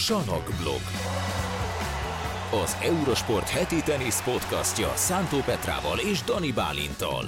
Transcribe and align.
Sanokblog. 0.00 0.80
Az 2.62 2.76
Eurosport 2.82 3.48
heti 3.48 3.82
tenisz 3.82 4.22
podcastja 4.22 4.92
Szántó 4.96 5.38
Petrával 5.38 5.98
és 5.98 6.22
Dani 6.22 6.52
Bálintal. 6.52 7.24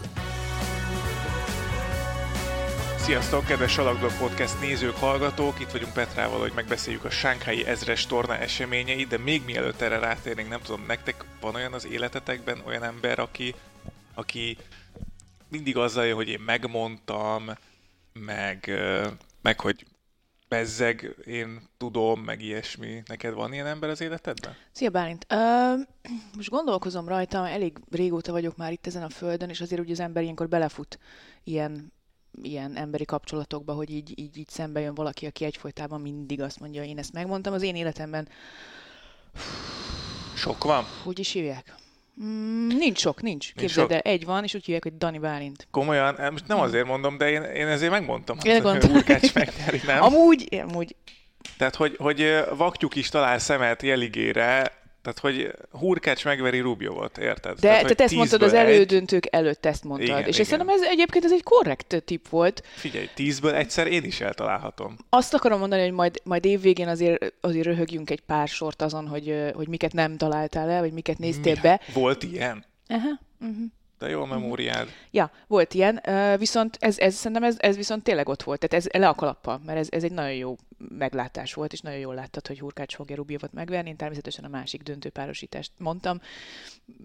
Sziasztok, 2.97 3.47
kedves 3.47 3.73
Salakblog 3.73 4.17
Podcast 4.19 4.61
nézők, 4.61 4.97
hallgatók! 4.97 5.61
Itt 5.61 5.71
vagyunk 5.71 5.93
Petrával, 5.93 6.41
hogy 6.41 6.53
megbeszéljük 6.55 7.05
a 7.05 7.11
Sánkhái 7.11 7.67
ezres 7.67 8.07
torna 8.07 8.37
eseményeit, 8.37 9.09
de 9.09 9.19
még 9.19 9.45
mielőtt 9.45 9.81
erre 9.81 9.99
rátérnénk, 9.99 10.49
nem 10.49 10.61
tudom, 10.61 10.85
nektek 10.87 11.25
van 11.41 11.55
olyan 11.55 11.73
az 11.73 11.87
életetekben, 11.87 12.63
olyan 12.67 12.85
ember, 12.85 13.19
aki, 13.19 13.55
aki 14.15 14.57
mindig 15.49 15.77
azzal 15.77 16.07
jön, 16.07 16.15
hogy 16.15 16.29
én 16.29 16.41
megmondtam, 16.41 17.51
meg, 18.13 18.71
meg 19.43 19.61
hogy 19.61 19.87
bezzeg, 20.53 21.17
én 21.25 21.61
tudom, 21.77 22.21
meg 22.21 22.43
ilyesmi. 22.43 23.03
Neked 23.07 23.35
van 23.35 23.53
ilyen 23.53 23.67
ember 23.67 23.89
az 23.91 24.01
életedben? 24.01 24.57
Szia 24.73 24.91
Bálint! 24.91 25.27
Uh, 25.31 25.81
most 26.37 26.49
gondolkozom 26.49 27.09
rajta, 27.09 27.49
elég 27.49 27.79
régóta 27.91 28.33
vagyok 28.33 28.57
már 28.57 28.73
itt 28.73 28.87
ezen 28.87 29.03
a 29.03 29.09
földön, 29.09 29.49
és 29.49 29.61
azért 29.61 29.81
ugye 29.81 29.93
az 29.93 30.01
ember 30.01 30.23
ilyenkor 30.23 30.49
belefut 30.49 30.99
ilyen 31.45 31.93
ilyen 32.43 32.77
emberi 32.77 33.05
kapcsolatokba, 33.05 33.73
hogy 33.73 33.91
így, 33.91 34.19
így, 34.19 34.37
így 34.37 34.49
szembe 34.49 34.81
jön 34.81 34.95
valaki, 34.95 35.27
aki 35.27 35.45
egyfolytában 35.45 36.01
mindig 36.01 36.41
azt 36.41 36.61
mondja, 36.61 36.85
én 36.85 36.99
ezt 36.99 37.13
megmondtam. 37.13 37.53
Az 37.53 37.63
én 37.63 37.77
életemben 37.77 38.29
sok 40.35 40.65
van? 40.65 40.85
Hogy 41.03 41.19
is 41.19 41.33
hívják? 41.33 41.75
Mm, 42.25 42.67
nincs 42.67 42.99
sok, 42.99 43.23
nincs. 43.23 43.53
Képzeld 43.55 43.93
el, 43.93 43.99
egy 43.99 44.25
van, 44.25 44.45
és 44.45 44.55
úgy 44.55 44.65
hívják, 44.65 44.83
hogy 44.83 44.97
Dani 44.97 45.19
Bálint. 45.19 45.67
Komolyan? 45.71 46.19
Eh, 46.19 46.31
most 46.31 46.47
nem 46.47 46.61
azért 46.61 46.87
mondom, 46.87 47.19
de 47.19 47.31
én, 47.31 47.43
én 47.43 47.67
ezért 47.67 47.91
megmondtam, 47.91 48.39
én 48.43 48.63
hogy 48.63 48.85
Urkács 48.85 49.35
megnyeri, 49.35 49.81
nem? 49.87 50.03
Amúgy, 50.03 50.63
amúgy. 50.69 50.97
Tehát, 51.59 51.75
hogy, 51.75 51.97
hogy 51.99 52.45
vaktyuk 52.57 52.95
is 52.95 53.09
talál 53.09 53.39
szemet 53.39 53.83
jeligére, 53.83 54.82
tehát, 55.03 55.19
hogy 55.19 55.55
Hurkács 55.71 56.25
megveri 56.25 56.61
Rubjovot, 56.61 57.19
érted? 57.19 57.55
De 57.55 57.61
tehát, 57.61 57.97
te 57.97 58.05
ezt 58.05 58.15
mondtad 58.15 58.43
az 58.43 58.53
elődöntők 58.53 59.25
egy... 59.25 59.31
előtt, 59.33 59.67
ezt 59.67 59.85
mondtad. 59.85 60.09
Igen, 60.09 60.29
és 60.29 60.35
igen. 60.35 60.45
szerintem 60.47 60.75
ez 60.75 60.83
egyébként 60.83 61.25
ez 61.25 61.33
egy 61.33 61.43
korrekt 61.43 62.03
tip 62.05 62.29
volt. 62.29 62.63
Figyelj, 62.75 63.09
tízből 63.15 63.55
egyszer 63.55 63.87
én 63.87 64.05
is 64.05 64.21
eltalálhatom. 64.21 64.97
Azt 65.09 65.35
akarom 65.35 65.59
mondani, 65.59 65.83
hogy 65.83 65.93
majd, 65.93 66.21
majd 66.25 66.45
évvégén 66.45 66.89
azért, 66.89 67.33
azért 67.41 67.67
röhögjünk 67.67 68.11
egy 68.11 68.21
pár 68.21 68.49
sort 68.49 68.83
azon, 68.83 69.09
hogy, 69.09 69.51
hogy 69.55 69.69
miket 69.69 69.93
nem 69.93 70.17
találtál 70.17 70.71
el, 70.71 70.81
vagy 70.81 70.93
miket 70.93 71.19
néztél 71.19 71.55
Mi? 71.55 71.61
be. 71.61 71.81
Volt 71.93 72.23
ilyen? 72.23 72.65
Aha, 72.89 73.21
uh-huh 73.41 73.71
de 74.03 74.09
jó 74.09 74.23
a 74.23 74.27
memóriád. 74.27 74.89
Ja, 75.11 75.31
volt 75.47 75.75
ilyen, 75.75 76.03
viszont 76.39 76.77
ez, 76.81 76.99
ez 76.99 77.15
szerintem 77.15 77.43
ez, 77.43 77.57
ez 77.59 77.77
viszont 77.77 78.03
tényleg 78.03 78.29
ott 78.29 78.43
volt, 78.43 78.61
tehát 78.61 78.87
ez 78.87 79.01
le 79.01 79.09
a 79.09 79.15
kalappal, 79.15 79.61
mert 79.67 79.79
ez, 79.79 79.89
ez 79.91 80.05
egy 80.05 80.13
nagyon 80.13 80.35
jó 80.35 80.57
meglátás 80.99 81.55
volt, 81.55 81.73
és 81.73 81.81
nagyon 81.81 81.99
jól 81.99 82.15
láttad, 82.15 82.47
hogy 82.47 82.59
Hurkács 82.59 82.95
fogja 82.95 83.17
Rubjovot 83.17 83.53
megverni. 83.53 83.89
Én 83.89 83.97
természetesen 83.97 84.45
a 84.45 84.49
másik 84.49 84.83
döntő 84.83 85.09
párosítást 85.09 85.71
mondtam, 85.79 86.21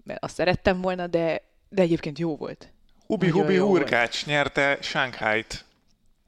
mert 0.04 0.22
azt 0.22 0.34
szerettem 0.34 0.80
volna, 0.80 1.06
de, 1.06 1.42
de 1.68 1.82
egyébként 1.82 2.18
jó 2.18 2.36
volt. 2.36 2.72
Hubi 3.06 3.28
Hubi 3.28 3.56
Hurkács 3.56 4.26
nyerte 4.26 4.78
Shanghai-t. 4.80 5.64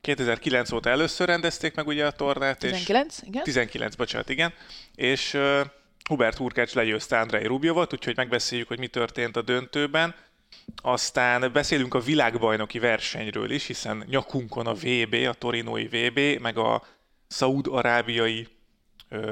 2009 0.01 0.73
óta 0.73 0.91
először 0.91 1.27
rendezték 1.27 1.75
meg 1.75 1.87
ugye 1.87 2.07
a 2.07 2.11
tornát. 2.11 2.59
19, 2.59 3.19
és 3.21 3.29
igen? 3.29 3.43
19, 3.43 3.95
bocsánat, 3.95 4.29
igen. 4.29 4.53
És 4.95 5.35
uh, 5.35 5.61
Hubert 6.09 6.37
Hurkács 6.37 6.75
legyőzte 6.75 7.19
Andrei 7.19 7.47
Rubjovot, 7.47 7.93
úgyhogy 7.93 8.17
megbeszéljük, 8.17 8.69
hogy 8.69 8.79
mi 8.79 8.87
történt 8.87 9.37
a 9.37 9.43
döntőben. 9.43 10.15
Aztán 10.83 11.53
beszélünk 11.53 11.95
a 11.95 12.01
világbajnoki 12.01 12.79
versenyről 12.79 13.51
is, 13.51 13.67
hiszen 13.67 14.05
nyakunkon 14.07 14.67
a 14.67 14.75
VB, 14.75 15.15
a 15.15 15.33
torinói 15.33 15.87
VB, 15.87 16.41
meg 16.41 16.59
a 16.59 16.83
szaúd-arábiai 17.27 18.49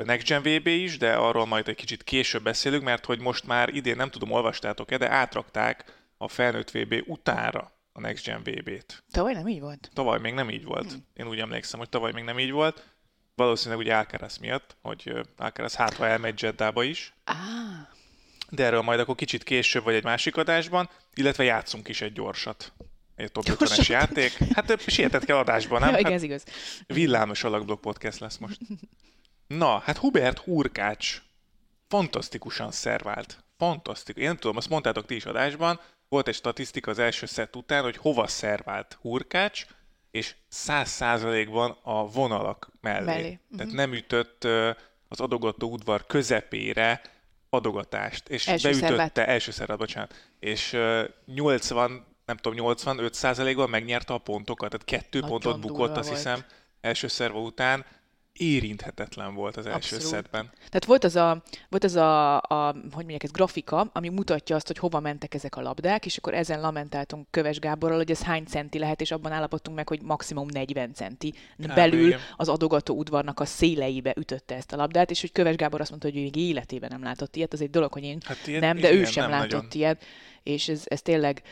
Next 0.05 0.27
Gen 0.27 0.43
VB 0.43 0.67
is, 0.67 0.99
de 0.99 1.15
arról 1.15 1.47
majd 1.47 1.69
egy 1.69 1.75
kicsit 1.75 2.05
később 2.05 2.43
beszélünk, 2.43 2.83
mert 2.83 3.05
hogy 3.05 3.21
most 3.21 3.47
már 3.47 3.69
idén 3.69 3.97
nem 3.97 4.11
tudom, 4.11 4.31
olvastátok-e, 4.31 4.97
de 4.97 5.11
átrakták 5.11 6.05
a 6.17 6.29
felnőtt 6.29 6.71
VB 6.71 6.95
utára 7.07 7.73
a 7.93 8.01
Next 8.01 8.25
Gen 8.25 8.43
VB-t. 8.43 9.03
Tavaly 9.11 9.33
nem 9.33 9.49
így 9.49 9.61
volt? 9.61 9.91
Tavaly 9.95 10.19
még 10.19 10.35
nem 10.35 10.51
így 10.51 10.65
volt. 10.65 10.91
Hmm. 10.93 11.07
Én 11.15 11.29
úgy 11.29 11.39
emlékszem, 11.39 11.79
hogy 11.79 11.89
tavaly 11.89 12.13
még 12.13 12.25
nem 12.25 12.39
így 12.39 12.51
volt. 12.51 12.87
Valószínűleg 13.35 13.85
ugye 13.85 13.97
Alcaraz 13.97 14.39
miatt, 14.39 14.77
hogy 14.83 15.13
Alcaraz 15.37 15.75
hát 15.75 15.95
ha 15.95 16.07
elmegy 16.07 16.43
Jeddába 16.43 16.83
is. 16.83 17.13
Ah 17.25 17.37
de 18.49 18.65
erről 18.65 18.83
majd 18.83 19.01
akkor 19.01 19.15
kicsit 19.15 19.43
később 19.43 19.85
vagy 19.85 19.95
egy 19.95 20.05
másik 20.05 20.37
adásban, 20.37 20.91
illetve 21.19 21.45
játszunk 21.45 21.89
is 21.89 22.01
egy 22.01 22.13
gyorsat. 22.13 22.73
Egy 23.15 23.33
top 23.33 23.49
50 23.49 23.85
játék. 23.89 24.33
Hát 24.55 24.91
sietett 24.91 25.25
kell 25.25 25.37
adásban, 25.37 25.81
nem? 25.81 25.91
Ja, 25.93 25.99
igen, 25.99 26.13
hát, 26.13 26.23
igaz. 26.23 26.45
Villámos 26.87 27.45
alakblog 27.45 27.81
podcast 27.81 28.19
lesz 28.19 28.37
most. 28.37 28.61
Na, 29.47 29.79
hát 29.79 29.97
Hubert 29.97 30.39
Hurkács 30.39 31.23
fantasztikusan 31.89 32.71
szervált. 32.71 33.45
Fantasztikus. 33.57 34.23
Én 34.23 34.29
nem 34.29 34.37
tudom, 34.37 34.57
azt 34.57 34.69
mondtátok 34.69 35.07
ti 35.07 35.15
is 35.15 35.25
adásban, 35.25 35.81
volt 36.09 36.29
egy 36.29 36.35
statisztika 36.35 36.91
az 36.91 36.99
első 36.99 37.27
szett 37.27 37.57
után, 37.57 37.83
hogy 37.83 37.97
hova 37.97 38.27
szervált 38.27 38.99
Hurkács, 39.01 39.67
és 40.11 40.35
száz 40.49 40.89
százalékban 40.89 41.79
a 41.83 42.07
vonalak 42.07 42.71
mellé. 42.81 43.05
mellé. 43.05 43.39
Tehát 43.51 43.65
uh-huh. 43.65 43.73
nem 43.75 43.93
ütött 43.93 44.45
az 45.09 45.21
adogató 45.21 45.71
udvar 45.71 46.07
közepére, 46.07 47.01
adogatást, 47.51 48.29
és 48.29 48.49
első 48.49 48.69
beütötte, 48.69 48.87
szervet. 48.87 49.19
első 49.19 49.51
szervet, 49.51 49.79
bocsánat, 49.79 50.15
és 50.41 50.73
uh, 50.73 51.05
80, 51.27 52.07
nem 52.25 52.37
tudom, 52.37 52.59
85 52.59 53.15
százalékban 53.15 53.71
megnyerte 53.71 54.13
a 54.13 54.19
pontokat, 54.19 54.71
tehát 54.71 54.87
kettő 54.87 55.21
Nagyon 55.21 55.41
pontot 55.41 55.61
bukott, 55.61 55.97
azt 55.97 56.09
hiszem, 56.09 56.45
első 56.81 57.09
szerva 57.09 57.41
után, 57.41 57.85
érinthetetlen 58.39 59.35
volt 59.35 59.57
az 59.57 59.67
első 59.67 59.97
Abszolút. 59.97 60.07
szedben. 60.07 60.51
Tehát 60.57 60.85
volt 60.85 61.05
az 61.05 61.17
a, 61.17 61.43
volt 61.69 61.85
az 61.85 61.97
a, 61.97 62.37
a, 62.41 62.73
hogy 62.73 62.93
mondják, 62.93 63.23
ez 63.23 63.31
grafika, 63.31 63.91
ami 63.93 64.09
mutatja 64.09 64.57
azt, 64.57 64.67
hogy 64.67 64.79
hova 64.79 65.01
mentek 65.01 65.35
ezek 65.35 65.57
a 65.57 65.61
labdák, 65.61 66.07
és 66.07 66.17
akkor 66.17 66.35
ezen 66.35 66.61
lamentáltunk 66.61 67.27
Köves 67.31 67.59
Gáborral, 67.59 67.97
hogy 67.97 68.11
ez 68.11 68.23
hány 68.23 68.45
centi 68.45 68.79
lehet, 68.79 69.01
és 69.01 69.11
abban 69.11 69.33
állapodtunk 69.33 69.77
meg, 69.77 69.89
hogy 69.89 70.03
maximum 70.03 70.47
40 70.51 70.95
centi 70.95 71.35
Á, 71.69 71.75
belül 71.75 72.07
igen. 72.07 72.21
az 72.37 72.49
adogató 72.49 72.95
udvarnak 72.95 73.41
a 73.41 73.45
széleibe 73.45 74.15
ütötte 74.17 74.55
ezt 74.55 74.73
a 74.73 74.77
labdát, 74.77 75.11
és 75.11 75.21
hogy 75.21 75.33
Köves 75.33 75.57
Gábor 75.57 75.81
azt 75.81 75.91
mondta, 75.91 76.09
hogy 76.09 76.17
ő 76.17 76.21
még 76.23 76.37
életében 76.37 76.91
nem 76.93 77.03
látott 77.03 77.37
ilyet, 77.37 77.53
az 77.53 77.61
egy 77.61 77.71
dolog, 77.71 77.93
hogy 77.93 78.05
én 78.05 78.19
hát 78.25 78.47
ilyen, 78.47 78.61
nem, 78.61 78.77
de 78.77 78.93
ő 78.93 79.05
sem 79.05 79.31
látott 79.31 79.51
nagyon. 79.51 79.69
ilyet, 79.73 80.05
és 80.49 80.69
ez, 80.69 80.83
ez 80.85 81.03
tényleg 81.03 81.43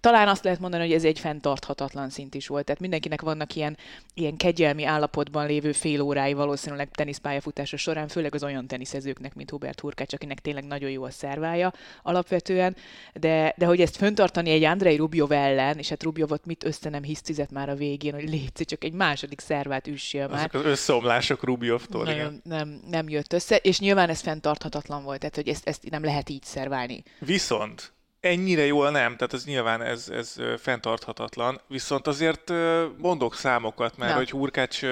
talán 0.00 0.28
azt 0.28 0.44
lehet 0.44 0.60
mondani, 0.60 0.82
hogy 0.82 0.92
ez 0.92 1.04
egy 1.04 1.18
fenntarthatatlan 1.18 2.10
szint 2.10 2.34
is 2.34 2.46
volt. 2.46 2.64
Tehát 2.64 2.80
mindenkinek 2.80 3.20
vannak 3.20 3.54
ilyen, 3.54 3.76
ilyen 4.14 4.36
kegyelmi 4.36 4.84
állapotban 4.84 5.46
lévő 5.46 5.72
fél 5.72 6.00
órái 6.00 6.32
valószínűleg 6.32 6.88
teniszpályafutása 6.90 7.76
során, 7.76 8.08
főleg 8.08 8.34
az 8.34 8.42
olyan 8.42 8.66
teniszezőknek, 8.66 9.34
mint 9.34 9.50
Hubert 9.50 9.80
Hurkács, 9.80 10.12
akinek 10.12 10.40
tényleg 10.40 10.64
nagyon 10.64 10.90
jó 10.90 11.02
a 11.02 11.10
szervája 11.10 11.72
alapvetően, 12.02 12.76
de, 13.14 13.54
de 13.56 13.66
hogy 13.66 13.80
ezt 13.80 13.96
föntartani 13.96 14.50
egy 14.50 14.62
Andrei 14.62 14.96
Rubjov 14.96 15.32
ellen, 15.32 15.78
és 15.78 15.88
hát 15.88 16.02
Rubjovot 16.02 16.46
mit 16.46 16.64
össze 16.64 16.88
nem 16.88 17.02
hisztizett 17.02 17.50
már 17.50 17.68
a 17.68 17.74
végén, 17.74 18.12
hogy 18.12 18.28
létszi, 18.28 18.64
csak 18.64 18.84
egy 18.84 18.92
második 18.92 19.40
szervát 19.40 19.86
üssél 19.86 20.28
már. 20.28 20.38
Azok 20.38 20.54
az 20.54 20.64
összeomlások 20.70 21.44
Rubjovtól, 21.44 22.04
Nagyon, 22.04 22.40
nem, 22.44 22.80
nem 22.90 23.08
jött 23.08 23.32
össze, 23.32 23.56
és 23.56 23.78
nyilván 23.78 24.08
ez 24.08 24.20
fenntarthatatlan 24.20 25.02
volt, 25.02 25.18
tehát 25.18 25.34
hogy 25.34 25.48
ezt, 25.48 25.68
ezt 25.68 25.90
nem 25.90 26.04
lehet 26.04 26.28
így 26.28 26.42
szerválni. 26.42 27.02
Viszont 27.18 27.94
ennyire 28.26 28.66
jól 28.66 28.90
nem, 28.90 29.16
tehát 29.16 29.32
ez 29.32 29.44
nyilván 29.44 29.82
ez, 29.82 30.08
ez 30.08 30.36
fenntarthatatlan, 30.58 31.60
viszont 31.66 32.06
azért 32.06 32.52
mondok 32.96 33.34
számokat, 33.34 33.96
mert 33.96 34.10
Na. 34.10 34.16
hogy 34.16 34.30
Hurkács 34.30 34.82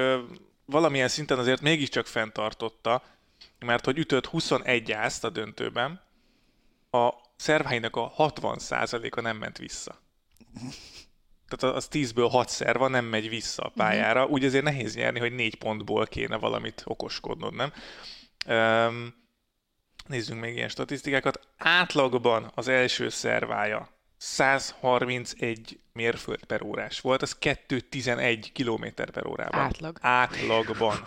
valamilyen 0.65 1.09
szinten 1.09 1.39
azért 1.39 1.61
mégiscsak 1.61 2.07
fenntartotta, 2.07 3.03
mert 3.59 3.85
hogy 3.85 3.99
ütött 3.99 4.27
21 4.27 4.93
ászt 4.93 5.25
a 5.25 5.31
döntőben, 5.31 6.01
a 6.91 7.13
szerváinak 7.37 7.97
a 7.97 8.13
60%-a 8.19 9.21
nem 9.21 9.37
ment 9.37 9.59
vissza. 9.59 10.01
Tehát 11.49 11.77
az 11.77 11.89
10-ből 11.93 12.29
6 12.31 12.49
szerva 12.49 12.89
nem 12.89 13.05
megy 13.05 13.29
vissza 13.29 13.63
a 13.63 13.69
pályára, 13.69 14.21
uh-huh. 14.21 14.35
úgy 14.35 14.45
azért 14.45 14.65
nehéz 14.65 14.95
nyerni, 14.95 15.19
hogy 15.19 15.33
4 15.33 15.55
pontból 15.55 16.07
kéne 16.07 16.37
valamit 16.37 16.83
okoskodnod, 16.85 17.55
nem? 17.55 17.73
Um, 18.47 19.24
Nézzünk 20.09 20.41
még 20.41 20.57
ilyen 20.57 20.69
statisztikákat. 20.69 21.41
Átlagban 21.59 22.51
az 22.55 22.69
első 22.69 23.09
szervája 23.09 23.89
131 24.17 25.79
mérföld 25.93 26.45
per 26.45 26.63
órás 26.63 27.01
volt, 27.01 27.23
az 27.23 27.39
211 27.39 28.53
km 28.53 28.85
per 28.95 29.27
órában. 29.27 29.61
Átlag. 29.61 29.99
Átlagban. 30.01 31.03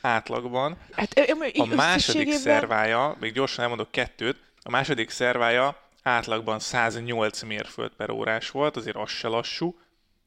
Átlagban. 0.00 0.76
Hát, 0.92 1.18
a 1.56 1.64
második 1.74 2.32
szervája, 2.32 3.16
még 3.20 3.32
gyorsan 3.32 3.62
elmondok 3.62 3.90
kettőt, 3.90 4.36
a 4.62 4.70
második 4.70 5.10
szervája 5.10 5.76
átlagban 6.02 6.58
108 6.58 7.42
mérföld 7.42 7.92
per 7.96 8.10
órás 8.10 8.50
volt, 8.50 8.76
azért 8.76 8.96
az 8.96 9.10
se 9.10 9.28
lassú, 9.28 9.78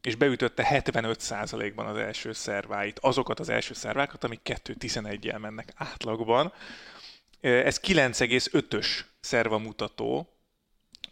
és 0.01 0.15
beütötte 0.15 0.67
75%-ban 0.69 1.85
az 1.85 1.97
első 1.97 2.33
szerváit, 2.33 2.99
azokat 2.99 3.39
az 3.39 3.49
első 3.49 3.73
szervákat, 3.73 4.23
amik 4.23 4.39
2.11-jel 4.43 5.39
mennek 5.39 5.73
átlagban. 5.75 6.53
Ez 7.45 7.79
9,5-ös 7.83 8.87
szerva 9.19 9.57
mutató, 9.57 10.29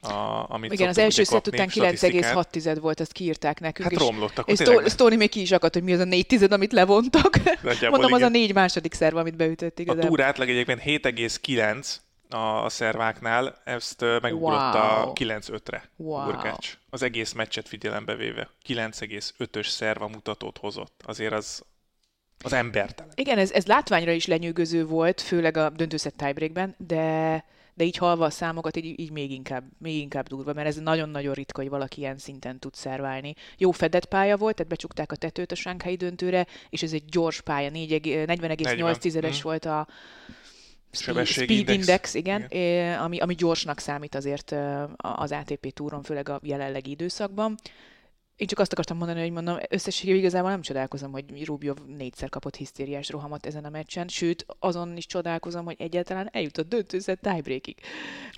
a, 0.02 0.46
amit 0.48 0.74
Igen, 0.74 0.88
az 0.88 0.98
első 0.98 1.24
szett 1.24 1.48
után 1.48 1.70
9,6 1.70 2.78
volt, 2.82 3.00
ezt 3.00 3.12
kiírták 3.12 3.60
nekünk. 3.60 3.92
Hát 3.92 4.00
romlottak. 4.00 4.50
És, 4.50 4.60
és 4.60 4.92
Stóni 4.92 5.16
még 5.16 5.30
ki 5.30 5.42
is 5.42 5.52
akadt, 5.52 5.74
hogy 5.74 5.84
mi 5.84 5.94
az 5.94 6.00
a 6.00 6.04
4 6.04 6.26
tized, 6.26 6.52
amit 6.52 6.72
levontak. 6.72 7.36
Nagyjából 7.62 8.00
Mondom, 8.00 8.10
igen. 8.10 8.22
az 8.22 8.22
a 8.22 8.30
négy 8.30 8.54
második 8.54 8.94
szerv, 8.94 9.16
amit 9.16 9.36
beütött 9.36 9.80
igazából. 9.80 10.06
A 10.06 10.08
túr 10.08 10.22
átlag 10.22 10.50
egyébként 10.50 10.82
7,9 10.86 11.96
a, 12.30 12.64
a 12.64 12.70
szerváknál, 12.70 13.62
ezt 13.64 14.02
megugrott 14.02 14.74
wow. 14.74 15.10
a 15.10 15.14
9-5-re 15.14 15.90
wow. 15.96 16.28
Urkács. 16.28 16.78
Az 16.90 17.02
egész 17.02 17.32
meccset 17.32 17.68
figyelembe 17.68 18.16
véve. 18.16 18.50
9,5-ös 18.68 19.68
szerva 19.68 20.08
mutatót 20.08 20.58
hozott. 20.58 21.02
Azért 21.06 21.34
az, 21.34 21.64
az 22.44 22.54
embertelen. 22.54 23.12
Igen, 23.16 23.38
ez, 23.38 23.52
ez 23.52 23.66
látványra 23.66 24.12
is 24.12 24.26
lenyűgöző 24.26 24.86
volt, 24.86 25.22
főleg 25.22 25.58
a 25.58 25.70
döntőszett 25.70 26.18
tiebreakben, 26.18 26.76
de 26.78 27.44
de 27.76 27.84
így 27.84 27.98
halva 27.98 28.26
a 28.26 28.30
számokat, 28.30 28.78
így, 28.78 29.00
így 29.00 29.12
még, 29.12 29.32
inkább, 29.32 29.64
még 29.78 29.98
inkább 29.98 30.28
durva, 30.28 30.54
mert 30.54 30.68
ez 30.68 30.76
nagyon-nagyon 30.76 31.34
ritka, 31.34 31.62
hogy 31.62 31.70
valaki 31.70 32.00
ilyen 32.00 32.18
szinten 32.18 32.60
tud 32.60 32.74
szerválni. 32.74 33.34
Jó 33.58 33.72
fedett 33.72 34.06
pálya 34.06 34.38
volt, 34.38 34.56
tehát 34.56 34.72
becsukták 34.72 35.12
a 35.12 35.16
tetőt 35.16 35.52
a 35.52 35.56
Sánkhái 35.56 35.96
döntőre, 35.96 36.48
és 36.70 36.84
ez 36.84 36.94
egy 36.94 37.06
gyors 37.06 37.42
pálya, 37.42 37.70
40,8-es 37.70 39.28
mm. 39.28 39.42
volt 39.42 39.66
a 39.66 39.88
Speed, 40.92 41.26
Speed 41.26 41.50
Index, 41.50 41.78
Index 41.78 42.14
igen, 42.14 42.46
igen. 42.50 43.00
Ami, 43.00 43.20
ami 43.20 43.36
gyorsnak 43.36 43.80
számít 43.80 44.16
azért 44.16 44.56
az 44.98 45.32
ATP 45.32 45.74
túron, 45.74 46.04
főleg 46.04 46.30
a 46.30 46.40
jelenlegi 46.44 46.90
időszakban. 46.90 47.58
Én 48.44 48.50
csak 48.50 48.60
azt 48.60 48.72
akartam 48.72 48.98
mondani, 48.98 49.22
hogy 49.22 49.32
mondom, 49.32 49.58
összességében 49.70 50.20
igazából 50.20 50.50
nem 50.50 50.62
csodálkozom, 50.62 51.12
hogy 51.12 51.46
Rubio 51.46 51.74
négyszer 51.98 52.30
kapott 52.30 52.56
hisztériás 52.56 53.10
rohamot 53.10 53.46
ezen 53.46 53.66
a 53.66 53.70
meccsen, 53.70 54.08
sőt, 54.08 54.46
azon 54.60 54.98
is 54.98 55.06
csodálkozom, 55.06 55.66
hogy 55.66 55.76
egyáltalán 55.80 56.30
eljutott 56.32 56.70
döntőzet 56.70 57.20
tiebreakig. 57.22 57.78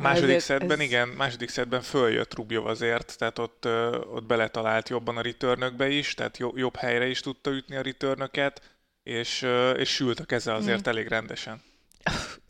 Második 0.01 0.39
szedben, 0.39 0.79
ez... 0.79 0.85
igen, 0.85 1.07
második 1.07 1.49
szedben 1.49 1.81
följött 1.81 2.35
Rubio 2.35 2.65
azért, 2.65 3.17
tehát 3.17 3.39
ott, 3.39 3.65
ott 4.13 4.25
beletalált 4.25 4.89
jobban 4.89 5.17
a 5.17 5.21
returnökbe 5.21 5.89
is, 5.89 6.13
tehát 6.13 6.37
jobb 6.37 6.75
helyre 6.75 7.07
is 7.07 7.19
tudta 7.19 7.51
ütni 7.51 7.75
a 7.75 7.81
returnöket, 7.81 8.77
és, 9.03 9.45
és 9.75 9.89
sült 9.89 10.19
a 10.19 10.25
keze 10.25 10.53
azért 10.53 10.87
mm. 10.87 10.89
elég 10.89 11.07
rendesen. 11.07 11.61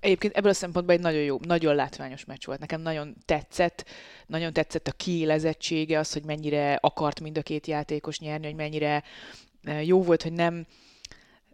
Egyébként 0.06 0.38
ebből 0.38 0.50
a 0.50 0.54
szempontból 0.54 0.96
egy 0.96 1.02
nagyon 1.02 1.22
jó, 1.22 1.40
nagyon 1.48 1.76
látványos 1.76 2.26
meccs 2.26 2.46
volt. 2.46 2.60
Nekem 2.60 2.82
nagyon 2.82 3.16
tetszett, 3.26 3.86
nagyon 4.26 4.54
tetszett 4.54 4.88
a 4.88 4.92
kiélezettsége, 4.92 6.00
az, 6.00 6.14
hogy 6.14 6.24
mennyire 6.24 6.74
akart 6.74 7.20
mind 7.20 7.38
a 7.38 7.42
két 7.42 7.68
játékos 7.68 8.20
nyerni, 8.20 8.46
hogy 8.46 8.56
mennyire 8.56 9.04
eh, 9.64 9.88
jó 9.88 10.04
volt, 10.04 10.24
hogy 10.24 10.34
nem, 10.34 10.66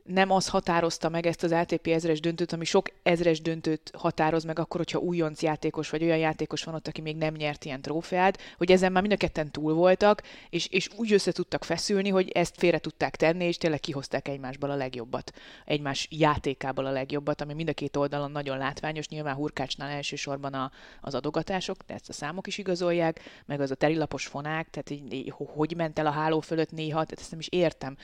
nem 0.03 0.31
az 0.31 0.47
határozta 0.47 1.09
meg 1.09 1.25
ezt 1.25 1.43
az 1.43 1.51
ATP 1.51 1.87
ezres 1.87 2.19
döntőt, 2.19 2.53
ami 2.53 2.65
sok 2.65 2.87
ezres 3.03 3.41
döntőt 3.41 3.91
határoz 3.97 4.43
meg 4.43 4.59
akkor, 4.59 4.79
hogyha 4.79 4.99
újonc 4.99 5.41
játékos 5.41 5.89
vagy 5.89 6.03
olyan 6.03 6.17
játékos 6.17 6.63
van 6.63 6.75
ott, 6.75 6.87
aki 6.87 7.01
még 7.01 7.15
nem 7.15 7.33
nyert 7.33 7.65
ilyen 7.65 7.81
trófeát, 7.81 8.39
hogy 8.57 8.71
ezen 8.71 8.91
már 8.91 9.01
mind 9.01 9.13
a 9.13 9.17
ketten 9.17 9.51
túl 9.51 9.73
voltak, 9.73 10.23
és, 10.49 10.67
és 10.67 10.89
úgy 10.95 11.13
össze 11.13 11.31
tudtak 11.31 11.63
feszülni, 11.63 12.09
hogy 12.09 12.29
ezt 12.29 12.55
félre 12.57 12.79
tudták 12.79 13.15
tenni, 13.15 13.45
és 13.45 13.57
tényleg 13.57 13.79
kihozták 13.79 14.27
egymásból 14.27 14.69
a 14.69 14.75
legjobbat, 14.75 15.33
egymás 15.65 16.07
játékából 16.09 16.85
a 16.85 16.91
legjobbat, 16.91 17.41
ami 17.41 17.53
mind 17.53 17.69
a 17.69 17.73
két 17.73 17.95
oldalon 17.95 18.31
nagyon 18.31 18.57
látványos, 18.57 19.07
nyilván 19.07 19.35
Hurkácsnál 19.35 19.89
elsősorban 19.89 20.53
a, 20.53 20.71
az 21.01 21.13
adogatások, 21.13 21.77
de 21.87 21.93
ezt 21.93 22.09
a 22.09 22.13
számok 22.13 22.47
is 22.47 22.57
igazolják, 22.57 23.43
meg 23.45 23.61
az 23.61 23.71
a 23.71 23.75
terilapos 23.75 24.25
fonák, 24.25 24.69
tehát 24.69 24.89
így, 24.89 25.33
hogy 25.35 25.75
ment 25.75 25.99
el 25.99 26.05
a 26.05 26.11
háló 26.11 26.39
fölött 26.39 26.71
néha, 26.71 27.03
tehát 27.03 27.19
ezt 27.19 27.31
nem 27.31 27.39
is 27.39 27.47
értem 27.49 27.97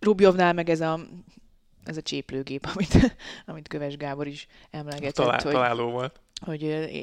Rubjovnál 0.00 0.52
meg 0.52 0.68
ez 0.68 0.80
a, 0.80 1.00
ez 1.84 1.96
a 1.96 2.02
cséplőgép, 2.02 2.66
amit, 2.74 3.16
amit 3.46 3.68
Köves 3.68 3.96
Gábor 3.96 4.26
is 4.26 4.46
emlegetett. 4.70 5.14
Talál, 5.14 5.40
hogy, 5.42 5.52
találó 5.52 5.90
volt. 5.90 6.20
Hogy 6.40 6.60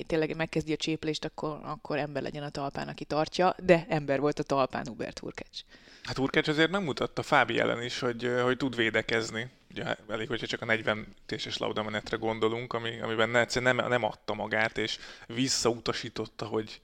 tényleg 0.08 0.36
megkezdi 0.36 0.74
a 0.74 0.76
cséplést, 0.76 1.26
akkor, 1.26 1.60
akkor 1.64 1.98
ember 1.98 2.22
legyen 2.22 2.44
a 2.44 2.50
talpán, 2.50 2.88
aki 2.88 3.06
tartja, 3.06 3.56
de 3.58 3.86
ember 3.90 4.20
volt 4.20 4.40
a 4.40 4.44
talpán 4.44 4.88
Hubert 4.88 5.20
Hurkács. 5.20 5.60
Hát 6.04 6.18
Hurkács 6.18 6.48
azért 6.48 6.72
megmutatta 6.72 7.22
Fábi 7.22 7.60
ellen 7.60 7.82
is, 7.82 8.00
hogy, 8.00 8.32
hogy 8.44 8.58
tud 8.58 8.76
védekezni. 8.76 9.50
Ugye 9.72 9.96
elég, 10.10 10.28
hogyha 10.28 10.48
csak 10.48 10.62
a 10.62 10.66
40 10.66 11.08
téses 11.26 11.58
laudamenetre 11.58 12.18
gondolunk, 12.18 12.74
ami, 12.74 13.02
amiben 13.02 13.36
egyszerűen 13.36 13.76
nem, 13.76 13.88
nem 13.88 14.04
adta 14.04 14.34
magát, 14.34 14.78
és 14.78 14.98
visszautasította, 15.28 16.46
hogy 16.46 16.82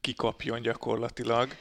kikapjon 0.00 0.62
gyakorlatilag 0.62 1.56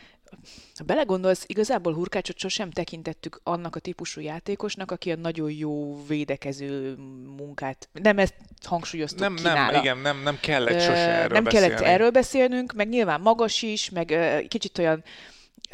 ha 0.76 0.84
belegondolsz, 0.84 1.44
igazából 1.48 1.94
Hurkácsot 1.94 2.38
sosem 2.38 2.72
tekintettük 2.72 3.40
annak 3.44 3.76
a 3.76 3.80
típusú 3.80 4.22
játékosnak, 4.22 4.92
aki 4.92 5.12
a 5.12 5.16
nagyon 5.16 5.52
jó 5.52 6.06
védekező 6.08 6.96
munkát, 7.38 7.90
nem 7.94 8.20
ezt 8.20 8.36
hangsúlyoztuk 8.64 9.20
nem, 9.20 9.36
ki 9.36 9.42
nem, 9.42 9.54
nála. 9.54 9.80
Igen, 9.80 9.98
nem, 9.98 10.22
nem 10.24 10.38
kellett 10.42 10.80
sose 10.80 10.92
erről 10.92 11.28
Nem 11.28 11.44
beszélni. 11.44 11.68
kellett 11.68 11.86
erről 11.86 12.10
beszélnünk, 12.10 12.74
meg 12.74 12.90
nyilván 12.90 13.22
magas 13.22 13.62
is, 13.62 13.90
meg 13.90 14.16
kicsit 14.48 14.78
olyan 14.78 15.04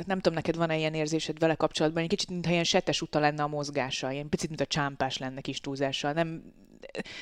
nem 0.05 0.17
tudom, 0.17 0.33
neked 0.33 0.55
van-e 0.55 0.77
ilyen 0.77 0.93
érzésed 0.93 1.39
vele 1.39 1.55
kapcsolatban, 1.55 2.03
egy 2.03 2.09
kicsit, 2.09 2.29
mintha 2.29 2.51
ilyen 2.51 2.63
setes 2.63 3.01
uta 3.01 3.19
lenne 3.19 3.43
a 3.43 3.47
mozgása, 3.47 4.11
ilyen 4.11 4.29
picit, 4.29 4.49
mint 4.49 4.61
a 4.61 4.65
csámpás 4.65 5.17
lenne 5.17 5.41
kis 5.41 5.59
túlzással. 5.59 6.11
Nem, 6.11 6.53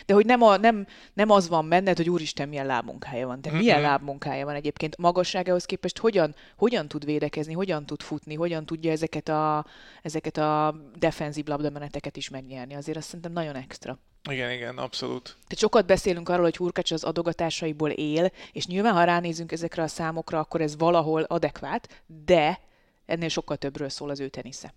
de 0.06 0.14
hogy 0.14 0.26
nem, 0.26 0.42
a, 0.42 0.58
nem, 0.58 0.88
nem 1.14 1.30
az 1.30 1.48
van 1.48 1.70
benned, 1.70 1.98
hogy 1.98 2.10
úristen, 2.10 2.50
milyen 2.50 2.66
lábmunkája 2.66 3.28
van. 3.28 3.42
De 3.42 3.50
mm-hmm. 3.50 3.58
milyen 3.60 3.82
lábmunkája 3.82 4.46
van 4.46 4.56
egyébként 4.56 4.98
magasságához 4.98 5.66
képest, 5.66 5.98
hogyan, 5.98 6.36
hogyan 6.58 6.88
tud 6.88 7.06
védekezni, 7.06 7.54
hogyan 7.54 7.86
tud 7.86 8.02
futni, 8.02 8.36
hogyan 8.36 8.66
tudja 8.66 8.92
ezeket 8.92 9.30
a, 9.30 9.66
ezeket 10.02 10.38
a 10.38 10.76
defenzív 10.96 11.46
labdameneteket 11.46 12.18
is 12.18 12.30
megnyerni. 12.30 12.76
Azért 12.76 12.98
azt 12.98 13.06
szerintem 13.06 13.32
nagyon 13.32 13.56
extra. 13.56 14.00
Igen, 14.30 14.52
igen, 14.52 14.78
abszolút. 14.78 15.24
Tehát 15.24 15.58
sokat 15.58 15.86
beszélünk 15.86 16.30
arról, 16.30 16.44
hogy 16.44 16.58
Hurkacs 16.58 16.92
az 16.92 17.04
adogatásaiból 17.04 17.90
él, 17.90 18.32
és 18.52 18.66
nyilván, 18.68 18.94
ha 18.94 19.04
ránézünk 19.04 19.52
ezekre 19.52 19.84
a 19.84 19.88
számokra, 19.88 20.40
akkor 20.40 20.62
ez 20.62 20.78
valahol 20.78 21.22
adekvát, 21.22 22.04
de 22.26 22.60
ennél 23.06 23.30
sokkal 23.30 23.58
többről 23.58 23.90
szól 23.90 24.10
az 24.10 24.20
ő 24.20 24.28
tenisze. 24.28 24.74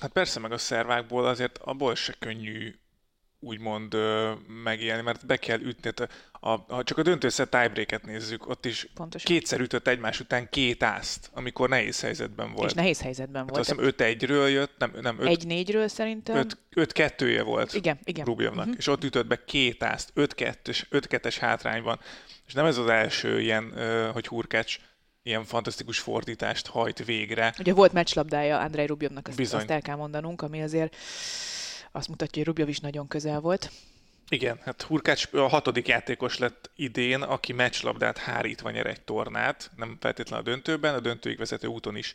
Hát 0.00 0.10
persze, 0.10 0.40
meg 0.40 0.52
a 0.52 0.58
szervákból 0.58 1.26
azért 1.26 1.58
abból 1.58 1.94
se 1.94 2.14
könnyű 2.18 2.74
úgymond 3.40 3.96
megélni, 4.64 5.02
mert 5.02 5.26
be 5.26 5.36
kell 5.36 5.60
ütni. 5.60 5.90
A, 6.32 6.48
a, 6.50 6.64
ha 6.68 6.82
csak 6.82 6.98
a 6.98 7.02
döntőszer 7.02 7.48
tiebreaket 7.48 8.04
nézzük, 8.06 8.48
ott 8.48 8.64
is 8.64 8.88
Pontosan. 8.94 9.34
kétszer 9.34 9.60
ütött 9.60 9.86
egymás 9.86 10.20
után 10.20 10.48
két 10.50 10.82
ászt, 10.82 11.30
amikor 11.34 11.68
nehéz 11.68 12.00
helyzetben 12.00 12.52
volt. 12.52 12.70
És 12.70 12.74
nehéz 12.76 13.00
helyzetben 13.00 13.42
hát 13.42 13.50
volt. 13.50 13.60
Azt 13.60 13.80
hiszem 13.96 14.16
5-1-ről 14.18 14.52
jött, 14.52 14.72
nem, 14.78 14.92
nem 15.00 15.18
1-4-ről 15.20 15.88
szerintem. 15.88 16.46
5-2-je 16.74 17.42
volt 17.42 17.74
igen, 17.74 17.98
igen. 18.04 18.24
Rubjovnak, 18.24 18.64
uh-huh. 18.64 18.78
és 18.78 18.86
ott 18.86 19.04
ütött 19.04 19.26
be 19.26 19.44
két 19.44 19.82
ászt, 19.82 20.12
5-2-es 20.16 21.36
hátrányban. 21.40 22.00
És 22.46 22.52
nem 22.52 22.64
ez 22.64 22.76
az 22.76 22.86
első 22.86 23.40
ilyen, 23.40 23.72
hogy 24.12 24.26
Hurkács 24.26 24.78
ilyen 25.22 25.44
fantasztikus 25.44 25.98
fordítást 25.98 26.66
hajt 26.66 27.04
végre. 27.04 27.54
Ugye 27.58 27.72
volt 27.72 27.92
meccslabdája 27.92 28.58
Andrei 28.58 28.86
Rubjovnak, 28.86 29.28
azt, 29.28 29.54
azt 29.54 29.70
el 29.70 29.82
kell 29.82 29.96
mondanunk, 29.96 30.42
ami 30.42 30.62
azért 30.62 30.96
azt 31.92 32.08
mutatja, 32.08 32.42
hogy 32.42 32.46
Rubjov 32.46 32.68
is 32.68 32.80
nagyon 32.80 33.08
közel 33.08 33.40
volt. 33.40 33.70
Igen, 34.30 34.58
hát 34.64 34.82
Hurkács 34.82 35.28
a 35.32 35.48
hatodik 35.48 35.88
játékos 35.88 36.38
lett 36.38 36.70
idén, 36.76 37.22
aki 37.22 37.52
meccslabdát 37.52 38.18
hárítva 38.18 38.70
nyer 38.70 38.86
egy 38.86 39.00
tornát, 39.00 39.70
nem 39.76 39.96
feltétlenül 40.00 40.46
a 40.46 40.48
döntőben, 40.50 40.94
a 40.94 41.00
döntőig 41.00 41.38
vezető 41.38 41.66
úton 41.66 41.96
is 41.96 42.14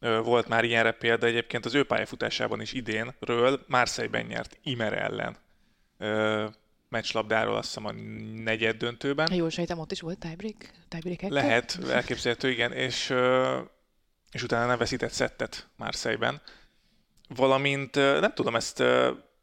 volt 0.00 0.48
már 0.48 0.64
ilyenre 0.64 0.92
példa, 0.92 1.26
egyébként 1.26 1.64
az 1.64 1.74
ő 1.74 1.84
pályafutásában 1.84 2.60
is 2.60 2.72
idénről 2.72 3.64
Marseille-ben 3.66 4.26
nyert 4.26 4.58
Imer 4.62 4.92
ellen 4.92 5.36
meccslabdáról, 6.88 7.56
azt 7.56 7.66
hiszem 7.66 7.86
a 7.86 7.92
negyed 8.42 8.76
döntőben. 8.76 9.34
Jól 9.34 9.50
sejtem, 9.50 9.78
ott 9.78 9.92
is 9.92 10.00
volt 10.00 10.18
tiebreak? 10.18 10.70
tiebreak 10.88 11.20
Lehet, 11.20 11.78
elképzelhető, 11.90 12.50
igen, 12.50 12.72
és, 12.72 13.14
és 14.30 14.42
utána 14.42 14.66
nem 14.66 14.78
veszített 14.78 15.12
szettet 15.12 15.68
Marseille-ben 15.76 16.40
valamint 17.28 17.94
nem 17.94 18.34
tudom, 18.34 18.56
ezt, 18.56 18.80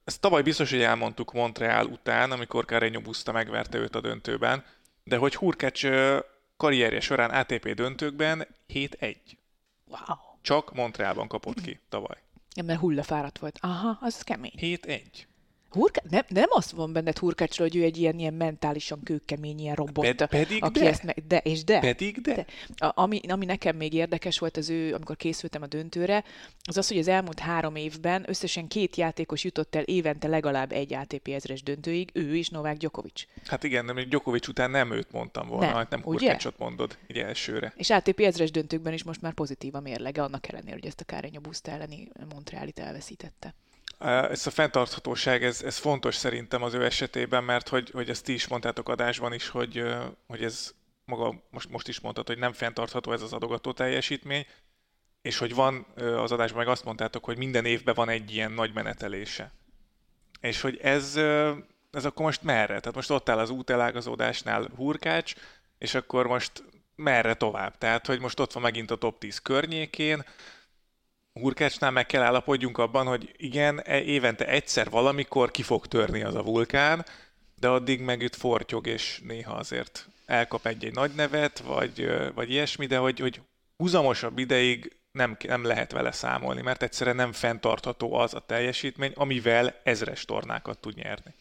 ezt 0.03 0.19
tavaly 0.19 0.41
biztos, 0.41 0.69
hogy 0.69 0.81
elmondtuk 0.81 1.33
Montreal 1.33 1.85
után, 1.85 2.31
amikor 2.31 2.65
Carreño 2.67 2.99
Busta 3.03 3.31
megverte 3.31 3.77
őt 3.77 3.95
a 3.95 4.01
döntőben, 4.01 4.63
de 5.03 5.17
hogy 5.17 5.35
Hurkács 5.35 5.87
karrierje 6.57 6.99
során 6.99 7.29
ATP 7.29 7.73
döntőkben 7.73 8.47
7-1. 8.73 9.15
Wow. 9.85 10.17
Csak 10.41 10.73
Montrealban 10.73 11.27
kapott 11.27 11.61
ki 11.61 11.79
tavaly. 11.89 12.17
Ja, 12.55 12.63
mert 12.63 12.79
hullafáradt 12.79 13.39
volt. 13.39 13.57
Aha, 13.61 13.97
az 14.01 14.21
kemény. 14.21 14.53
7-1. 14.57 15.01
Hurka, 15.75 16.01
nem, 16.09 16.23
nem 16.27 16.47
azt 16.49 16.71
van 16.71 16.93
benned 16.93 17.17
Hurkácsról, 17.17 17.67
hogy 17.67 17.77
ő 17.77 17.83
egy 17.83 17.97
ilyen, 17.97 18.19
ilyen 18.19 18.33
mentálisan 18.33 19.03
kőkemény, 19.03 19.59
ilyen 19.59 19.75
robot. 19.75 20.05
Ped, 20.05 20.27
pedig 20.27 20.63
aki 20.63 20.79
de. 20.79 20.87
Ezt 20.89 21.03
meg, 21.03 21.23
de. 21.27 21.37
És 21.37 21.63
de. 21.63 21.79
Pedig 21.79 22.21
de. 22.21 22.33
de. 22.33 22.45
A, 22.85 23.01
ami, 23.01 23.19
ami 23.27 23.45
nekem 23.45 23.75
még 23.75 23.93
érdekes 23.93 24.39
volt 24.39 24.57
az 24.57 24.69
ő, 24.69 24.93
amikor 24.93 25.15
készültem 25.15 25.61
a 25.61 25.67
döntőre, 25.67 26.23
az 26.61 26.77
az, 26.77 26.87
hogy 26.87 26.97
az 26.97 27.07
elmúlt 27.07 27.39
három 27.39 27.75
évben 27.75 28.23
összesen 28.27 28.67
két 28.67 28.95
játékos 28.95 29.43
jutott 29.43 29.75
el 29.75 29.83
évente 29.83 30.27
legalább 30.27 30.71
egy 30.71 30.93
ATP 30.93 31.27
ezres 31.27 31.63
döntőig, 31.63 32.09
ő 32.13 32.35
is 32.35 32.49
Novák 32.49 32.77
Djokovic. 32.77 33.23
Hát 33.45 33.63
igen, 33.63 33.85
de 33.85 33.93
még 33.93 34.07
Djokovic 34.07 34.47
után 34.47 34.71
nem 34.71 34.91
őt 34.91 35.11
mondtam 35.11 35.47
volna, 35.47 35.65
nem, 35.65 35.75
hát 35.75 35.89
nem 35.89 36.01
Hurkácsot 36.01 36.57
mondod 36.57 36.97
így 37.07 37.17
elsőre. 37.17 37.73
És 37.75 37.89
ATP 37.89 38.19
ezres 38.19 38.51
döntőkben 38.51 38.93
is 38.93 39.03
most 39.03 39.21
már 39.21 39.33
pozitív 39.33 39.75
a 39.75 39.79
mérlege, 39.79 40.23
annak 40.23 40.47
ellenére, 40.47 40.73
hogy 40.73 40.85
ezt 40.85 41.01
a 41.01 41.03
Kárenyó 41.03 41.39
Buszt 41.39 41.67
elleni 41.67 42.09
Montrealit 42.29 42.79
elveszítette. 42.79 43.55
Ez 43.99 44.47
a 44.47 44.51
fenntarthatóság, 44.51 45.43
ez, 45.43 45.61
ez 45.61 45.77
fontos 45.77 46.15
szerintem 46.15 46.63
az 46.63 46.73
ő 46.73 46.85
esetében, 46.85 47.43
mert 47.43 47.69
hogy, 47.69 47.89
hogy 47.89 48.09
ezt 48.09 48.23
ti 48.23 48.33
is 48.33 48.47
mondtátok 48.47 48.89
adásban 48.89 49.33
is, 49.33 49.47
hogy, 49.47 49.83
hogy 50.27 50.43
ez 50.43 50.73
maga 51.05 51.43
most, 51.49 51.69
most 51.69 51.87
is 51.87 51.99
mondtad, 51.99 52.27
hogy 52.27 52.37
nem 52.37 52.53
fenntartható 52.53 53.11
ez 53.11 53.21
az 53.21 53.33
adogató 53.33 53.71
teljesítmény, 53.71 54.45
és 55.21 55.37
hogy 55.37 55.55
van 55.55 55.85
az 55.95 56.31
adásban 56.31 56.59
meg 56.59 56.67
azt 56.67 56.83
mondtátok, 56.83 57.25
hogy 57.25 57.37
minden 57.37 57.65
évben 57.65 57.95
van 57.95 58.09
egy 58.09 58.33
ilyen 58.33 58.51
nagy 58.51 58.73
menetelése. 58.73 59.51
És 60.39 60.61
hogy 60.61 60.79
ez, 60.81 61.15
ez 61.91 62.05
akkor 62.05 62.25
most 62.25 62.43
merre? 62.43 62.79
Tehát 62.79 62.95
most 62.95 63.09
ott 63.09 63.29
áll 63.29 63.39
az 63.39 63.49
útelágazódásnál 63.49 64.69
Hurkács, 64.75 65.33
és 65.77 65.93
akkor 65.93 66.27
most 66.27 66.63
merre 66.95 67.33
tovább? 67.33 67.77
Tehát, 67.77 68.05
hogy 68.05 68.19
most 68.19 68.39
ott 68.39 68.51
van 68.51 68.63
megint 68.63 68.91
a 68.91 68.95
top 68.95 69.19
10 69.19 69.37
környékén, 69.39 70.25
Hurkácsnál 71.41 71.91
meg 71.91 72.05
kell 72.05 72.21
állapodjunk 72.21 72.77
abban, 72.77 73.07
hogy 73.07 73.33
igen, 73.37 73.81
e, 73.81 74.01
évente 74.01 74.47
egyszer 74.47 74.89
valamikor 74.89 75.51
ki 75.51 75.61
fog 75.61 75.87
törni 75.87 76.23
az 76.23 76.35
a 76.35 76.43
vulkán, 76.43 77.05
de 77.59 77.67
addig 77.67 78.01
meg 78.01 78.21
itt 78.21 78.35
fortyog, 78.35 78.87
és 78.87 79.21
néha 79.23 79.53
azért 79.53 80.07
elkap 80.25 80.65
egy-egy 80.65 80.93
nagy 80.93 81.11
nevet, 81.15 81.59
vagy, 81.59 82.11
vagy 82.33 82.51
ilyesmi, 82.51 82.85
de 82.85 82.97
hogy, 82.97 83.19
hogy 83.19 83.41
húzamosabb 83.77 84.37
ideig 84.37 84.95
nem, 85.11 85.37
nem 85.47 85.63
lehet 85.63 85.91
vele 85.91 86.11
számolni, 86.11 86.61
mert 86.61 86.83
egyszerűen 86.83 87.15
nem 87.15 87.31
fenntartható 87.31 88.13
az 88.13 88.33
a 88.33 88.39
teljesítmény, 88.39 89.11
amivel 89.15 89.79
ezres 89.83 90.25
tornákat 90.25 90.77
tud 90.77 90.95
nyerni. 90.95 91.33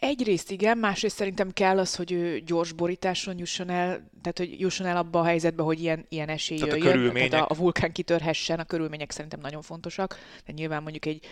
Egyrészt 0.00 0.50
igen, 0.50 0.78
másrészt 0.78 1.16
szerintem 1.16 1.52
kell 1.52 1.78
az, 1.78 1.94
hogy 1.94 2.12
ő 2.12 2.38
gyors 2.38 2.72
borításon 2.72 3.38
jusson 3.38 3.70
el, 3.70 4.10
tehát 4.22 4.38
hogy 4.38 4.60
jusson 4.60 4.86
el 4.86 4.96
abba 4.96 5.20
a 5.20 5.24
helyzetbe, 5.24 5.62
hogy 5.62 5.80
ilyen, 5.80 6.06
ilyen 6.08 6.28
esély 6.28 6.58
tehát 6.58 6.72
jöjjön, 6.72 6.88
a 6.88 6.92
körülmények... 6.92 7.30
tehát 7.30 7.50
a, 7.50 7.54
a 7.54 7.56
vulkán 7.56 7.92
kitörhessen, 7.92 8.58
a 8.58 8.64
körülmények 8.64 9.10
szerintem 9.10 9.40
nagyon 9.40 9.62
fontosak, 9.62 10.18
de 10.46 10.52
nyilván 10.52 10.82
mondjuk 10.82 11.06
egy, 11.06 11.24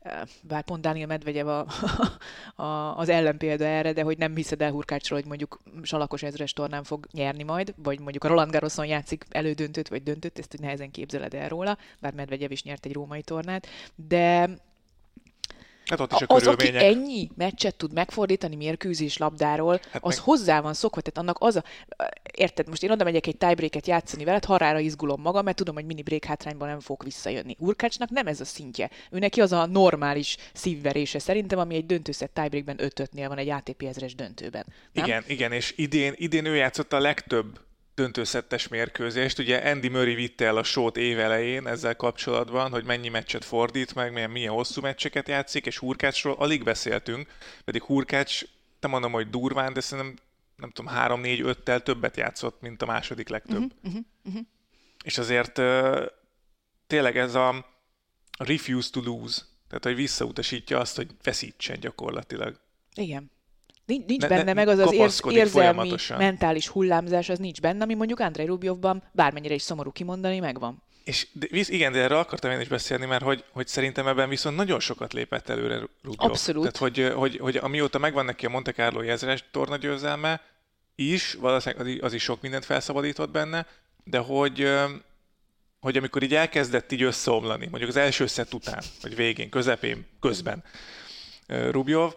eh, 0.00 0.20
bár 0.42 0.62
pont 0.62 0.80
Dániel 0.82 1.06
Medvegyev 1.06 1.46
a, 1.46 1.66
a, 2.62 2.98
az 2.98 3.08
ellenpélda 3.08 3.64
erre, 3.64 3.92
de 3.92 4.02
hogy 4.02 4.18
nem 4.18 4.34
hiszed 4.34 4.62
el 4.62 4.70
Hurkácsról, 4.70 5.18
hogy 5.18 5.28
mondjuk 5.28 5.60
Salakos 5.82 6.22
ezres 6.22 6.52
tornán 6.52 6.84
fog 6.84 7.06
nyerni 7.12 7.42
majd, 7.42 7.74
vagy 7.76 8.00
mondjuk 8.00 8.24
a 8.24 8.28
Roland 8.28 8.50
Garroson 8.50 8.86
játszik 8.86 9.24
elődöntőt, 9.28 9.88
vagy 9.88 10.02
döntőt, 10.02 10.38
ezt 10.38 10.60
nehezen 10.60 10.90
képzeled 10.90 11.34
el 11.34 11.48
róla, 11.48 11.78
bár 12.00 12.12
Medvegyev 12.12 12.50
is 12.50 12.62
nyert 12.62 12.86
egy 12.86 12.92
római 12.92 13.22
tornát, 13.22 13.66
de 13.94 14.50
Hát 15.84 16.00
ott 16.00 16.12
is 16.12 16.20
a 16.20 16.34
az, 16.34 16.46
aki 16.46 16.76
ennyi 16.76 17.30
meccset 17.36 17.76
tud 17.76 17.92
megfordítani 17.92 18.56
mérkőzés 18.56 19.16
labdáról, 19.16 19.80
hát 19.90 20.04
az 20.04 20.14
meg... 20.14 20.24
hozzá 20.24 20.60
van 20.60 20.74
szokva, 20.74 21.00
tehát 21.00 21.18
annak 21.18 21.36
az 21.40 21.56
a... 21.56 21.64
Érted, 22.32 22.68
most 22.68 22.82
én 22.82 22.90
oda 22.90 23.04
megyek 23.04 23.26
egy 23.26 23.36
tiebreaket 23.36 23.86
játszani 23.86 24.24
veled, 24.24 24.44
harára 24.44 24.78
izgulom 24.78 25.20
magam, 25.20 25.44
mert 25.44 25.56
tudom, 25.56 25.74
hogy 25.74 25.84
mini 25.84 26.02
break 26.02 26.24
hátrányban 26.24 26.68
nem 26.68 26.80
fog 26.80 27.04
visszajönni. 27.04 27.56
Urkácsnak 27.58 28.10
nem 28.10 28.26
ez 28.26 28.40
a 28.40 28.44
szintje. 28.44 28.90
Ő 29.10 29.18
neki 29.18 29.40
az 29.40 29.52
a 29.52 29.66
normális 29.66 30.36
szívverése 30.52 31.18
szerintem, 31.18 31.58
ami 31.58 31.74
egy 31.74 31.86
döntőszett 31.86 32.34
tiebreakben 32.34 32.76
5-5-nél 32.80 33.24
van 33.28 33.38
egy 33.38 33.48
ATP 33.48 33.82
ezres 33.82 34.14
döntőben. 34.14 34.64
Nem? 34.92 35.04
Igen, 35.04 35.24
igen, 35.26 35.52
és 35.52 35.72
idén, 35.76 36.12
idén 36.16 36.44
ő 36.44 36.54
játszott 36.54 36.92
a 36.92 36.98
legtöbb 36.98 37.60
döntőszettes 37.94 38.68
mérkőzést. 38.68 39.38
Ugye 39.38 39.70
Andy 39.70 39.88
Murray 39.88 40.14
vitte 40.14 40.44
el 40.44 40.56
a 40.56 40.62
sót 40.62 40.96
évelején 40.96 41.66
ezzel 41.66 41.96
kapcsolatban, 41.96 42.70
hogy 42.70 42.84
mennyi 42.84 43.08
meccset 43.08 43.44
fordít 43.44 43.94
meg, 43.94 44.12
milyen, 44.12 44.30
milyen 44.30 44.52
hosszú 44.52 44.80
meccseket 44.80 45.28
játszik, 45.28 45.66
és 45.66 45.78
Hurkácsról 45.78 46.34
alig 46.34 46.64
beszéltünk, 46.64 47.28
pedig 47.64 47.82
Hurkács, 47.82 48.42
nem 48.80 48.90
mondom, 48.90 49.12
hogy 49.12 49.30
durván, 49.30 49.72
de 49.72 49.80
szerintem 49.80 50.16
nem 50.56 50.70
tudom, 50.70 50.92
3-4-5-tel 50.96 51.82
többet 51.82 52.16
játszott, 52.16 52.60
mint 52.60 52.82
a 52.82 52.86
második 52.86 53.28
legtöbb. 53.28 53.72
Uh-huh, 53.82 54.00
uh-huh. 54.24 54.42
És 55.04 55.18
azért 55.18 55.58
uh, 55.58 56.06
tényleg 56.86 57.16
ez 57.16 57.34
a 57.34 57.66
refuse 58.38 58.90
to 58.90 59.00
lose, 59.02 59.42
tehát 59.68 59.84
hogy 59.84 59.94
visszautasítja 59.94 60.78
azt, 60.78 60.96
hogy 60.96 61.10
veszítsen 61.22 61.80
gyakorlatilag. 61.80 62.60
Igen. 62.94 63.30
Nincs, 63.86 64.06
nincs 64.06 64.22
ne, 64.22 64.28
benne 64.28 64.42
ne, 64.42 64.52
meg 64.52 64.68
az 64.68 64.78
az 64.78 64.92
érz, 64.92 65.22
érzelmi, 65.28 65.94
mentális 66.08 66.68
hullámzás, 66.68 67.28
az 67.28 67.38
nincs 67.38 67.60
benne, 67.60 67.82
ami 67.82 67.94
mondjuk 67.94 68.20
Andrei 68.20 68.46
Rubjovban 68.46 69.02
bármennyire 69.12 69.54
is 69.54 69.62
szomorú 69.62 69.90
kimondani, 69.90 70.40
megvan. 70.40 70.82
És 71.04 71.26
de, 71.32 71.46
igen, 71.50 71.92
de 71.92 71.98
erről 71.98 72.18
akartam 72.18 72.50
én 72.50 72.60
is 72.60 72.68
beszélni, 72.68 73.06
mert 73.06 73.22
hogy, 73.22 73.44
hogy 73.50 73.66
szerintem 73.66 74.06
ebben 74.06 74.28
viszont 74.28 74.56
nagyon 74.56 74.80
sokat 74.80 75.12
lépett 75.12 75.48
előre 75.48 75.76
Rubjov. 75.76 76.30
Abszolút. 76.30 76.60
Tehát, 76.60 76.76
hogy, 76.76 77.12
hogy, 77.14 77.36
hogy 77.36 77.56
amióta 77.56 77.98
megvan 77.98 78.24
neki 78.24 78.46
a 78.46 78.48
Monte 78.48 78.72
Carlo 78.72 79.00
ezres 79.00 79.44
tornagyőzelme 79.50 80.40
is, 80.94 81.34
valószínűleg 81.34 82.02
az 82.02 82.12
is 82.12 82.22
sok 82.22 82.40
mindent 82.40 82.64
felszabadított 82.64 83.30
benne, 83.30 83.66
de 84.04 84.18
hogy, 84.18 84.70
hogy 85.80 85.96
amikor 85.96 86.22
így 86.22 86.34
elkezdett 86.34 86.92
így 86.92 87.02
összeomlani, 87.02 87.66
mondjuk 87.66 87.90
az 87.90 87.96
első 87.96 88.26
szett 88.26 88.54
után, 88.54 88.82
vagy 89.02 89.16
végén, 89.16 89.48
közepén, 89.48 90.06
közben 90.20 90.64
Rubjov, 91.46 92.12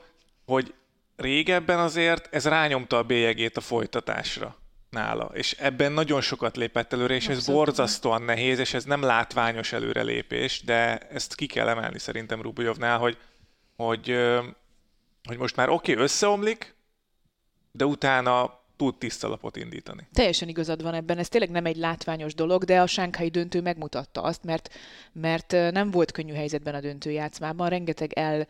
hogy 0.46 0.74
régebben 1.18 1.80
azért 1.80 2.34
ez 2.34 2.48
rányomta 2.48 2.98
a 2.98 3.04
bélyegét 3.04 3.58
a 3.58 3.62
folytatásra 3.62 4.58
nála, 4.90 5.32
és 5.34 5.52
ebben 5.52 5.92
nagyon 5.92 6.22
sokat 6.22 6.58
lépett 6.58 6.94
előre, 6.94 7.16
és 7.16 7.28
Abszolút. 7.28 7.48
ez 7.48 7.54
borzasztóan 7.54 8.22
nehéz, 8.22 8.60
és 8.60 8.74
ez 8.74 8.84
nem 8.84 9.02
látványos 9.02 9.74
előrelépés, 9.74 10.62
de 10.64 10.98
ezt 10.98 11.36
ki 11.36 11.46
kell 11.46 11.68
emelni 11.68 12.00
szerintem 12.00 12.42
Rubujovnál, 12.42 12.98
hogy, 12.98 13.18
hogy, 13.76 14.18
hogy 15.24 15.38
most 15.38 15.56
már 15.56 15.70
oké, 15.70 15.92
okay, 15.92 16.04
összeomlik, 16.04 16.76
de 17.72 17.86
utána 17.86 18.60
tud 18.78 18.98
tiszta 18.98 19.28
lapot 19.28 19.56
indítani. 19.56 20.08
Teljesen 20.14 20.48
igazad 20.48 20.82
van 20.82 20.94
ebben, 20.94 21.18
ez 21.18 21.28
tényleg 21.28 21.50
nem 21.52 21.66
egy 21.66 21.78
látványos 21.78 22.34
dolog, 22.34 22.64
de 22.64 22.82
a 22.82 22.88
Sánkhái 22.88 23.30
döntő 23.30 23.62
megmutatta 23.62 24.22
azt, 24.22 24.44
mert, 24.44 24.74
mert 25.12 25.52
nem 25.52 25.92
volt 25.92 26.12
könnyű 26.12 26.34
helyzetben 26.34 26.76
a 26.76 26.80
döntőjátszmában, 26.80 27.70
rengeteg 27.70 28.14
el 28.14 28.48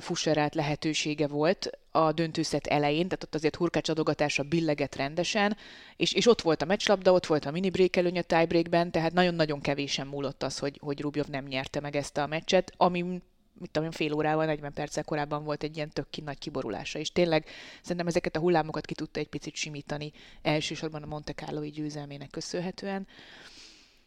fusserát 0.00 0.54
lehetősége 0.54 1.26
volt 1.26 1.70
a 1.90 2.12
döntőszet 2.12 2.66
elején, 2.66 3.04
tehát 3.04 3.22
ott 3.24 3.34
azért 3.34 3.56
hurkács 3.56 3.88
adogatása 3.88 4.42
billeget 4.42 4.96
rendesen, 4.96 5.56
és, 5.96 6.12
és 6.12 6.26
ott 6.26 6.42
volt 6.42 6.62
a 6.62 6.64
meccslabda, 6.64 7.12
ott 7.12 7.26
volt 7.26 7.44
a 7.44 7.50
mini 7.50 7.70
break 7.70 7.96
előny 7.96 8.18
a 8.18 8.22
tiebreakben, 8.22 8.90
tehát 8.90 9.12
nagyon-nagyon 9.12 9.60
kevésen 9.60 10.06
múlott 10.06 10.42
az, 10.42 10.58
hogy, 10.58 10.78
hogy 10.82 11.00
Rubjov 11.00 11.26
nem 11.26 11.44
nyerte 11.44 11.80
meg 11.80 11.96
ezt 11.96 12.16
a 12.16 12.26
meccset, 12.26 12.72
ami 12.76 13.22
mit 13.58 13.70
tudom 13.70 13.90
fél 13.90 14.12
órával, 14.12 14.44
40 14.44 14.72
perccel 14.72 15.04
korábban 15.04 15.44
volt 15.44 15.62
egy 15.62 15.76
ilyen 15.76 15.90
tök 15.90 16.06
nagy 16.24 16.38
kiborulása, 16.38 16.98
és 16.98 17.12
tényleg 17.12 17.46
szerintem 17.82 18.06
ezeket 18.06 18.36
a 18.36 18.40
hullámokat 18.40 18.86
ki 18.86 18.94
tudta 18.94 19.20
egy 19.20 19.28
picit 19.28 19.54
simítani, 19.54 20.12
elsősorban 20.42 21.02
a 21.02 21.06
Monte 21.06 21.32
Carlo 21.32 21.64
győzelmének 21.64 22.30
köszönhetően, 22.30 23.06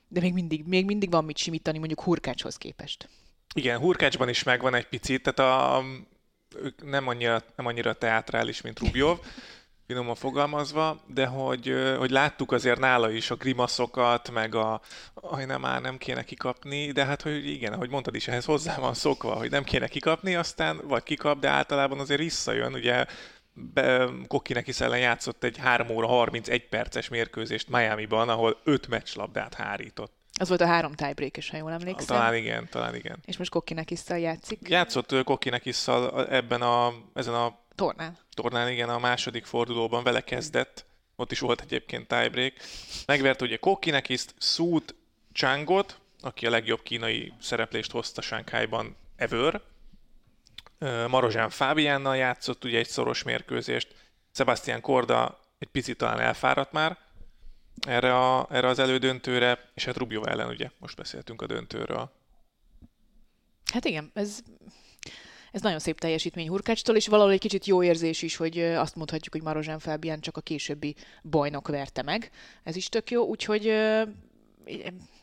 de 0.08 0.20
még 0.20 0.34
mindig, 0.34 0.66
még 0.66 0.86
mindig 0.86 1.12
van 1.12 1.26
mit 1.26 1.38
simítani 1.38 1.78
mondjuk 1.78 2.02
Hurkácshoz 2.02 2.56
képest. 2.56 3.10
Igen, 3.58 3.80
Hurkácsban 3.80 4.30
is 4.30 4.44
megvan 4.44 4.76
egy 4.76 4.88
picit, 4.88 5.34
tehát 5.34 5.52
a, 5.54 5.84
nem 6.84 7.08
annyira, 7.08 7.44
nem 7.56 7.66
annyira 7.66 7.94
teátrális, 7.94 8.62
mint 8.62 8.80
Rubjov, 8.80 9.20
finoman 9.88 10.16
fogalmazva, 10.16 11.02
de 11.08 11.26
hogy, 11.26 11.74
hogy 11.98 12.10
láttuk 12.10 12.52
azért 12.52 12.80
nála 12.80 13.12
is 13.12 13.32
a 13.32 13.36
grimaszokat, 13.36 14.30
meg 14.32 14.56
a, 14.56 14.82
hogy 15.14 15.46
nem 15.46 15.62
már 15.62 15.82
nem 15.82 15.98
kéne 15.98 16.24
kikapni, 16.24 16.92
de 16.92 17.06
hát, 17.06 17.22
hogy 17.22 17.48
igen, 17.48 17.74
ahogy 17.74 17.90
mondtad 17.90 18.16
is, 18.16 18.28
ehhez 18.28 18.46
hozzá 18.46 18.78
van 18.78 18.94
szokva, 18.94 19.34
hogy 19.34 19.50
nem 19.50 19.64
kéne 19.64 19.88
kikapni, 19.88 20.36
aztán 20.36 20.82
vagy 20.84 21.04
kikap, 21.04 21.40
de 21.40 21.50
általában 21.50 22.00
azért 22.00 22.20
visszajön, 22.20 22.74
ugye 22.74 23.06
Kokinek 24.28 24.68
is 24.68 24.80
ellen 24.80 25.00
játszott 25.00 25.44
egy 25.44 25.58
3 25.58 25.90
óra 25.90 26.08
31 26.08 26.68
perces 26.68 27.08
mérkőzést 27.08 27.70
Miami-ban, 27.70 28.30
ahol 28.30 28.60
5 28.64 28.88
meccslabdát 28.88 29.54
hárított. 29.54 30.17
Az 30.40 30.48
volt 30.48 30.62
a 30.62 30.66
három 30.66 30.94
tiebreak 30.94 31.36
ha 31.52 31.58
jól 31.58 31.72
emlékszem. 31.72 32.18
Talán 32.18 32.36
igen, 32.36 32.68
talán 32.70 32.96
igen. 32.96 33.18
És 33.26 33.38
most 33.38 33.50
Kokinek 33.52 33.92
is 33.92 34.00
játszik. 34.08 34.60
Játszott 34.70 35.24
Kokinek 35.24 35.66
is 35.66 35.88
ebben 36.30 36.62
a, 36.62 36.94
ezen 37.14 37.34
a 37.34 37.58
tornán. 37.76 38.18
Tornán, 38.34 38.70
igen, 38.70 38.90
a 38.90 39.00
második 39.00 39.46
fordulóban 39.46 40.04
vele 40.04 40.22
kezdett. 40.22 40.86
Ott 41.16 41.32
is 41.32 41.40
volt 41.40 41.62
egyébként 41.62 42.08
tiebreak. 42.08 42.54
Megvert 43.06 43.42
ugye 43.42 43.58
Kokinek 43.58 44.10
is 44.10 44.26
Szút 44.38 44.96
Changot, 45.34 46.00
aki 46.22 46.46
a 46.46 46.50
legjobb 46.50 46.84
kínai 46.84 47.34
szereplést 47.42 47.92
hozta 47.92 48.22
Sánkhájban 48.22 48.96
ever. 49.16 49.62
Marozsán 51.08 51.50
Fábiánnal 51.50 52.18
játszott 52.18 52.64
ugye 52.64 52.78
egy 52.78 52.88
szoros 52.88 53.24
mérkőzést. 53.24 53.96
Sebastian 54.34 54.82
Korda 54.82 55.40
egy 55.60 55.68
picit 55.68 55.98
talán 55.98 56.20
elfáradt 56.20 56.72
már, 56.72 56.98
erre, 57.88 58.18
a, 58.18 58.48
erre 58.52 58.68
az 58.68 58.80
elődöntőre, 58.80 59.70
és 59.74 59.86
hát 59.86 59.98
Rubio 59.98 60.24
ellen 60.24 60.48
ugye 60.48 60.70
most 60.80 60.96
beszéltünk 60.98 61.42
a 61.42 61.46
döntőről. 61.46 62.12
Hát 63.74 63.86
igen, 63.86 64.12
ez, 64.14 64.40
ez 65.52 65.62
nagyon 65.62 65.80
szép 65.80 66.00
teljesítmény 66.00 66.50
Hurkácstól, 66.50 66.96
és 66.96 67.08
valahol 67.08 67.32
egy 67.32 67.40
kicsit 67.40 67.66
jó 67.66 67.84
érzés 67.84 68.22
is, 68.22 68.36
hogy 68.36 68.60
azt 68.60 68.96
mondhatjuk, 68.96 69.34
hogy 69.34 69.44
Marozsán 69.44 69.80
Fábián 69.80 70.20
csak 70.20 70.38
a 70.38 70.42
későbbi 70.42 70.96
bajnok 71.24 71.68
verte 71.68 72.02
meg. 72.02 72.32
Ez 72.64 72.76
is 72.76 72.90
tök 72.90 73.12
jó, 73.12 73.24
úgyhogy 73.24 73.64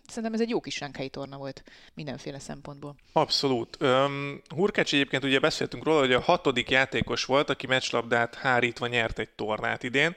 szerintem 0.07 0.33
ez 0.33 0.41
egy 0.41 0.49
jó 0.49 0.61
kis 0.61 0.75
sánkhelyi 0.75 1.09
torna 1.09 1.37
volt 1.37 1.63
mindenféle 1.95 2.39
szempontból. 2.39 2.97
Abszolút. 3.13 3.77
Um, 3.81 4.43
Hurkács 4.49 4.95
egyébként 4.95 5.25
ugye 5.25 5.39
beszéltünk 5.39 5.85
róla, 5.85 5.99
hogy 5.99 6.13
a 6.13 6.21
hatodik 6.21 6.71
játékos 6.71 7.25
volt, 7.25 7.51
aki 7.51 7.67
meccslabdát 7.67 8.35
hárítva 8.35 8.87
nyert 8.87 9.19
egy 9.19 9.31
tornát 9.31 9.83
idén. 9.83 10.17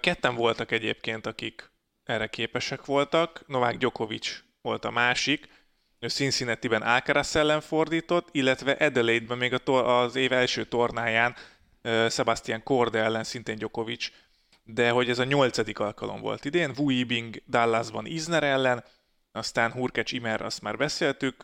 Ketten 0.00 0.34
voltak 0.34 0.70
egyébként, 0.70 1.26
akik 1.26 1.70
erre 2.04 2.26
képesek 2.26 2.84
voltak. 2.84 3.42
Novák 3.46 3.76
Djokovic 3.76 4.42
volt 4.62 4.84
a 4.84 4.90
másik, 4.90 5.48
ő 6.00 6.08
Cincinnati-ben 6.08 6.82
Alcaraz 6.82 7.36
ellen 7.36 7.60
fordított, 7.60 8.28
illetve 8.32 8.72
Adelaide-ben 8.72 9.38
még 9.38 9.60
az 9.66 10.16
év 10.16 10.32
első 10.32 10.64
tornáján 10.64 11.36
Sebastian 12.10 12.62
Korda 12.62 12.98
ellen 12.98 13.24
szintén 13.24 13.56
Djokovic 13.56 14.10
de 14.70 14.90
hogy 14.90 15.10
ez 15.10 15.18
a 15.18 15.24
nyolcadik 15.24 15.78
alkalom 15.78 16.20
volt 16.20 16.44
idén. 16.44 16.74
Wu 16.76 16.90
Yibing 16.90 17.42
Dallasban 17.46 18.06
Isner 18.06 18.42
ellen, 18.42 18.84
aztán 19.32 19.72
Hurkecs 19.72 20.12
Imer, 20.12 20.42
azt 20.42 20.62
már 20.62 20.76
beszéltük, 20.76 21.42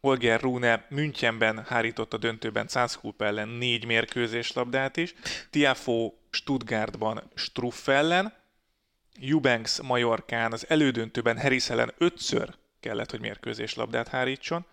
Holger 0.00 0.40
Rune 0.40 0.86
Münchenben 0.88 1.64
hárított 1.68 2.12
a 2.12 2.16
döntőben 2.16 2.66
Sanskúp 2.66 3.22
ellen 3.22 3.48
négy 3.48 3.84
mérkőzés 3.84 4.52
labdát 4.52 4.96
is, 4.96 5.14
Tiafo 5.50 6.12
Stuttgartban 6.30 7.30
Struff 7.34 7.88
ellen, 7.88 8.32
Eubanks 9.20 9.80
Majorkán 9.82 10.52
az 10.52 10.68
elődöntőben 10.68 11.40
Harris 11.40 11.70
ellen 11.70 11.92
ötször 11.98 12.54
kellett, 12.80 13.10
hogy 13.10 13.20
mérkőzés 13.20 13.74
labdát 13.74 14.08
hárítson, 14.08 14.66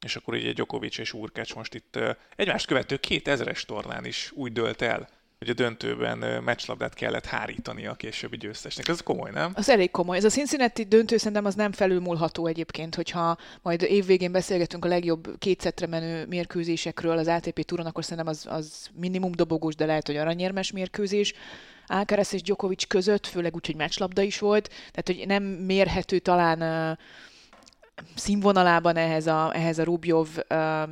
és 0.00 0.16
akkor 0.16 0.34
ugye 0.34 0.52
Djokovic 0.52 0.98
és 0.98 1.12
Urkács 1.12 1.54
most 1.54 1.74
itt 1.74 1.98
egymást 2.36 2.66
követő 2.66 2.98
2000-es 3.08 3.62
tornán 3.62 4.04
is 4.04 4.30
úgy 4.34 4.52
dölt 4.52 4.82
el, 4.82 5.08
hogy 5.38 5.48
a 5.48 5.54
döntőben 5.54 6.42
meccslabdát 6.42 6.94
kellett 6.94 7.26
hárítani 7.26 7.86
a 7.86 7.94
későbbi 7.94 8.36
győztesnek. 8.36 8.88
Ez 8.88 9.00
komoly, 9.00 9.30
nem? 9.30 9.52
Az 9.54 9.68
elég 9.68 9.90
komoly. 9.90 10.16
Ez 10.16 10.24
a 10.24 10.28
Cincinnati 10.28 10.84
döntő 10.84 11.16
szerintem 11.16 11.44
az 11.44 11.54
nem 11.54 11.72
felülmúlható 11.72 12.46
egyébként, 12.46 12.94
hogyha 12.94 13.36
majd 13.62 13.82
évvégén 13.82 14.32
beszélgetünk 14.32 14.84
a 14.84 14.88
legjobb 14.88 15.38
kétszetre 15.38 15.86
menő 15.86 16.26
mérkőzésekről 16.26 17.18
az 17.18 17.26
ATP 17.26 17.64
túron, 17.64 17.86
akkor 17.86 18.04
szerintem 18.04 18.26
az, 18.26 18.46
az 18.48 18.88
minimum 18.94 19.32
dobogós, 19.32 19.74
de 19.74 19.86
lehet, 19.86 20.06
hogy 20.06 20.16
aranyérmes 20.16 20.72
mérkőzés. 20.72 21.34
Alcaraz 21.86 22.34
és 22.34 22.42
Djokovic 22.42 22.84
között, 22.84 23.26
főleg 23.26 23.54
úgy, 23.54 23.66
hogy 23.66 23.76
meccslabda 23.76 24.22
is 24.22 24.38
volt, 24.38 24.68
tehát 24.68 25.04
hogy 25.06 25.26
nem 25.26 25.42
mérhető 25.42 26.18
talán 26.18 26.62
uh, 26.92 26.98
színvonalában 28.14 28.96
ehhez 28.96 29.26
a, 29.26 29.54
ehhez 29.54 29.78
a 29.78 29.84
Rubjov 29.84 30.28
uh, 30.50 30.90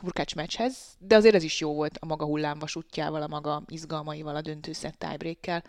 hurkács 0.00 0.34
meccshez, 0.34 0.96
de 0.98 1.16
azért 1.16 1.34
ez 1.34 1.42
is 1.42 1.60
jó 1.60 1.74
volt 1.74 1.98
a 2.00 2.06
maga 2.06 2.24
hullámvasútjával, 2.24 3.22
a 3.22 3.26
maga 3.28 3.62
izgalmaival, 3.66 4.36
a 4.36 4.40
döntőszett 4.40 4.98
tiebreak 4.98 5.62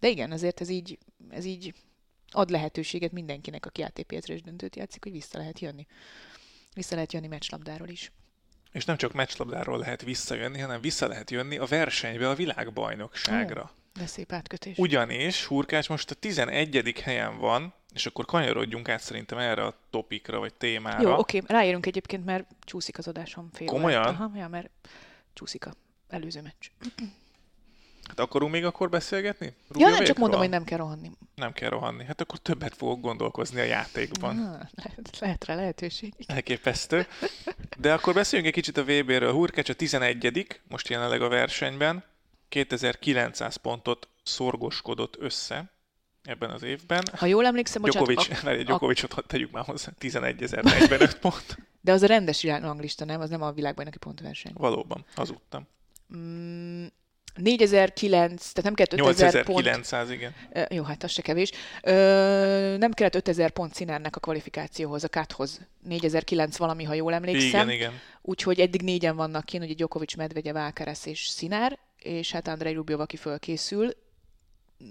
De 0.00 0.08
igen, 0.08 0.32
azért 0.32 0.60
ez 0.60 0.68
így, 0.68 0.98
ez 1.30 1.44
így 1.44 1.74
ad 2.28 2.50
lehetőséget 2.50 3.12
mindenkinek, 3.12 3.66
aki 3.66 3.82
ATP 3.82 4.12
ezres 4.12 4.42
döntőt 4.42 4.76
játszik, 4.76 5.02
hogy 5.02 5.12
vissza 5.12 5.38
lehet 5.38 5.58
jönni. 5.58 5.86
Vissza 6.74 6.94
lehet 6.94 7.12
jönni 7.12 7.26
meccslabdáról 7.26 7.88
is. 7.88 8.12
És 8.72 8.84
nem 8.84 8.96
csak 8.96 9.12
meccslabdáról 9.12 9.78
lehet 9.78 10.02
visszajönni, 10.02 10.58
hanem 10.58 10.80
vissza 10.80 11.06
lehet 11.06 11.30
jönni 11.30 11.58
a 11.58 11.64
versenybe, 11.64 12.28
a 12.28 12.34
világbajnokságra. 12.34 13.62
Oh, 13.62 13.81
de 13.94 14.06
szép 14.06 14.32
átkötés. 14.32 14.78
Ugyanis 14.78 15.44
Hurkács 15.44 15.88
most 15.88 16.10
a 16.10 16.14
11. 16.14 17.00
helyen 17.02 17.38
van, 17.38 17.74
és 17.94 18.06
akkor 18.06 18.24
kanyarodjunk 18.24 18.88
át 18.88 19.00
szerintem 19.00 19.38
erre 19.38 19.64
a 19.64 19.78
topikra, 19.90 20.38
vagy 20.38 20.54
témára. 20.54 21.02
Jó, 21.02 21.18
oké, 21.18 21.42
ráérünk 21.46 21.86
egyébként, 21.86 22.24
mert 22.24 22.46
csúszik 22.60 22.98
az 22.98 23.08
adásom 23.08 23.50
fél 23.52 23.66
Komolyan? 23.66 24.04
Aha, 24.04 24.30
ja, 24.34 24.48
mert 24.48 24.70
csúszik 25.32 25.66
a 25.66 25.72
előző 26.08 26.40
meccs. 26.42 26.70
Hát 28.08 28.20
akarunk 28.20 28.52
még 28.52 28.64
akkor 28.64 28.88
beszélgetni? 28.88 29.54
Rúbja 29.68 29.88
ja, 29.88 29.94
nem 29.94 30.04
csak 30.04 30.16
mondom, 30.18 30.40
hogy 30.40 30.48
nem 30.48 30.64
kell 30.64 30.78
rohanni. 30.78 31.10
Nem 31.34 31.52
kell 31.52 31.68
rohanni. 31.68 32.04
Hát 32.04 32.20
akkor 32.20 32.38
többet 32.38 32.76
fogok 32.76 33.00
gondolkozni 33.00 33.60
a 33.60 33.64
játékban. 33.64 34.36
Na, 34.36 34.68
lehet, 34.74 35.18
lehet 35.18 35.44
rá 35.44 35.54
lehetőség. 35.54 36.14
Elképesztő. 36.26 37.06
De 37.78 37.92
akkor 37.92 38.14
beszéljünk 38.14 38.54
egy 38.54 38.62
kicsit 38.62 38.76
a 38.76 38.84
VB-ről. 38.84 39.32
Hurkecs 39.32 39.68
a 39.68 39.74
11 39.74 40.60
most 40.68 40.88
jelenleg 40.88 41.22
a 41.22 41.28
versenyben. 41.28 42.04
2900 42.52 43.56
pontot 43.56 44.08
szorgoskodott 44.22 45.16
össze 45.18 45.70
ebben 46.22 46.50
az 46.50 46.62
évben. 46.62 47.02
Ha 47.16 47.26
jól 47.26 47.46
emlékszem, 47.46 47.82
bocsánat... 47.82 48.64
Djokovic, 48.64 49.02
a, 49.02 49.06
a... 49.16 49.20
tegyük 49.20 49.50
már 49.50 49.64
hozzá, 49.64 49.92
11.045 50.00 51.12
pont. 51.20 51.58
De 51.80 51.92
az 51.92 52.02
a 52.02 52.06
rendes 52.06 52.42
ranglista, 52.42 53.04
nem? 53.04 53.20
Az 53.20 53.30
nem 53.30 53.42
a 53.42 53.52
világbajnoki 53.52 53.98
pontverseny. 53.98 54.52
Valóban, 54.54 55.04
hazudtam. 55.14 55.66
Mm, 56.16 56.86
4009, 57.34 58.52
tehát 58.52 58.62
nem 58.62 58.74
kellett 58.74 59.08
5000 59.08 59.44
pont. 59.44 59.58
8900, 59.58 60.10
igen. 60.10 60.34
Jó, 60.70 60.82
hát 60.82 61.02
az 61.02 61.10
se 61.10 61.22
kevés. 61.22 61.50
Uh, 61.82 61.92
nem 62.78 62.92
kellett 62.92 63.14
5000 63.14 63.50
pont 63.50 63.74
színárnak 63.74 64.16
a 64.16 64.20
kvalifikációhoz, 64.20 65.04
a 65.04 65.08
káthoz. 65.08 65.60
4009 65.82 66.56
valami, 66.56 66.84
ha 66.84 66.94
jól 66.94 67.14
emlékszem. 67.14 67.68
Igen, 67.68 67.70
igen. 67.70 67.92
Úgyhogy 68.22 68.60
eddig 68.60 68.82
négyen 68.82 69.16
vannak 69.16 69.44
kint, 69.44 69.64
ugye 69.64 69.74
Djokovic, 69.74 70.14
Medvegyev, 70.14 70.56
Alcaraz 70.56 71.06
és 71.06 71.26
Színár, 71.26 71.78
és 72.04 72.32
hát 72.32 72.48
Andrei 72.48 72.72
Rubjov, 72.72 73.00
aki 73.00 73.16
fölkészül. 73.16 73.90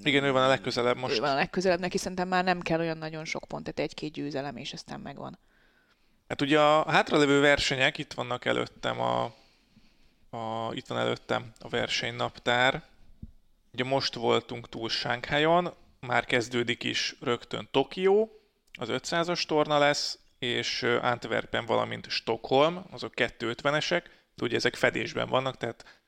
Igen, 0.03 0.23
ő 0.23 0.31
van 0.31 0.43
a 0.43 0.47
legközelebb 0.47 0.97
most. 0.97 1.17
Ő 1.17 1.19
van 1.19 1.29
a 1.29 1.35
legközelebb, 1.35 1.79
neki 1.79 1.97
szerintem 1.97 2.27
már 2.27 2.43
nem 2.43 2.59
kell 2.59 2.79
olyan 2.79 2.97
nagyon 2.97 3.25
sok 3.25 3.43
pont, 3.47 3.63
tehát 3.63 3.89
egy-két 3.89 4.11
győzelem, 4.11 4.57
és 4.57 4.73
aztán 4.73 4.99
megvan. 4.99 5.39
Hát 6.27 6.41
ugye 6.41 6.59
a 6.59 6.91
hátralevő 6.91 7.39
versenyek, 7.39 7.97
itt 7.97 8.13
vannak 8.13 8.45
előttem 8.45 8.99
a, 8.99 9.23
a 10.29 10.73
itt 10.73 10.87
van 10.87 10.97
előttem 10.97 11.51
a 11.59 11.69
versenynaptár. 11.69 12.83
Ugye 13.73 13.83
most 13.83 14.15
voltunk 14.15 14.69
túl 14.69 14.89
Sánkhájon, 14.89 15.73
már 15.99 16.25
kezdődik 16.25 16.83
is 16.83 17.15
rögtön 17.19 17.67
Tokió, 17.71 18.41
az 18.79 18.87
500-as 18.91 19.43
torna 19.45 19.77
lesz, 19.77 20.19
és 20.39 20.83
Antwerpen, 20.83 21.65
valamint 21.65 22.09
Stockholm, 22.09 22.83
azok 22.91 23.13
250-esek, 23.15 24.03
de 24.35 24.43
ugye 24.43 24.55
ezek 24.55 24.75
fedésben 24.75 25.29
vannak, 25.29 25.57
tehát 25.57 26.00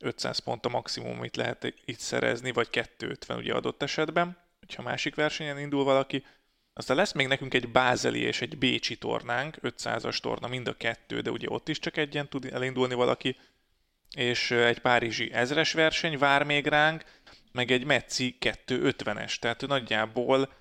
500 0.00 0.38
pont 0.38 0.66
a 0.66 0.68
maximum, 0.68 1.18
amit 1.18 1.36
lehet 1.36 1.74
itt 1.84 1.98
szerezni, 1.98 2.52
vagy 2.52 2.70
250 2.70 3.38
ugye 3.38 3.54
adott 3.54 3.82
esetben, 3.82 4.38
hogyha 4.60 4.82
másik 4.82 5.14
versenyen 5.14 5.58
indul 5.58 5.84
valaki. 5.84 6.24
Aztán 6.72 6.96
lesz 6.96 7.12
még 7.12 7.26
nekünk 7.26 7.54
egy 7.54 7.68
bázeli 7.68 8.20
és 8.20 8.40
egy 8.40 8.58
bécsi 8.58 8.96
tornánk, 8.96 9.56
500-as 9.62 10.18
torna 10.18 10.48
mind 10.48 10.68
a 10.68 10.76
kettő, 10.76 11.20
de 11.20 11.30
ugye 11.30 11.46
ott 11.48 11.68
is 11.68 11.78
csak 11.78 11.96
egyen 11.96 12.28
tud 12.28 12.44
elindulni 12.44 12.94
valaki, 12.94 13.36
és 14.16 14.50
egy 14.50 14.78
párizsi 14.78 15.32
ezres 15.32 15.72
verseny 15.72 16.18
vár 16.18 16.42
még 16.42 16.66
ránk, 16.66 17.04
meg 17.52 17.70
egy 17.70 17.84
Metzi 17.84 18.36
250-es, 18.40 19.38
tehát 19.38 19.66
nagyjából, 19.66 20.52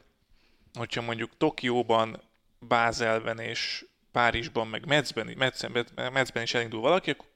hogyha 0.73 1.02
mondjuk 1.02 1.38
Tokióban, 1.38 2.21
Bázelben 2.60 3.39
és 3.39 3.86
Párizsban, 4.12 4.67
meg 4.67 4.86
Metzben, 4.86 5.34
Metzben, 5.38 5.88
Metzben 5.95 6.43
is 6.43 6.54
elindul 6.54 6.82
valaki, 6.82 7.10
akkor 7.10 7.28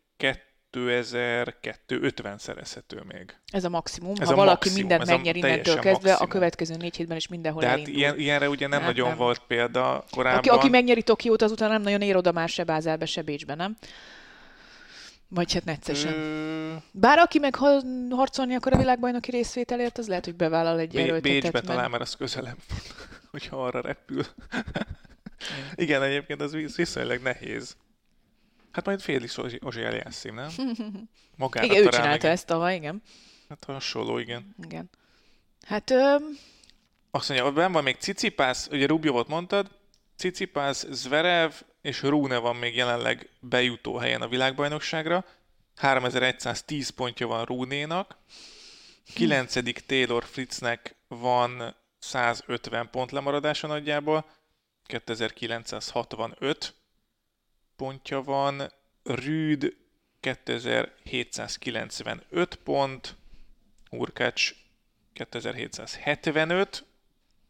2250 0.74 2.38
szerezhető 2.38 3.04
még. 3.08 3.36
Ez 3.52 3.64
a 3.64 3.70
maximum. 3.70 4.14
Ez 4.20 4.28
ha 4.28 4.34
a 4.34 4.36
valaki 4.36 4.70
maximum, 4.70 4.80
mindent 4.80 5.06
megnyer 5.06 5.36
innentől 5.36 5.76
kezdve, 5.76 5.92
maximum. 5.92 6.18
a 6.20 6.28
következő 6.28 6.76
négy 6.76 6.96
hétben 6.96 7.18
is 7.18 7.28
mindenhol 7.28 7.62
De 7.62 7.68
hát 7.68 7.88
ilyen, 7.88 8.20
ilyenre 8.20 8.50
ugye 8.50 8.68
nem 8.68 8.80
hát 8.80 8.88
nagyon 8.88 9.08
nem. 9.08 9.18
volt 9.18 9.42
példa 9.48 10.04
korábban. 10.12 10.40
Aki, 10.40 10.50
aki 10.50 10.70
megnyeri 10.70 11.04
Tokiót, 11.04 11.42
azután 11.42 11.70
nem 11.70 11.82
nagyon 11.82 12.02
ér 12.02 12.16
oda 12.16 12.32
már 12.32 12.50
se 12.50 12.64
Bázelbe, 12.64 13.06
se 13.06 13.22
Bécsbe, 13.22 13.56
nem? 13.56 13.78
Vagy 15.28 15.54
hát 15.54 15.66
neccesen. 15.66 16.14
Ö... 16.14 16.74
Bár 16.92 17.18
aki 17.18 17.40
meg 17.40 17.56
harcolni 18.10 18.56
akar 18.56 18.74
a 18.74 18.78
világbajnoki 18.78 19.32
részvételért, 19.32 19.98
az 19.98 20.08
lehet, 20.08 20.26
hogy 20.26 20.36
bevállal 20.36 20.80
egy 20.80 20.96
erőltetet. 20.96 21.22
Bécsbe 21.22 21.50
mert... 21.54 21.66
talán 21.66 21.90
már 21.90 22.02
az 22.02 22.16
közelebb 22.16 22.58
hogyha 23.32 23.66
arra 23.66 23.82
repül. 23.82 24.24
Igen, 25.76 26.02
egyébként 26.02 26.42
az 26.42 26.76
viszonylag 26.76 27.22
nehéz. 27.22 27.76
Hát 28.74 28.86
majd 28.86 29.02
Félix 29.02 29.38
Ozsi 29.38 29.84
eljászim, 29.84 30.36
nem? 30.36 30.50
Magára 31.36 31.66
igen, 31.66 31.78
ő 31.78 31.90
csinálta 31.90 32.28
meg... 32.28 32.32
ezt 32.32 32.46
tavaly, 32.46 32.76
igen. 32.76 33.02
Hát 33.50 33.64
hasonló, 33.64 34.18
igen. 34.18 34.56
Igen. 34.64 34.90
Hát... 35.66 35.92
Ö... 35.92 36.16
Azt 37.12 37.30
mondja, 37.30 37.52
ben 37.52 37.72
van 37.72 37.84
még 37.84 37.96
Cicipász, 38.00 38.68
ugye 38.72 38.86
Rubjovot 38.86 39.28
mondtad, 39.28 39.72
Cicipász, 40.16 40.86
Zverev 40.92 41.52
és 41.82 42.02
Rune 42.02 42.38
van 42.38 42.56
még 42.56 42.76
jelenleg 42.76 43.30
bejutó 43.40 43.98
helyen 43.98 44.22
a 44.22 44.28
világbajnokságra. 44.28 45.26
3110 45.76 46.90
pontja 46.90 47.28
van 47.28 47.46
Rúnénak. 47.46 48.18
9. 49.14 49.86
Taylor 49.86 50.24
Fritznek 50.24 50.96
van 51.08 51.76
150 52.00 52.90
pont 52.90 53.12
lemaradása 53.12 53.68
nagyjából. 53.68 54.26
2965 54.84 56.76
pontja 57.76 58.22
van, 58.22 58.72
Rüd 59.04 59.76
2795 60.20 62.56
pont, 62.56 63.16
Urkács 63.90 64.56
2775. 65.14 66.86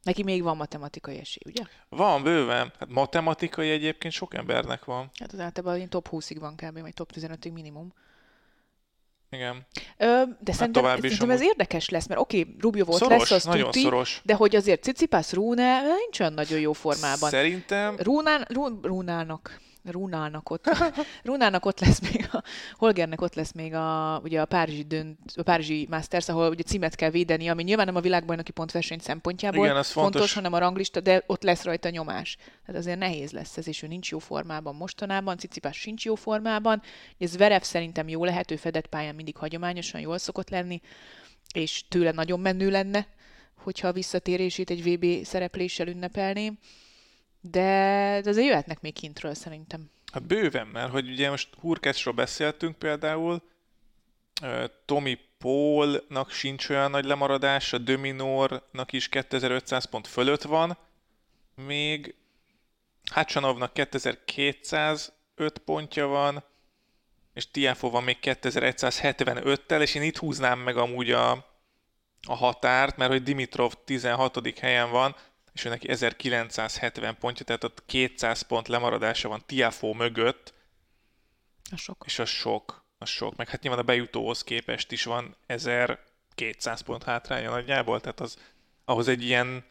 Neki 0.03 0.23
még 0.23 0.43
van 0.43 0.57
matematikai 0.57 1.19
esély, 1.19 1.41
ugye? 1.45 1.63
Van, 1.89 2.23
bőven. 2.23 2.73
Hát 2.79 2.89
matematikai 2.89 3.69
egyébként 3.69 4.13
sok 4.13 4.33
embernek 4.33 4.85
van. 4.85 5.09
Hát 5.19 5.33
az 5.33 5.39
általában 5.39 5.89
top 5.89 6.07
20-ig 6.11 6.37
van 6.39 6.55
kb. 6.55 6.79
vagy 6.79 6.93
top 6.93 7.11
15-ig 7.15 7.53
minimum. 7.53 7.93
Igen. 9.29 9.65
Ö, 9.97 10.23
de 10.39 10.45
hát 10.45 10.55
szerintem, 10.55 10.99
szerintem 10.99 11.29
ez 11.29 11.41
érdekes 11.41 11.89
lesz, 11.89 12.07
mert 12.07 12.19
oké, 12.19 12.39
okay, 12.39 12.55
Rubio 12.59 12.85
volt 12.85 13.01
szoros, 13.01 13.19
lesz, 13.19 13.31
az 13.31 13.43
nagyon 13.43 13.65
tuti, 13.65 13.81
szoros. 13.81 14.21
de 14.23 14.33
hogy 14.33 14.55
azért 14.55 14.83
Cicipász 14.83 15.33
Rune 15.33 15.81
nincs 15.81 16.19
olyan 16.19 16.33
nagyon 16.33 16.59
jó 16.59 16.73
formában. 16.73 17.29
Szerintem... 17.29 17.95
Rúnán, 17.97 18.45
Rún, 18.49 18.79
Rúnának 18.81 19.59
Runának 19.85 20.49
ott, 20.49 20.69
Runának 21.23 21.65
ott 21.65 21.79
lesz 21.79 21.99
még, 21.99 22.29
a, 22.31 22.43
Holgernek 22.73 23.21
ott 23.21 23.35
lesz 23.35 23.51
még 23.51 23.73
a, 23.73 24.19
ugye 24.23 24.41
a 24.41 24.45
Párizsi, 24.45 24.83
dönt, 24.83 25.19
a 25.35 25.43
Párizsi 25.43 25.87
Masters, 25.89 26.29
ahol 26.29 26.49
ugye 26.49 26.63
címet 26.63 26.95
kell 26.95 27.09
védeni, 27.09 27.47
ami 27.47 27.63
nyilván 27.63 27.85
nem 27.85 27.95
a 27.95 28.01
világbajnoki 28.01 28.51
pontverseny 28.51 28.99
szempontjából 28.99 29.65
Igen, 29.65 29.75
fontos. 29.75 29.91
fontos, 29.91 30.33
hanem 30.33 30.53
a 30.53 30.57
ranglista, 30.57 30.99
de 30.99 31.23
ott 31.27 31.43
lesz 31.43 31.63
rajta 31.63 31.89
nyomás. 31.89 32.35
Tehát 32.65 32.81
azért 32.81 32.99
nehéz 32.99 33.31
lesz 33.31 33.57
ez, 33.57 33.67
és 33.67 33.81
ő 33.81 33.87
nincs 33.87 34.11
jó 34.11 34.19
formában 34.19 34.75
mostanában, 34.75 35.37
Cicipás 35.37 35.77
sincs 35.77 36.05
jó 36.05 36.15
formában. 36.15 36.81
Ez 37.17 37.37
Verev 37.37 37.61
szerintem 37.61 38.07
jó 38.07 38.23
lehet, 38.25 38.51
ő 38.51 38.55
fedett 38.55 38.87
pályán 38.87 39.15
mindig 39.15 39.37
hagyományosan 39.37 40.01
jól 40.01 40.17
szokott 40.17 40.49
lenni, 40.49 40.81
és 41.53 41.83
tőle 41.87 42.11
nagyon 42.11 42.39
menő 42.39 42.69
lenne, 42.69 43.07
hogyha 43.63 43.87
a 43.87 43.91
visszatérését 43.91 44.69
egy 44.69 44.83
VB 44.83 45.25
szerepléssel 45.25 45.87
ünnepelné, 45.87 46.51
de, 47.51 48.19
de 48.23 48.29
azért 48.29 48.47
jöhetnek 48.47 48.81
még 48.81 48.93
kintről 48.93 49.33
szerintem. 49.33 49.89
Hát 50.11 50.23
bőven, 50.23 50.67
mert 50.67 50.91
hogy 50.91 51.09
ugye 51.09 51.29
most 51.29 51.49
Hurkácsról 51.59 52.13
beszéltünk 52.13 52.77
például, 52.77 53.41
Tommy 54.85 55.19
Paulnak 55.37 56.31
sincs 56.31 56.69
olyan 56.69 56.91
nagy 56.91 57.05
lemaradás, 57.05 57.73
a 57.73 57.77
Dominornak 57.77 58.91
is 58.91 59.09
2500 59.09 59.85
pont 59.85 60.07
fölött 60.07 60.41
van, 60.41 60.77
még 61.55 62.15
Hacsanovnak 63.11 63.73
2205 63.73 65.57
pontja 65.65 66.07
van, 66.07 66.43
és 67.33 67.51
Tiafo 67.51 67.89
van 67.89 68.03
még 68.03 68.17
2175-tel, 68.21 69.81
és 69.81 69.95
én 69.95 70.01
itt 70.01 70.17
húznám 70.17 70.59
meg 70.59 70.77
amúgy 70.77 71.11
a, 71.11 71.31
a 72.27 72.35
határt, 72.35 72.97
mert 72.97 73.11
hogy 73.11 73.23
Dimitrov 73.23 73.73
16. 73.85 74.59
helyen 74.59 74.91
van, 74.91 75.15
és 75.53 75.65
ő 75.65 75.69
neki 75.69 75.89
1970 75.89 77.17
pontja, 77.17 77.45
tehát 77.45 77.63
ott 77.63 77.83
200 77.85 78.41
pont 78.41 78.67
lemaradása 78.67 79.29
van 79.29 79.43
Tiafo 79.45 79.93
mögött. 79.93 80.53
A 81.71 81.75
sok. 81.75 82.03
És 82.05 82.19
a 82.19 82.25
sok, 82.25 82.85
a 82.97 83.05
sok. 83.05 83.35
Meg 83.35 83.49
hát 83.49 83.61
nyilván 83.61 83.79
a 83.79 83.83
bejutóhoz 83.83 84.43
képest 84.43 84.91
is 84.91 85.03
van 85.03 85.35
1200 85.45 86.81
pont 86.81 87.03
hátránya 87.03 87.49
nagyjából, 87.49 88.01
tehát 88.01 88.19
az 88.19 88.37
ahhoz 88.85 89.07
egy 89.07 89.23
ilyen 89.23 89.65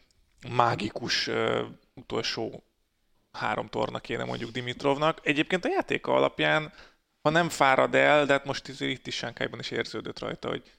mágikus 0.49 1.27
uh, 1.27 1.65
utolsó 1.93 2.63
három 3.31 3.67
torna 3.67 3.99
kéne 3.99 4.23
mondjuk 4.23 4.51
Dimitrovnak. 4.51 5.19
Egyébként 5.23 5.65
a 5.65 5.69
játéka 5.69 6.13
alapján, 6.13 6.73
ha 7.21 7.29
nem 7.29 7.49
fárad 7.49 7.95
el, 7.95 8.25
de 8.25 8.33
hát 8.33 8.45
most 8.45 8.81
itt 8.81 9.07
is 9.07 9.15
Sánkájban 9.15 9.59
is 9.59 9.71
érződött 9.71 10.19
rajta, 10.19 10.49
hogy 10.49 10.71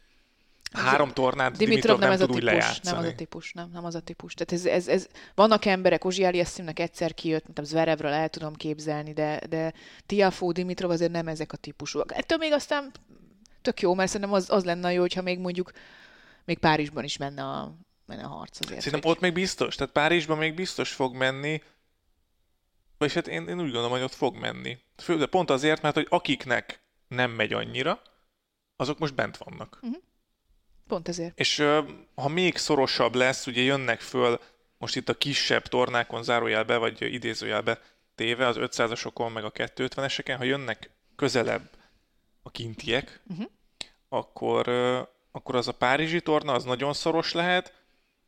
három 0.75 1.13
tornát 1.13 1.57
Dimitrov, 1.57 1.69
Dimitrov 1.69 1.99
nem, 1.99 2.09
nem 2.09 2.19
tud 2.19 2.37
úgy 2.37 2.43
lejátszani. 2.43 2.97
Nem 2.97 2.99
az 2.99 3.13
a 3.13 3.15
típus, 3.15 3.53
nem, 3.53 3.71
nem 3.73 3.85
az 3.85 3.95
a 3.95 4.01
típus. 4.01 4.35
Tehát 4.35 4.53
ez, 4.53 4.73
ez, 4.73 4.89
ez 4.89 5.07
vannak 5.35 5.65
emberek, 5.65 6.05
Ozsiáli 6.05 6.39
Eszimnek 6.39 6.79
egyszer 6.79 7.15
kijött, 7.15 7.45
mint 7.45 7.59
a 7.59 7.65
Zverevről 7.65 8.13
el 8.13 8.29
tudom 8.29 8.55
képzelni, 8.55 9.13
de, 9.13 9.41
de 9.49 9.73
Tiafó, 10.07 10.53
Dimitrov 10.53 10.91
azért 10.91 11.13
nem 11.13 11.29
ezek 11.29 11.53
a 11.53 11.57
típusúak. 11.57 12.13
Ettől 12.15 12.39
még 12.39 12.53
aztán 12.53 12.93
tök 13.63 13.81
jó, 13.81 13.95
mert 13.95 14.11
szerintem 14.11 14.37
az, 14.37 14.51
az 14.51 14.65
lenne 14.65 14.93
jó, 14.93 15.01
hogyha 15.01 15.23
még 15.23 15.39
mondjuk 15.39 15.71
még 16.45 16.59
Párizsban 16.59 17.05
is 17.05 17.17
menne 17.17 17.43
a, 17.43 17.75
menne 18.07 18.25
a 18.25 18.29
harc 18.29 18.59
azért. 18.65 18.81
Szerintem 18.81 19.01
hogy... 19.03 19.11
ott 19.11 19.21
még 19.21 19.33
biztos, 19.33 19.75
tehát 19.75 19.93
Párizsban 19.93 20.39
még 20.39 20.55
biztos 20.55 20.93
fog 20.93 21.15
menni, 21.15 21.63
és 22.99 23.15
hát 23.15 23.29
én, 23.29 23.49
én 23.49 23.57
úgy 23.57 23.63
gondolom, 23.63 23.91
hogy 23.91 24.03
ott 24.03 24.15
fog 24.15 24.37
menni. 24.37 24.79
Fő, 24.97 25.27
pont 25.27 25.51
azért, 25.51 25.83
mert 25.83 25.95
hogy 25.95 26.07
akiknek 26.09 26.83
nem 27.09 27.31
megy 27.31 27.53
annyira, 27.53 28.03
azok 28.77 28.99
most 28.99 29.15
bent 29.15 29.37
vannak. 29.37 29.79
Uh-huh. 29.83 30.03
Pont 30.87 31.09
ezért. 31.09 31.39
És 31.39 31.65
ha 32.15 32.29
még 32.29 32.57
szorosabb 32.57 33.15
lesz, 33.15 33.47
ugye 33.47 33.63
jönnek 33.63 34.01
föl 34.01 34.41
most 34.79 34.97
itt 34.97 35.09
a 35.09 35.15
kisebb 35.15 35.67
tornákon 35.67 36.23
zárójelbe, 36.23 36.77
vagy 36.77 37.13
idézőjelbe 37.13 37.81
téve, 38.15 38.47
az 38.47 38.57
500-asokon, 38.59 39.33
meg 39.33 39.45
a 39.45 39.53
250-eseken, 39.53 40.35
ha 40.37 40.45
jönnek 40.45 40.91
közelebb 41.17 41.71
a 42.43 42.51
kintiek, 42.51 43.21
uh-huh. 43.27 43.47
akkor, 44.09 44.69
akkor 45.33 45.55
az 45.55 45.69
a 45.69 45.73
Párizsi 45.73 46.21
torna 46.21 46.53
az 46.53 46.65
nagyon 46.65 46.93
szoros 46.93 47.33
lehet, 47.33 47.73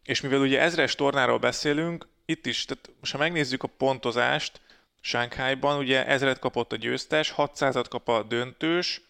és 0.05 0.21
mivel 0.21 0.40
ugye 0.40 0.61
ezres 0.61 0.95
tornáról 0.95 1.38
beszélünk, 1.38 2.09
itt 2.25 2.47
is, 2.47 2.64
tehát 2.64 2.90
most 3.01 3.12
ha 3.12 3.19
megnézzük 3.19 3.62
a 3.62 3.69
pontozást, 3.69 4.61
Sánkhájban 5.01 5.79
ugye 5.79 6.07
ezret 6.07 6.38
kapott 6.38 6.73
a 6.73 6.77
győztes, 6.77 7.35
600-at 7.37 7.87
kap 7.88 8.09
a 8.09 8.23
döntős, 8.23 9.01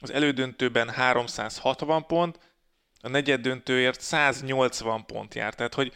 az 0.00 0.10
elődöntőben 0.10 0.88
360 0.88 2.06
pont, 2.06 2.38
a 3.00 3.08
negyed 3.08 3.40
döntőért 3.40 4.00
180 4.00 5.06
pont 5.06 5.34
jár, 5.34 5.54
tehát 5.54 5.74
hogy 5.74 5.94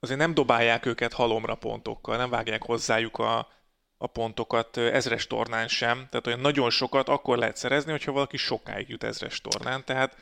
azért 0.00 0.18
nem 0.18 0.34
dobálják 0.34 0.86
őket 0.86 1.12
halomra 1.12 1.54
pontokkal, 1.54 2.16
nem 2.16 2.30
vágják 2.30 2.62
hozzájuk 2.62 3.18
a, 3.18 3.48
a 3.96 4.06
pontokat 4.06 4.76
ezres 4.76 5.26
tornán 5.26 5.68
sem, 5.68 6.06
tehát 6.10 6.26
olyan 6.26 6.40
nagyon 6.40 6.70
sokat 6.70 7.08
akkor 7.08 7.38
lehet 7.38 7.56
szerezni, 7.56 7.90
hogyha 7.90 8.12
valaki 8.12 8.36
sokáig 8.36 8.88
jut 8.88 9.04
ezres 9.04 9.40
tornán, 9.40 9.84
tehát 9.84 10.16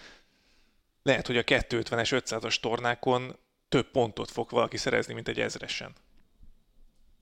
lehet, 1.03 1.27
hogy 1.27 1.37
a 1.37 1.43
250-es, 1.43 2.23
500-as 2.25 2.61
tornákon 2.61 3.37
több 3.69 3.91
pontot 3.91 4.31
fog 4.31 4.51
valaki 4.51 4.77
szerezni, 4.77 5.15
mint 5.15 5.29
egy 5.29 5.41
ezresen. 5.41 5.93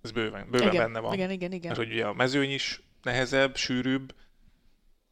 Ez 0.03 0.11
bőven, 0.11 0.51
bőven 0.51 0.68
igen, 0.68 0.83
benne 0.83 0.98
van. 0.98 1.12
Igen, 1.12 1.31
igen, 1.31 1.53
igen. 1.53 1.66
Mert 1.66 1.81
hogy 1.81 1.92
ugye 1.92 2.07
a 2.07 2.12
mezőny 2.12 2.51
is 2.51 2.83
nehezebb, 3.03 3.57
sűrűbb, 3.57 4.14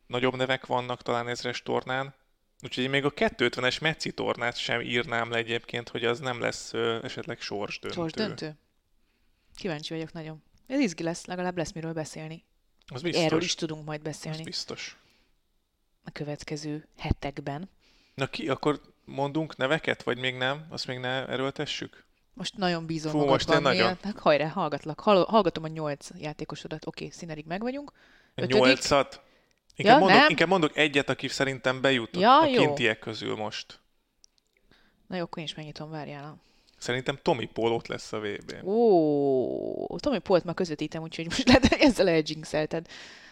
nagyobb 0.07 0.37
nevek 0.37 0.67
vannak 0.67 1.03
talán 1.03 1.29
ezres 1.29 1.63
tornán, 1.63 2.15
Úgyhogy 2.63 2.89
még 2.89 3.05
a 3.05 3.11
250-es 3.11 3.81
Metszi 3.81 4.13
tornát 4.13 4.57
sem 4.57 4.81
írnám 4.81 5.31
le 5.31 5.37
egyébként, 5.37 5.89
hogy 5.89 6.05
az 6.05 6.19
nem 6.21 6.41
lesz 6.41 6.73
ö, 6.73 7.05
esetleg 7.05 7.41
sorsdöntő. 7.41 7.97
Sorsdöntő? 7.97 8.57
Kíváncsi 9.55 9.95
vagyok 9.95 10.13
nagyon. 10.13 10.43
Ez 10.67 10.81
izgi 10.81 11.03
lesz, 11.03 11.25
legalább 11.25 11.57
lesz 11.57 11.73
miről 11.73 11.93
beszélni. 11.93 12.45
Az 12.87 13.03
biztos. 13.03 13.25
Erről 13.25 13.43
is 13.43 13.55
tudunk 13.55 13.85
majd 13.85 14.03
beszélni. 14.03 14.39
Az 14.39 14.45
biztos. 14.45 14.97
A 16.05 16.11
következő 16.11 16.89
hetekben. 16.97 17.71
Na 18.15 18.27
ki, 18.27 18.49
akkor 18.49 18.81
mondunk 19.05 19.57
neveket, 19.57 20.03
vagy 20.03 20.19
még 20.19 20.35
nem? 20.35 20.67
Azt 20.69 20.87
még 20.87 20.99
ne 20.99 21.27
erőltessük? 21.29 22.05
Most 22.35 22.57
nagyon 22.57 22.87
bízom 22.87 23.13
Fú, 23.13 23.25
most 23.25 23.51
én 23.51 23.61
nagyon. 23.61 23.99
Hát, 24.03 24.19
hajrá, 24.19 24.49
hallgatlak. 24.49 25.01
Hallgatom 25.01 25.65
a 25.65 25.69
nyolc 25.69 26.09
játékosodat. 26.19 26.87
Oké, 26.87 27.09
színerig 27.09 27.47
meg 27.47 27.61
vagyunk. 27.61 27.93
Ötödik. 28.35 28.57
Nyolcat? 28.57 29.23
Inkább, 29.77 29.95
ja, 29.95 30.01
mondok, 30.01 30.21
nem? 30.21 30.31
inkább 30.31 30.49
mondok 30.49 30.77
egyet, 30.77 31.09
aki 31.09 31.29
szerintem 31.29 31.81
bejutott 31.81 32.23
ja, 32.23 32.41
a 32.41 32.47
kintiek 32.47 32.99
közül 32.99 33.37
most. 33.37 33.81
Na 35.07 35.17
jó, 35.17 35.23
akkor 35.23 35.39
én 35.39 35.45
is 35.45 35.55
megnyitom, 35.55 35.91
várjál. 35.91 36.37
Szerintem 36.79 37.19
Tommy 37.23 37.47
Paul 37.47 37.73
ott 37.73 37.87
lesz 37.87 38.13
a 38.13 38.21
vb 38.21 38.69
Ó, 38.69 39.99
Tommy 39.99 40.19
Paul-t 40.19 40.45
már 40.45 40.55
közvetítem, 40.55 41.03
úgyhogy 41.03 41.25
most 41.25 41.47
lehet, 41.49 41.65
ezzel 41.65 42.09
eljinxelted. 42.09 42.87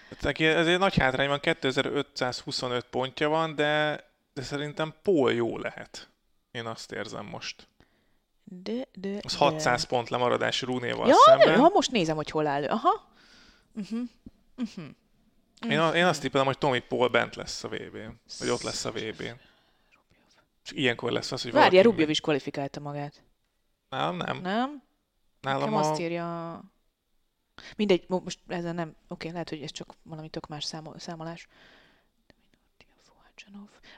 Hát 0.08 0.22
neki 0.22 0.44
ez 0.46 0.66
egy 0.66 0.78
nagy 0.78 0.96
hátrány 0.96 1.28
van, 1.28 1.40
2525 1.40 2.84
pontja 2.84 3.28
van, 3.28 3.54
de, 3.54 4.04
de 4.34 4.42
szerintem 4.42 4.94
Paul 5.02 5.32
jó 5.32 5.58
lehet. 5.58 6.08
Én 6.50 6.66
azt 6.66 6.92
érzem 6.92 7.26
most. 7.26 7.68
De, 8.44 8.88
de, 8.94 9.18
az 9.22 9.36
600 9.36 9.80
de. 9.80 9.88
pont 9.88 10.08
lemaradás 10.08 10.62
Rúnéval 10.62 11.08
ja, 11.08 11.14
szemben. 11.24 11.60
Ja, 11.60 11.70
most 11.72 11.90
nézem, 11.90 12.16
hogy 12.16 12.30
hol 12.30 12.46
áll. 12.46 12.64
Aha. 12.64 13.08
Uh-huh. 13.74 14.00
Uh-huh. 14.56 14.84
Én, 15.70 15.78
a, 15.78 15.94
én 15.94 16.04
azt 16.04 16.20
tippelem, 16.20 16.46
hogy 16.46 16.58
Tommy 16.58 16.80
Paul 16.80 17.08
bent 17.08 17.34
lesz 17.34 17.64
a 17.64 17.68
vb 17.68 17.96
n 17.96 18.20
vagy 18.38 18.48
ott 18.48 18.62
lesz 18.62 18.84
a 18.84 18.90
vb 18.90 19.20
n 19.20 19.40
És 20.64 20.70
ilyenkor 20.70 21.12
lesz 21.12 21.32
az, 21.32 21.42
hogy 21.42 21.52
Várja, 21.52 21.82
Rubjov 21.82 22.10
is 22.10 22.20
kvalifikálta 22.20 22.80
magát. 22.80 23.22
Nálam 23.88 24.16
nem. 24.16 24.40
Nem? 24.40 24.82
Nálam 25.40 25.60
Nekem 25.60 25.74
a... 25.74 25.90
azt 25.90 26.00
írja... 26.00 26.60
Mindegy, 27.76 28.04
most 28.08 28.38
ezzel 28.46 28.72
nem... 28.72 28.96
Oké, 29.08 29.28
lehet, 29.28 29.48
hogy 29.48 29.62
ez 29.62 29.70
csak 29.70 29.94
valami 30.02 30.28
tök 30.28 30.46
más 30.46 30.64
számol, 30.64 30.98
számolás. 30.98 31.46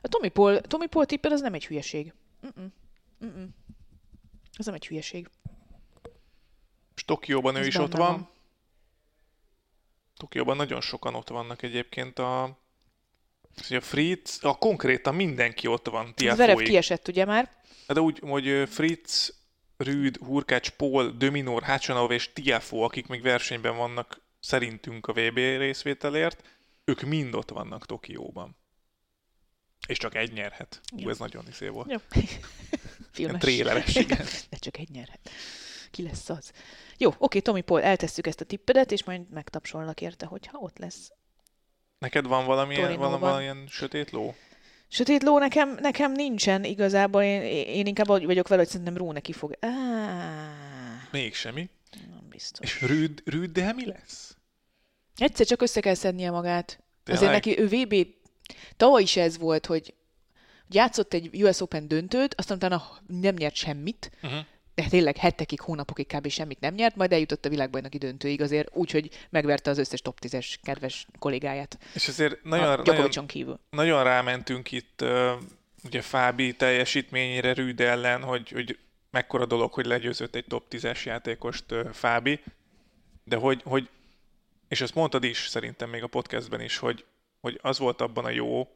A 0.02 0.08
Tommy 0.08 0.28
Paul, 0.28 0.60
Tommy 0.60 0.86
Paul 0.86 1.06
tippel 1.06 1.32
az 1.32 1.40
nem 1.40 1.54
egy 1.54 1.66
hülyeség. 1.66 2.12
Mm-mm. 2.46 2.72
Mm-mm. 3.24 3.54
Ez 4.58 4.66
nem 4.66 4.74
egy 4.74 4.86
hülyeség. 4.86 5.30
És 6.94 7.04
Tokióban 7.04 7.56
ő 7.56 7.66
is 7.66 7.76
ott 7.76 7.92
van. 7.92 8.12
van. 8.12 8.28
Tokióban 10.16 10.56
nagyon 10.56 10.80
sokan 10.80 11.14
ott 11.14 11.28
vannak 11.28 11.62
egyébként 11.62 12.18
a, 12.18 12.42
a 12.42 13.80
Fritz, 13.80 14.38
a 14.42 14.58
konkrétan 14.58 15.14
mindenki 15.14 15.66
ott 15.66 15.88
van. 15.88 16.14
Zverev 16.16 16.56
kiesett 16.56 17.08
ugye 17.08 17.24
már? 17.24 17.50
De 17.86 18.00
úgy, 18.00 18.18
hogy 18.18 18.68
Fritz, 18.68 19.34
Rüd, 19.76 20.16
Hurkács, 20.16 20.70
Paul, 20.70 21.10
Dominor, 21.10 21.62
Hácsanov 21.62 22.10
és 22.10 22.32
Tiafo, 22.32 22.78
akik 22.78 23.06
még 23.06 23.22
versenyben 23.22 23.76
vannak 23.76 24.20
szerintünk 24.40 25.06
a 25.06 25.12
VB 25.12 25.36
részvételért, 25.36 26.42
ők 26.84 27.00
mind 27.00 27.34
ott 27.34 27.50
vannak 27.50 27.86
Tokióban. 27.86 28.56
És 29.86 29.98
csak 29.98 30.14
egy 30.14 30.32
nyerhet. 30.32 30.80
Ú, 30.92 31.08
ez 31.08 31.18
nagyon 31.18 31.44
iszé 31.48 31.68
volt. 31.68 31.90
Jó. 31.90 31.98
Filmes. 33.12 33.40
Tréleres, 33.40 33.94
igen. 33.94 34.26
De 34.50 34.56
csak 34.56 34.78
egy 34.78 34.90
nyerhet. 34.90 35.30
Ki 35.96 36.02
lesz 36.02 36.28
az? 36.28 36.52
Jó, 36.98 37.14
oké, 37.18 37.40
Tomi 37.40 37.60
Paul, 37.60 37.82
eltesszük 37.82 38.26
ezt 38.26 38.40
a 38.40 38.44
tippedet, 38.44 38.92
és 38.92 39.04
majd 39.04 39.30
megtapsolnak 39.30 40.00
érte, 40.00 40.26
hogyha 40.26 40.58
ott 40.58 40.78
lesz. 40.78 41.10
Neked 41.98 42.26
van 42.26 42.46
valamilyen, 42.46 42.98
valamilyen 42.98 43.66
sötét 43.68 44.10
ló? 44.10 44.34
Sötét 44.88 45.22
ló 45.22 45.38
nekem, 45.38 45.78
nekem 45.80 46.12
nincsen 46.12 46.64
igazából, 46.64 47.22
én, 47.22 47.42
én 47.66 47.86
inkább 47.86 48.06
vagyok 48.06 48.48
vele, 48.48 48.60
hogy 48.60 48.70
szerintem 48.70 48.96
Ró 48.96 49.12
neki 49.12 49.32
fog. 49.32 49.56
Ah. 49.60 49.70
Még 51.10 51.34
semmi. 51.34 51.70
Nem 52.10 52.28
biztos. 52.28 52.66
És 52.66 52.80
Rüd, 52.80 53.22
Rüd, 53.24 53.50
de 53.50 53.72
mi 53.72 53.86
lesz? 53.86 54.36
Egyszer 55.16 55.46
csak 55.46 55.62
össze 55.62 55.80
kell 55.80 55.94
szednie 55.94 56.30
magát. 56.30 56.82
Tényleg? 57.04 57.24
Azért 57.24 57.44
neki 57.44 57.58
ő 57.58 57.66
VB, 57.66 58.06
tavaly 58.76 59.02
is 59.02 59.16
ez 59.16 59.38
volt, 59.38 59.66
hogy 59.66 59.94
játszott 60.68 61.14
egy 61.14 61.42
US 61.42 61.60
Open 61.60 61.88
döntőt, 61.88 62.34
aztán 62.34 62.56
utána 62.56 62.82
nem 63.06 63.34
nyert 63.34 63.54
semmit, 63.54 64.10
uh-huh 64.22 64.46
de 64.76 64.86
tényleg 64.88 65.16
hetekig, 65.16 65.60
hónapokig 65.60 66.06
kb. 66.06 66.28
semmit 66.28 66.60
nem 66.60 66.74
nyert, 66.74 66.96
majd 66.96 67.12
eljutott 67.12 67.44
a 67.44 67.48
világbajnoki 67.48 67.98
döntőig 67.98 68.40
azért 68.40 68.68
úgy, 68.72 68.90
hogy 68.90 69.10
megverte 69.30 69.70
az 69.70 69.78
összes 69.78 70.00
top 70.00 70.18
10-es 70.20 70.54
kedves 70.62 71.06
kollégáját. 71.18 71.78
És 71.94 72.08
azért 72.08 72.42
nagyon, 72.42 72.80
nagyon, 72.84 73.26
kívül. 73.26 73.60
nagyon 73.70 74.04
rámentünk 74.04 74.72
itt 74.72 75.04
ugye 75.84 76.00
Fábi 76.00 76.56
teljesítményére 76.56 77.52
Rüd 77.52 77.80
ellen, 77.80 78.22
hogy, 78.22 78.50
hogy 78.50 78.78
mekkora 79.10 79.46
dolog, 79.46 79.72
hogy 79.72 79.86
legyőzött 79.86 80.34
egy 80.34 80.44
top 80.48 80.64
10-es 80.70 81.02
játékost 81.02 81.64
Fábi, 81.92 82.40
de 83.24 83.36
hogy, 83.36 83.62
hogy 83.64 83.88
és 84.68 84.80
ezt 84.80 84.94
mondtad 84.94 85.24
is 85.24 85.46
szerintem 85.46 85.90
még 85.90 86.02
a 86.02 86.06
podcastben 86.06 86.60
is, 86.60 86.76
hogy, 86.76 87.04
hogy 87.40 87.58
az 87.62 87.78
volt 87.78 88.00
abban 88.00 88.24
a 88.24 88.30
jó, 88.30 88.68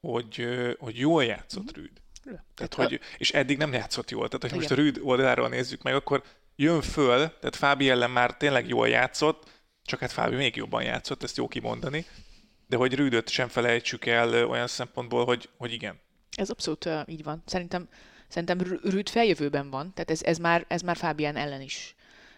hogy, 0.00 0.46
hogy 0.78 0.98
jól 0.98 1.24
játszott 1.24 1.76
Rüd. 1.76 1.90
Tehát, 2.54 2.74
hogy, 2.74 3.00
és 3.18 3.30
eddig 3.30 3.58
nem 3.58 3.72
játszott 3.72 4.10
jól. 4.10 4.28
Tehát, 4.28 4.42
hogy 4.42 4.54
most 4.54 4.70
a 4.70 4.74
Rüd 4.74 5.00
oldaláról 5.02 5.48
nézzük 5.48 5.82
meg, 5.82 5.94
akkor 5.94 6.22
jön 6.56 6.82
föl, 6.82 7.18
tehát 7.18 7.56
Fábi 7.56 7.90
ellen 7.90 8.10
már 8.10 8.36
tényleg 8.36 8.68
jól 8.68 8.88
játszott, 8.88 9.50
csak 9.82 10.00
hát 10.00 10.12
Fábi 10.12 10.36
még 10.36 10.56
jobban 10.56 10.82
játszott, 10.82 11.22
ezt 11.22 11.36
jó 11.36 11.48
kimondani, 11.48 12.06
de 12.66 12.76
hogy 12.76 12.94
Rüdöt 12.94 13.28
sem 13.28 13.48
felejtsük 13.48 14.06
el 14.06 14.46
olyan 14.46 14.66
szempontból, 14.66 15.24
hogy, 15.24 15.48
hogy 15.56 15.72
igen. 15.72 16.00
Ez 16.36 16.50
abszolút 16.50 16.84
uh, 16.84 17.00
így 17.06 17.22
van. 17.22 17.42
Szerintem, 17.46 17.88
szerintem 18.28 18.60
Rüd 18.82 19.08
feljövőben 19.08 19.70
van, 19.70 19.94
tehát 19.94 20.10
ez, 20.10 20.22
ez, 20.22 20.38
már, 20.38 20.64
ez 20.68 20.80
már 20.80 20.96
Fábián 20.96 21.36
ellen 21.36 21.60
is 21.60 21.94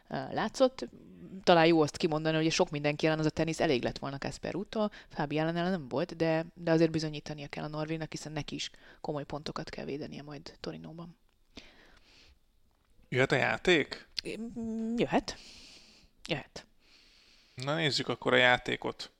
uh, 0.09 0.33
látszott. 0.33 0.88
Talán 1.44 1.66
jó 1.66 1.81
azt 1.81 1.96
kimondani, 1.96 2.37
hogy 2.37 2.53
sok 2.53 2.70
mindenki 2.70 3.07
ellen 3.07 3.18
az 3.18 3.27
a 3.27 3.31
tenisz 3.31 3.61
elég 3.61 3.83
lett 3.83 3.98
volna 3.98 4.18
Kasper 4.18 4.57
úttól, 4.57 4.90
Fábi 5.09 5.38
ellen 5.38 5.55
nem 5.55 5.88
volt, 5.88 6.16
de, 6.16 6.46
de 6.55 6.70
azért 6.70 6.90
bizonyítania 6.90 7.48
kell 7.48 7.64
a 7.64 7.68
Norvénak, 7.68 8.11
hiszen 8.11 8.33
neki 8.33 8.55
is 8.55 8.70
komoly 9.01 9.24
pontokat 9.24 9.70
kell 9.70 9.85
védenie 9.85 10.22
majd 10.22 10.57
Torinóban. 10.61 11.16
Jöhet 13.09 13.33
a 13.33 13.37
játék? 13.37 14.09
Jöhet. 14.96 15.37
Jöhet. 16.27 16.66
Na 17.55 17.74
nézzük 17.74 18.09
akkor 18.09 18.33
a 18.33 18.37
játékot. 18.37 19.11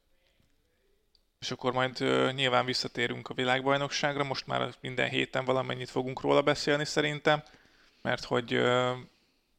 És 1.41 1.51
akkor 1.51 1.73
majd 1.73 2.01
uh, 2.01 2.33
nyilván 2.33 2.65
visszatérünk 2.65 3.29
a 3.29 3.35
világbajnokságra, 3.35 4.25
most 4.25 4.47
már 4.47 4.75
minden 4.81 5.09
héten 5.09 5.45
valamennyit 5.45 5.91
fogunk 5.91 6.21
róla 6.21 6.43
beszélni 6.43 6.85
szerintem, 6.85 7.43
mert 8.03 8.25
hogy 8.25 8.55
uh, 8.55 8.97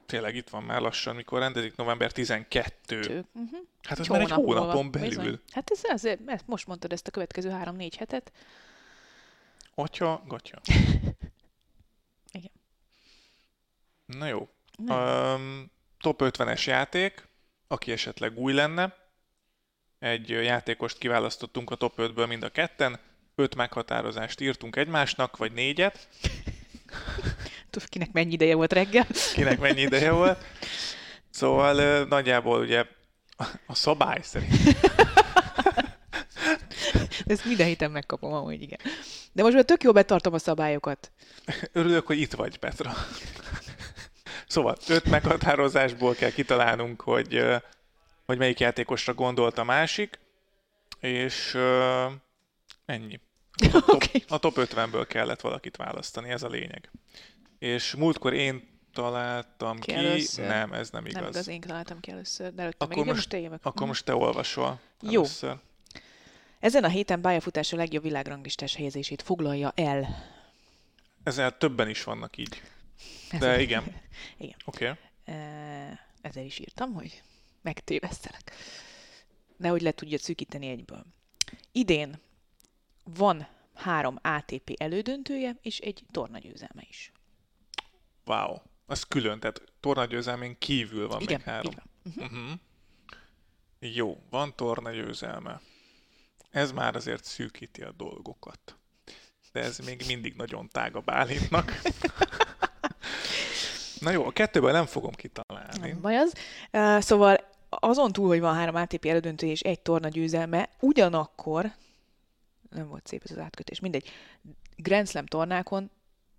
tényleg 0.10 0.36
itt 0.36 0.50
van 0.50 0.64
már 0.64 0.82
lassan, 0.82 1.16
mikor 1.16 1.40
rendezik 1.40 1.76
november 1.76 2.12
12. 2.12 3.00
Uh-huh. 3.00 3.26
Mhm. 3.32 3.56
Hát 3.82 4.00
ez 4.00 4.08
már 4.08 4.22
egy 4.22 4.32
hónapon 4.32 4.92
belül. 4.92 5.08
Bizony. 5.08 5.40
Hát 5.52 5.72
ez 5.72 5.82
azért, 5.84 6.26
mert 6.26 6.48
most 6.48 6.68
mondtad 6.68 6.92
ezt 6.92 7.08
a 7.08 7.12
következő 7.12 7.50
3-4 7.64 7.92
hetet. 7.98 8.32
Atya, 9.76 10.24
gatya. 10.28 10.62
Igen. 12.38 12.52
Na 14.06 14.26
jó. 14.26 14.50
Um, 14.78 15.72
top 16.00 16.22
50-es 16.24 16.64
játék, 16.64 17.28
aki 17.68 17.92
esetleg 17.92 18.38
új 18.38 18.54
lenne. 18.54 18.96
Egy 20.00 20.30
játékost 20.30 20.98
kiválasztottunk 20.98 21.72
a 21.72 21.76
top 21.76 21.94
5-ből 21.98 22.28
mind 22.28 22.44
a 22.44 22.50
ketten. 22.50 23.00
Öt 23.36 23.56
meghatározást 23.56 24.40
írtunk 24.42 24.76
egymásnak, 24.76 25.38
vagy 25.38 25.52
négyet. 25.52 26.08
Kinek 27.90 28.12
mennyi 28.12 28.34
ideje 28.34 28.56
volt 28.56 28.74
reggel? 28.74 29.08
Kinek 29.34 29.60
mennyi 29.60 29.82
ideje 29.82 30.12
volt. 30.12 30.46
Szóval 31.30 32.04
nagyjából 32.04 32.60
ugye 32.60 32.86
a 33.68 33.76
szabály 33.76 34.20
szerint. 34.24 34.54
Ezt 37.26 37.46
minden 37.46 37.68
héten 37.68 37.92
megkapom, 37.92 38.34
amúgy 38.34 38.62
igen. 38.62 38.80
De 39.32 39.44
most 39.44 39.56
már 39.56 39.66
tök 39.66 39.84
jól 39.84 39.94
betartom 39.94 40.34
a 40.34 40.40
szabályokat. 40.40 41.12
Örülök, 41.72 42.08
hogy 42.08 42.20
itt 42.20 42.34
vagy, 42.34 42.58
Petra. 42.58 42.94
Szóval 44.48 44.78
öt 44.88 45.06
meghatározásból 45.06 46.14
kell 46.14 46.32
kitalálnunk, 46.32 47.02
hogy, 47.02 47.44
hogy 48.26 48.38
melyik 48.38 48.60
játékosra 48.60 49.14
gondolt 49.14 49.58
a 49.58 49.64
másik, 49.64 50.20
és 51.00 51.54
uh, 51.54 52.12
ennyi. 52.86 53.20
A 53.54 53.68
top, 53.72 53.90
okay. 53.96 54.24
a 54.28 54.38
top 54.38 54.56
50-ből 54.58 55.06
kellett 55.08 55.42
valakit 55.42 55.78
választani, 55.78 56.30
ez 56.30 56.44
a 56.44 56.48
lényeg. 56.48 56.92
És 57.60 57.96
múltkor 57.96 58.34
én 58.34 58.68
találtam 58.94 59.80
ki, 59.80 59.94
ki 59.94 60.42
nem, 60.42 60.74
ez 60.74 60.90
nem 60.90 61.06
igaz. 61.06 61.22
Nem 61.22 61.30
igaz, 61.30 61.48
én 61.48 61.62
találtam 61.62 62.00
ki 62.00 62.12
először, 62.12 62.54
de 62.54 62.62
előtte 62.62 62.86
akkor 62.86 63.06
meg, 63.06 63.06
most, 63.06 63.34
igen, 63.34 63.50
most 63.50 63.66
Akkor 63.66 63.88
most 63.88 64.06
te 64.06 64.16
olvasol 64.16 64.80
Jó. 65.02 65.22
Először. 65.22 65.58
Ezen 66.60 66.84
a 66.84 66.88
héten 66.88 67.22
pályafutás 67.22 67.74
a 67.74 67.76
legjobb 67.76 68.04
világranglistás 68.04 68.76
helyezését 68.76 69.22
foglalja 69.22 69.72
el. 69.76 70.08
Ezzel 71.24 71.58
többen 71.58 71.90
is 71.90 72.04
vannak 72.04 72.38
így. 72.38 72.62
De 73.40 73.62
igen. 73.62 73.84
igen. 74.38 74.56
Oké. 74.66 74.88
Okay. 74.88 74.98
Ezzel 76.22 76.44
is 76.44 76.60
írtam, 76.60 76.94
hogy 76.94 77.22
megtévesztelek. 77.62 78.54
Nehogy 79.58 79.82
le 79.82 79.92
tudja 79.92 80.18
szűkíteni 80.18 80.68
egyből. 80.68 81.06
Idén 81.72 82.20
van 83.04 83.48
három 83.74 84.20
ATP 84.22 84.74
elődöntője 84.78 85.56
és 85.62 85.80
egy 85.80 86.04
tornagyőzelme 86.12 86.84
is. 86.90 87.12
Wow. 88.30 88.56
Az 88.86 89.04
külön, 89.04 89.40
tehát 89.40 89.64
tornagyőzelmén 89.80 90.58
kívül 90.58 91.08
van 91.08 91.22
Igen, 91.22 91.38
még 91.38 91.46
három. 91.46 91.74
Uh-huh. 92.06 92.24
Uh-huh. 92.24 92.60
Jó, 93.80 94.24
van 94.30 94.56
tornagyőzelme. 94.56 95.62
Ez 96.50 96.72
már 96.72 96.96
azért 96.96 97.24
szűkíti 97.24 97.82
a 97.82 97.92
dolgokat. 97.92 98.78
De 99.52 99.60
ez 99.60 99.78
még 99.78 100.04
mindig 100.08 100.34
nagyon 100.34 100.68
tág 100.68 100.96
a 100.96 101.00
Bálintnak. 101.00 101.72
Na 104.00 104.10
jó, 104.12 104.26
a 104.26 104.32
kettőben 104.32 104.74
nem 104.74 104.86
fogom 104.86 105.14
kitalálni. 105.14 105.90
Nem 105.90 106.02
baj 106.02 106.18
az. 106.18 106.34
Uh, 106.72 107.00
szóval 107.00 107.38
azon 107.70 108.12
túl, 108.12 108.28
hogy 108.28 108.40
van 108.40 108.56
három 108.56 108.76
ATP 108.76 109.06
elődöntő 109.06 109.48
és 109.48 109.62
egy 109.62 109.80
torna 109.80 110.08
győzelme, 110.08 110.70
ugyanakkor, 110.80 111.72
nem 112.70 112.88
volt 112.88 113.08
szép 113.08 113.22
ez 113.24 113.32
az 113.32 113.38
átkötés, 113.38 113.80
mindegy, 113.80 114.10
Grand 114.76 115.08
Slam 115.08 115.26
tornákon 115.26 115.92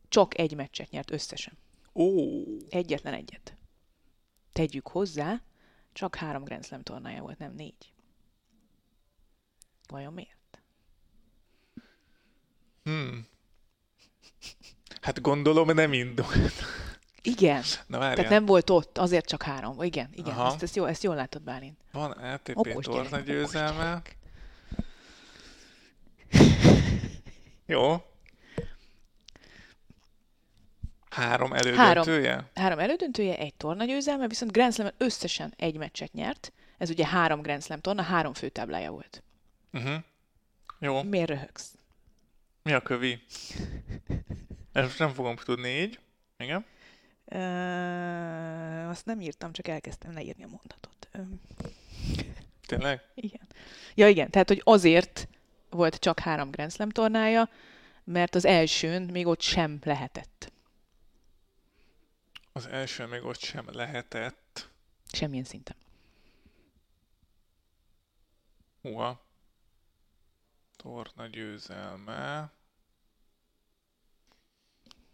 csak 0.08 0.38
egy 0.38 0.54
meccset 0.54 0.90
nyert 0.90 1.10
összesen. 1.10 1.58
Ó. 1.94 2.08
Egyetlen 2.68 3.14
egyet. 3.14 3.56
Tegyük 4.52 4.88
hozzá, 4.88 5.42
csak 5.92 6.14
három 6.14 6.44
Grand 6.44 6.64
Slam 6.64 6.82
tornája 6.82 7.22
volt, 7.22 7.38
nem 7.38 7.52
négy. 7.54 7.92
Vajon 9.88 10.12
miért? 10.12 10.60
Hmm. 12.82 13.26
Hát 15.00 15.20
gondolom 15.20 15.74
nem 15.74 15.92
indult. 15.92 16.52
Igen. 17.22 17.62
Na, 17.86 17.98
Tehát 17.98 18.28
nem 18.28 18.46
volt 18.46 18.70
ott, 18.70 18.98
azért 18.98 19.26
csak 19.26 19.42
három. 19.42 19.82
Igen, 19.82 20.08
igen. 20.12 20.40
Ezt, 20.40 20.62
ezt, 20.62 20.76
jó, 20.76 20.84
ezt 20.84 21.02
jól 21.02 21.14
látod, 21.14 21.42
Bálint. 21.42 21.78
Van 21.92 22.10
ATP 22.10 22.80
torna 22.80 23.18
győzelme. 23.18 24.02
jó. 27.66 28.09
Három 31.20 31.52
elődöntője? 31.52 32.30
Három, 32.30 32.46
három 32.54 32.78
elődöntője, 32.78 33.36
egy 33.36 33.54
torna 33.54 33.84
győzelme, 33.84 34.28
viszont 34.28 34.52
Grand 34.52 34.72
slam 34.72 34.88
összesen 34.96 35.52
egy 35.56 35.76
meccset 35.76 36.12
nyert. 36.12 36.52
Ez 36.78 36.90
ugye 36.90 37.06
három 37.06 37.42
Grand 37.42 37.62
Slam 37.62 37.80
torna, 37.80 38.02
három 38.02 38.34
főtáblája 38.34 38.90
volt. 38.90 39.22
Uh-huh. 39.72 39.94
Jó. 40.78 41.02
Miért 41.02 41.28
röhögsz? 41.28 41.74
Mi 42.62 42.72
a 42.72 42.80
kövi? 42.80 43.22
Ezt 44.72 44.98
nem 44.98 45.12
fogom 45.12 45.36
tudni 45.36 45.68
így. 45.68 45.98
Igen. 46.38 46.64
Uh, 47.24 48.88
azt 48.88 49.06
nem 49.06 49.20
írtam, 49.20 49.52
csak 49.52 49.68
elkezdtem 49.68 50.12
leírni 50.12 50.44
a 50.44 50.48
mondatot. 50.48 51.08
Tényleg? 52.66 53.00
Igen. 53.14 53.46
Ja, 53.94 54.08
igen. 54.08 54.30
Tehát, 54.30 54.48
hogy 54.48 54.60
azért 54.64 55.28
volt 55.70 55.96
csak 55.96 56.18
három 56.18 56.50
Grand 56.50 56.72
Slam 56.72 56.88
tornája, 56.88 57.48
mert 58.04 58.34
az 58.34 58.44
elsőn 58.44 59.02
még 59.02 59.26
ott 59.26 59.40
sem 59.40 59.78
lehetett. 59.84 60.52
Az 62.52 62.66
elsőn 62.66 63.08
még 63.08 63.24
ott 63.24 63.38
sem 63.38 63.66
lehetett. 63.70 64.68
Semmilyen 65.12 65.44
szinten. 65.44 65.76
Húha. 68.82 69.26
Torna 70.76 71.26
győzelme. 71.26 72.52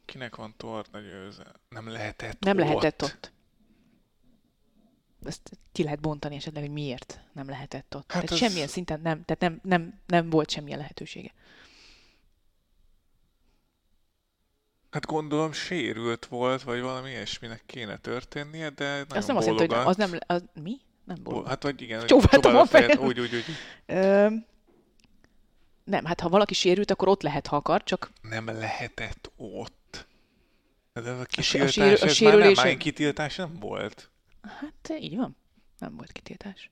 Kinek 0.05 0.37
van 0.37 0.55
torna 0.57 1.01
győze? 1.01 1.53
Nem 1.69 1.89
lehetett 1.89 2.41
Nem 2.41 2.57
ott. 2.57 2.63
lehetett 2.63 3.03
ott. 3.03 3.33
Ezt 5.25 5.51
ki 5.73 5.83
lehet 5.83 6.01
bontani 6.01 6.37
esetleg, 6.37 6.63
hogy 6.63 6.73
miért 6.73 7.21
nem 7.33 7.49
lehetett 7.49 7.95
ott. 7.95 8.13
Hát 8.13 8.25
tehát 8.25 8.31
ez... 8.31 8.39
semmilyen 8.39 8.69
szinten 8.69 9.01
nem, 9.01 9.25
tehát 9.25 9.43
nem, 9.43 9.61
nem, 9.63 10.01
nem 10.07 10.31
volt 10.31 10.51
semmilyen 10.51 10.79
lehetősége. 10.79 11.33
Hát 14.97 15.07
gondolom 15.07 15.53
sérült 15.53 16.27
volt, 16.27 16.63
vagy 16.63 16.81
valami 16.81 17.11
ilyesminek 17.11 17.63
kéne 17.67 17.97
történnie, 17.97 18.71
de 18.71 18.85
nagyon 18.85 19.17
Azt 19.17 19.27
nem 19.27 19.37
azt 19.37 19.47
jelenti, 19.47 19.75
hogy 19.75 19.87
az 19.87 19.97
nem... 19.97 20.11
Az, 20.27 20.45
mi? 20.63 20.81
Nem 21.05 21.17
bologat. 21.23 21.49
Hát 21.49 21.63
vagy 21.63 21.83
igen. 21.83 22.07
Csóváltam 22.07 22.57
a 22.57 22.65
fejet. 22.65 22.99
Úgy, 22.99 23.21
úgy, 23.21 23.35
úgy. 23.35 23.45
Ö, 23.87 24.29
nem, 25.85 26.05
hát 26.05 26.21
ha 26.21 26.29
valaki 26.29 26.55
sérült, 26.55 26.91
akkor 26.91 27.09
ott 27.09 27.23
lehet, 27.23 27.47
ha 27.47 27.57
akar, 27.57 27.83
csak... 27.83 28.11
Nem 28.21 28.47
lehetett 28.47 29.31
ott. 29.37 30.07
De 30.93 31.11
a 31.11 31.25
kitiltás, 31.25 31.77
a, 31.79 31.83
sér, 31.83 32.03
a 32.03 32.09
sérülés... 32.09 32.57
már 32.57 32.67
nem, 32.67 32.77
kitiltás 32.77 33.37
nem 33.37 33.57
volt? 33.61 34.11
Hát 34.43 35.01
így 35.01 35.17
van. 35.17 35.37
Nem 35.79 35.97
volt 35.97 36.13
kitiltás. 36.13 36.71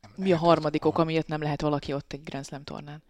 Nem 0.00 0.12
Mi 0.16 0.32
a 0.32 0.36
harmadik 0.36 0.84
ok, 0.84 0.98
amiért 0.98 1.28
nem 1.28 1.42
lehet 1.42 1.60
valaki 1.60 1.92
ott 1.92 2.12
egy 2.12 2.22
Grand 2.22 2.46
Slam 2.46 2.64
tornán? 2.64 3.02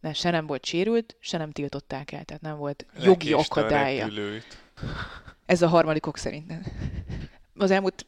De 0.00 0.12
se 0.12 0.30
nem 0.30 0.46
volt 0.46 0.64
sérült, 0.64 1.16
se 1.20 1.38
nem 1.38 1.50
tiltották 1.50 2.12
el, 2.12 2.24
tehát 2.24 2.42
nem 2.42 2.56
volt 2.56 2.86
jogi 3.02 3.30
Lekéste 3.30 3.60
a 3.60 3.62
akadálya. 3.62 4.08
Ez 5.46 5.62
a 5.62 5.68
harmadikok 5.68 6.16
szerint. 6.16 6.52
Az 7.54 7.70
elmúlt 7.70 8.06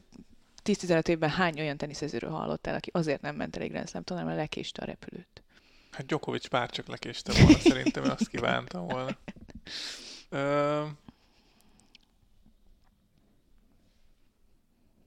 10-15 0.63 1.07
évben 1.07 1.29
hány 1.29 1.59
olyan 1.59 1.77
teniszezőről 1.77 2.29
hallottál, 2.29 2.75
aki 2.75 2.89
azért 2.93 3.21
nem 3.21 3.35
ment 3.35 3.55
el 3.55 3.61
egy 3.61 3.71
Grand 3.71 3.89
Slam 3.89 4.03
mert 4.25 4.37
lekéste 4.37 4.81
a 4.81 4.85
repülőt? 4.85 5.43
Hát 5.91 6.05
Djokovic 6.05 6.47
bárcsak 6.47 6.87
lekéste 6.87 7.33
volna, 7.33 7.57
szerintem 7.57 8.03
azt 8.03 8.27
kívántam 8.27 8.87
volna. 8.87 9.17
Ö... 10.29 10.85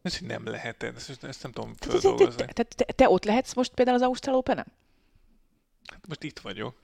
Ez 0.03 0.19
nem 0.21 0.47
lehet, 0.47 0.83
ezt, 0.83 1.25
ezt 1.25 1.43
nem 1.43 1.53
tudom 1.53 1.75
Tehát, 1.75 1.95
te, 1.95 2.01
te, 2.01 2.09
földolgozni. 2.09 2.53
te, 2.53 2.85
te, 2.93 3.09
ott 3.09 3.25
lehetsz 3.25 3.55
most 3.55 3.75
például 3.75 3.97
az 3.97 4.03
Ausztrál 4.03 4.35
open 4.37 4.67
Hát 5.93 6.07
most 6.07 6.23
itt 6.23 6.39
vagyok. 6.39 6.81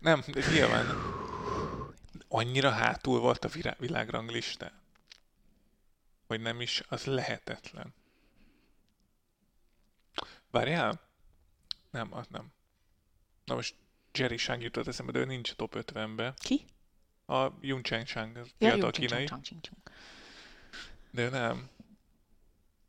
Nem, 0.00 0.22
de 0.26 0.50
nyilván 0.50 0.86
annyira 2.28 2.70
hátul 2.70 3.20
volt 3.20 3.44
a 3.44 3.48
virá- 3.48 3.78
világranglistán, 3.78 4.72
hogy 6.26 6.40
nem 6.40 6.60
is, 6.60 6.82
az 6.88 7.04
lehetetlen. 7.04 7.94
Várjál? 10.50 11.00
Nem, 11.90 12.14
az 12.14 12.26
nem. 12.28 12.52
Na 13.44 13.54
most 13.54 13.74
Jerry 14.12 14.36
Shang 14.36 14.62
jutott 14.62 14.86
eszembe, 14.86 15.12
de 15.12 15.18
ő 15.18 15.24
nincs 15.24 15.52
top 15.52 15.74
50-be. 15.76 16.34
Ki? 16.36 16.64
A 17.26 17.50
Yun 17.60 17.82
Cheng 17.82 18.06
Shang, 18.06 18.36
az 18.36 18.50
Ja, 18.58 18.70
fiatal 18.70 18.90
kínai. 18.90 19.28
De 21.10 21.28
nem. 21.28 21.68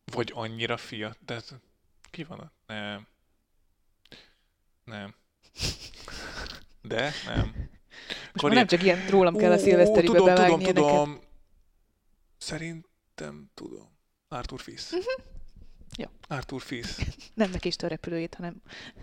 Vagy 0.05 0.31
annyira 0.35 0.77
fiat, 0.77 1.17
de 1.25 1.41
ki 2.11 2.23
van 2.23 2.39
ott? 2.39 2.53
Nem. 2.65 3.07
Nem. 4.83 5.15
De? 6.81 7.11
Nem. 7.25 7.69
Most 8.33 8.43
már 8.45 8.53
nem 8.53 8.67
csak 8.67 8.83
ilyen 8.83 9.07
rólam 9.09 9.35
kell 9.37 9.51
a 9.51 9.57
szilveszteribe 9.57 10.17
tudom, 10.17 10.35
tudom, 10.35 10.59
tudom. 10.59 11.19
Szerintem 12.37 13.49
tudom. 13.53 13.91
Arthur 14.27 14.59
Fils. 14.61 14.89
Mhm. 14.91 15.01
Jó. 15.97 16.05
Arthur 16.27 16.61
Fils. 16.61 16.95
Nem 17.33 17.49
nekést 17.51 17.83
a 17.83 17.87
repülőjét, 17.87 18.35
hanem, 18.35 18.55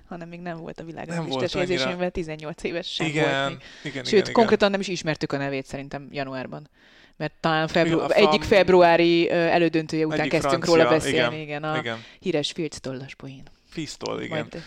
hanem 0.09 0.29
még 0.29 0.40
nem 0.40 0.57
volt 0.57 0.79
a 0.79 0.83
Nem 0.83 0.90
világranglistás 0.90 1.53
volt 1.53 1.55
annyira- 1.69 1.81
érzésével 1.81 2.11
18 2.11 2.62
éves 2.62 2.93
sem 2.93 3.07
volt 3.07 3.19
Igen, 3.19 3.51
még. 3.53 3.61
igen, 3.83 4.05
Sőt, 4.05 4.07
igen, 4.12 4.21
igen. 4.23 4.33
konkrétan 4.33 4.71
nem 4.71 4.81
is 4.81 4.88
ismertük 4.88 5.33
a 5.33 5.37
nevét 5.37 5.66
szerintem 5.66 6.09
januárban. 6.11 6.69
Mert 7.16 7.33
talán 7.40 7.69
febru- 7.69 8.11
Igen, 8.11 8.11
a 8.25 8.29
egyik 8.29 8.43
februári 8.43 9.31
elődöntője 9.31 10.07
után 10.07 10.19
Egyik 10.19 10.31
kezdtünk 10.31 10.64
francia, 10.64 10.83
róla 10.85 10.97
beszélni, 10.97 11.35
igen, 11.35 11.40
igen, 11.47 11.62
a 11.64 11.79
Igen, 11.79 12.05
híres 12.21 12.53
Filc 12.53 12.79
tollas 12.81 13.14
poén. 13.14 13.43
Fils-tól, 13.69 14.23
igen. 14.23 14.38
Majd, 14.38 14.62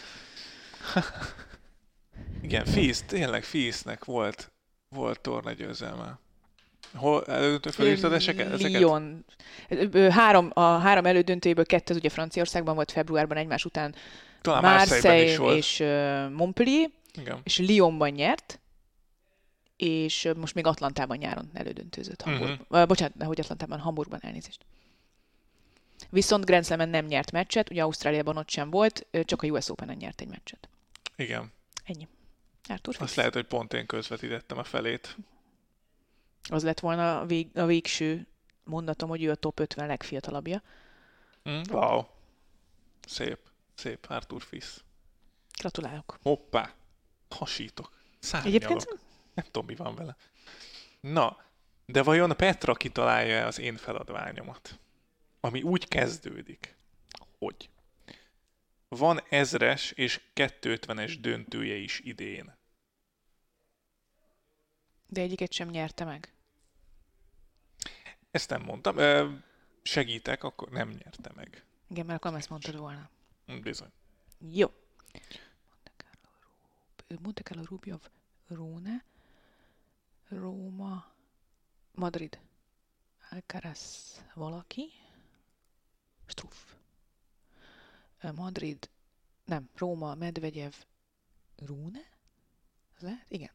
Igen, 2.41 2.65
Fils, 2.65 3.01
tényleg 3.05 3.43
Filsnek 3.43 4.05
volt, 4.05 4.51
volt 4.89 5.19
tornagyőzelme. 5.19 6.19
Hol 6.95 7.25
elődöntő 7.25 7.69
felírtad 7.69 8.13
ezeket? 8.13 8.61
Lyon. 8.61 9.25
Három, 10.09 10.49
a 10.53 10.61
három 10.61 11.05
elődöntőjéből 11.05 11.65
kettő 11.65 11.93
ugye 11.95 12.09
Franciaországban 12.09 12.75
volt 12.75 12.91
februárban 12.91 13.37
egymás 13.37 13.65
után 13.65 13.95
Talán 14.41 14.61
Marseille-ben 14.61 15.27
is 15.27 15.37
Marseille 15.37 15.37
volt. 15.37 15.57
és 15.57 15.83
Montpellier, 16.37 16.89
Igen. 17.13 17.39
és 17.43 17.59
Lyonban 17.59 18.09
nyert, 18.09 18.59
és 19.77 20.29
most 20.35 20.53
még 20.53 20.65
Atlantában 20.65 21.17
nyáron 21.17 21.49
elődöntőzött 21.53 22.21
Hamburg. 22.21 22.51
Mhm. 22.51 22.61
Uh-huh. 22.69 22.87
Bocsánat, 22.87 23.15
nehogy 23.15 23.39
Atlantában, 23.39 23.79
Hamburgban 23.79 24.19
elnézést. 24.21 24.65
Viszont 26.09 26.45
Grand 26.45 26.65
Slam-en 26.65 26.89
nem 26.89 27.05
nyert 27.05 27.31
meccset, 27.31 27.69
ugye 27.69 27.83
Ausztráliában 27.83 28.37
ott 28.37 28.49
sem 28.49 28.69
volt, 28.69 29.07
csak 29.23 29.41
a 29.41 29.47
US 29.47 29.69
Open-en 29.69 29.95
nyert 29.95 30.21
egy 30.21 30.27
meccset. 30.27 30.69
Igen. 31.15 31.51
Ennyi. 31.83 32.07
Arthur 32.69 32.95
Azt 32.99 33.15
lehet, 33.15 33.33
hogy 33.33 33.45
pont 33.45 33.73
én 33.73 33.85
közvetítettem 33.85 34.57
a 34.57 34.63
felét. 34.63 35.17
Az 36.49 36.63
lett 36.63 36.79
volna 36.79 37.19
a, 37.19 37.25
vég, 37.25 37.57
a 37.57 37.65
végső 37.65 38.27
mondatom, 38.63 39.09
hogy 39.09 39.23
ő 39.23 39.29
a 39.31 39.35
top 39.35 39.59
50 39.59 39.87
legfiatalabbja. 39.87 40.61
Mm, 41.49 41.61
wow. 41.69 42.03
Szép. 43.07 43.39
Szép. 43.75 44.05
Arthur 44.09 44.41
Fils. 44.41 44.83
Gratulálok. 45.57 46.17
Hoppá. 46.21 46.73
Hasítok. 47.29 47.91
Szárnyalok. 48.19 48.55
Egyébként 48.55 48.99
Nem 49.33 49.45
tudom, 49.45 49.65
mi 49.65 49.75
van 49.75 49.95
vele. 49.95 50.15
Na, 50.99 51.37
de 51.85 52.03
vajon 52.03 52.35
Petra 52.37 52.73
kitalálja 52.73 53.45
az 53.45 53.59
én 53.59 53.77
feladványomat? 53.77 54.79
Ami 55.39 55.61
úgy 55.61 55.87
kezdődik, 55.87 56.77
hogy 57.37 57.69
van 58.95 59.19
ezres 59.29 59.91
és 59.91 60.21
250-es 60.35 61.17
döntője 61.21 61.75
is 61.75 61.99
idén. 61.99 62.55
de 65.07 65.21
egyiket 65.21 65.51
sem 65.51 65.69
nyerte 65.69 66.05
meg. 66.05 66.33
Ezt 68.31 68.49
nem 68.49 68.61
mondtam. 68.61 68.97
Ö, 68.97 69.33
Segítek, 69.83 70.43
akkor 70.43 70.69
nem 70.69 70.89
nyerte 70.89 71.31
meg. 71.35 71.65
Igen, 71.89 72.05
mert 72.05 72.17
akkor 72.17 72.31
nem 72.31 72.39
ezt 72.39 72.49
mondtad 72.49 72.77
volna. 72.77 73.09
Hm, 73.45 73.59
Bizony. 73.59 73.91
Jó. 74.51 74.67
Monte 75.69 75.91
Carlo, 75.97 76.29
Rub- 77.07 77.21
Monte 77.21 77.41
Carlo 77.43 77.63
Rubjov, 77.63 78.01
Róne, 78.47 79.03
Róma, 80.27 81.11
Madrid, 81.91 82.39
Alcaraz 83.29 84.21
valaki, 84.33 84.91
Struff. 86.27 86.73
Madrid, 88.31 88.89
nem, 89.45 89.69
Róma, 89.77 90.15
Medvegyev, 90.15 90.73
Rune? 91.65 92.01
Lehet? 92.99 93.25
Igen. 93.27 93.51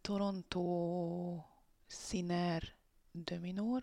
Toronto, 0.00 1.44
Sinner, 1.86 2.62
Dominor, 3.12 3.82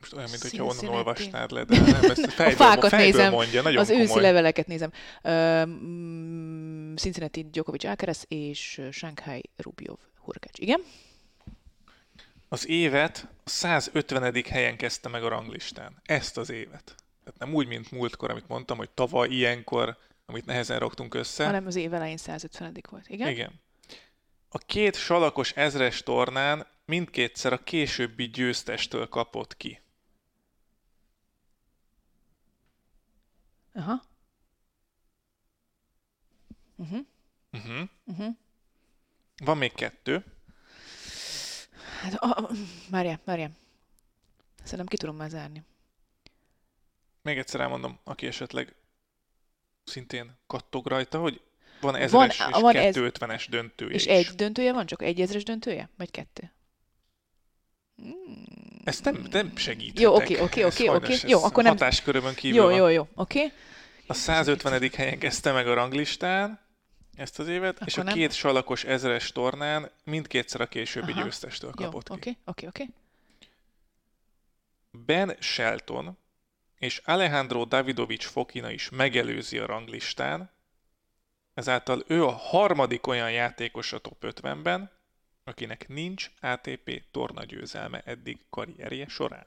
Most 0.00 0.12
olyan, 0.12 0.30
mint 0.30 0.42
hogyha 0.42 0.64
onnan 0.64 0.94
olvasnád 0.94 1.50
le, 1.50 1.64
de 1.64 1.80
nem, 1.80 2.10
ezt 2.10 2.30
fejből, 2.40 2.56
fákat 2.56 2.88
fejből 2.88 3.06
nézem. 3.06 3.32
mondja, 3.32 3.62
nagyon 3.62 3.80
az 3.80 3.86
komoly. 3.88 4.02
őszi 4.02 4.20
leveleket 4.20 4.66
nézem. 4.66 4.92
Um, 5.22 6.96
Cincinnati 6.96 7.44
Djokovic 7.44 7.84
Alcaraz 7.84 8.24
és 8.28 8.82
Shanghai 8.92 9.42
Rubjov 9.56 9.98
Hurkacz. 10.16 10.58
Igen? 10.58 10.80
Az 12.48 12.68
évet 12.68 13.28
a 13.44 13.50
150. 13.50 14.44
helyen 14.48 14.76
kezdte 14.76 15.08
meg 15.08 15.24
a 15.24 15.28
ranglistán. 15.28 16.00
Ezt 16.04 16.36
az 16.36 16.50
évet. 16.50 16.84
Tehát 17.24 17.38
nem 17.38 17.54
úgy, 17.54 17.66
mint 17.66 17.90
múltkor, 17.90 18.30
amit 18.30 18.48
mondtam, 18.48 18.76
hogy 18.76 18.90
tavaly 18.90 19.28
ilyenkor, 19.28 19.96
amit 20.26 20.46
nehezen 20.46 20.78
raktunk 20.78 21.14
össze. 21.14 21.44
Hanem 21.44 21.66
az 21.66 21.74
év 21.76 21.94
elején 21.94 22.16
150 22.16 22.76
volt. 22.90 23.08
Igen? 23.08 23.28
Igen. 23.28 23.60
A 24.48 24.58
két 24.58 24.96
salakos 24.96 25.52
ezres 25.52 26.02
tornán 26.02 26.66
mindkétszer 26.84 27.52
a 27.52 27.62
későbbi 27.62 28.24
győztestől 28.24 29.08
kapott 29.08 29.56
ki. 29.56 29.80
Aha. 33.72 34.02
Uh-huh. 36.76 37.00
Uh-huh. 37.52 37.88
Uh-huh. 38.04 38.36
Van 39.44 39.56
még 39.56 39.72
kettő. 39.74 40.24
Hát, 42.02 42.14
a, 42.14 42.50
várjál, 42.90 43.20
várjál. 43.24 43.50
Szerintem 44.62 44.86
ki 44.86 44.96
tudom 44.96 45.16
már 45.16 45.28
zárni. 45.30 45.62
Még 47.22 47.38
egyszer 47.38 47.60
elmondom, 47.60 47.98
aki 48.04 48.26
esetleg 48.26 48.74
szintén 49.84 50.38
kattog 50.46 50.86
rajta, 50.86 51.18
hogy 51.18 51.40
van 51.80 51.94
ezres 51.94 52.10
Van- 52.10 52.28
és 52.28 52.60
van 52.60 52.76
ez- 52.76 52.94
250-es 52.96 53.46
döntője 53.50 53.94
És 53.94 54.06
is. 54.06 54.12
egy 54.12 54.26
döntője 54.26 54.72
van? 54.72 54.86
Csak 54.86 55.02
egy 55.02 55.20
ezres 55.20 55.42
döntője? 55.42 55.88
Vagy 55.96 56.10
kettő? 56.10 56.52
Ezt 58.84 59.04
nem, 59.04 59.26
nem 59.30 59.56
segíthetek. 59.56 60.00
Jó, 60.02 60.14
oké, 60.14 60.40
oké, 60.40 60.62
Ez 60.62 60.72
oké, 60.74 60.88
oké. 60.88 61.16
Jó, 61.26 61.38
ez 61.38 61.44
akkor 61.44 61.62
nem- 61.62 61.72
Hatáskörömön 61.72 62.34
kívül 62.34 62.56
Jó, 62.58 62.64
van. 62.64 62.74
jó, 62.74 62.88
jó. 62.88 63.08
Oké. 63.14 63.44
Okay. 63.44 63.52
A 64.06 64.14
150. 64.14 64.90
helyen 64.96 65.18
kezdte 65.18 65.52
meg 65.52 65.68
a 65.68 65.74
ranglistán 65.74 66.60
ezt 67.18 67.38
az 67.38 67.48
évet, 67.48 67.80
és 67.86 67.96
a 67.96 68.00
Akkor 68.00 68.04
nem. 68.04 68.14
két 68.14 68.32
salakos 68.32 68.84
ezres 68.84 69.32
tornán 69.32 69.90
mindkétszer 70.04 70.60
a 70.60 70.66
későbbi 70.66 71.12
Aha. 71.12 71.22
győztestől 71.22 71.72
Jó, 71.78 71.84
kapott 71.84 72.08
ki. 72.08 72.12
oké, 72.12 72.36
oké, 72.44 72.66
oké. 72.66 72.88
Ben 74.90 75.36
Shelton 75.40 76.18
és 76.78 77.02
Alejandro 77.04 77.64
Davidovic 77.64 78.24
Fokina 78.24 78.70
is 78.70 78.88
megelőzi 78.90 79.58
a 79.58 79.66
ranglistán, 79.66 80.50
ezáltal 81.54 82.04
ő 82.06 82.24
a 82.24 82.30
harmadik 82.30 83.06
olyan 83.06 83.30
játékos 83.30 83.92
a 83.92 83.98
top 83.98 84.16
50-ben, 84.20 84.90
akinek 85.44 85.88
nincs 85.88 86.30
ATP 86.40 87.02
tornagyőzelme 87.10 88.02
eddig 88.04 88.38
karrierje 88.50 89.08
során. 89.08 89.46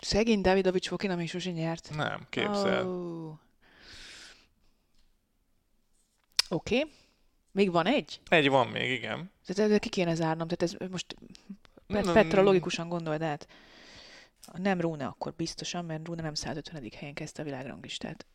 Szegény 0.00 0.40
Davidovics 0.40 0.88
Fokina 0.88 1.14
még 1.14 1.28
sosem 1.28 1.52
nyert. 1.52 1.90
Nem, 1.94 2.26
képzel. 2.30 2.86
Oh. 2.86 3.38
Oké. 6.48 6.78
Okay. 6.78 6.90
Még 7.52 7.70
van 7.70 7.86
egy? 7.86 8.20
Egy 8.28 8.48
van 8.48 8.68
még, 8.68 8.90
igen. 8.90 9.30
Tehát 9.46 9.62
ezzel 9.62 9.78
ki 9.78 9.88
kéne 9.88 10.14
zárnom. 10.14 10.48
Tehát 10.48 10.74
ez 10.74 10.88
most 10.90 11.16
Petra 11.86 12.42
logikusan 12.42 12.88
gondold 12.88 13.22
át. 13.22 13.48
Nem 14.52 14.80
Rune 14.80 15.06
akkor 15.06 15.34
biztosan, 15.34 15.84
mert 15.84 16.06
Rune 16.06 16.22
nem 16.22 16.34
150. 16.34 16.90
helyen 16.96 17.14
kezdte 17.14 17.42
a 17.42 17.44
világranglistát. 17.44 18.26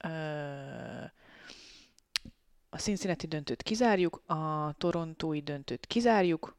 A 2.70 2.78
Cincinnati 2.78 3.28
döntőt 3.28 3.64
kizárjuk, 3.64 4.22
a 4.26 4.74
Torontói 4.78 5.41
döntőt 5.41 5.86
kizárjuk, 5.86 6.57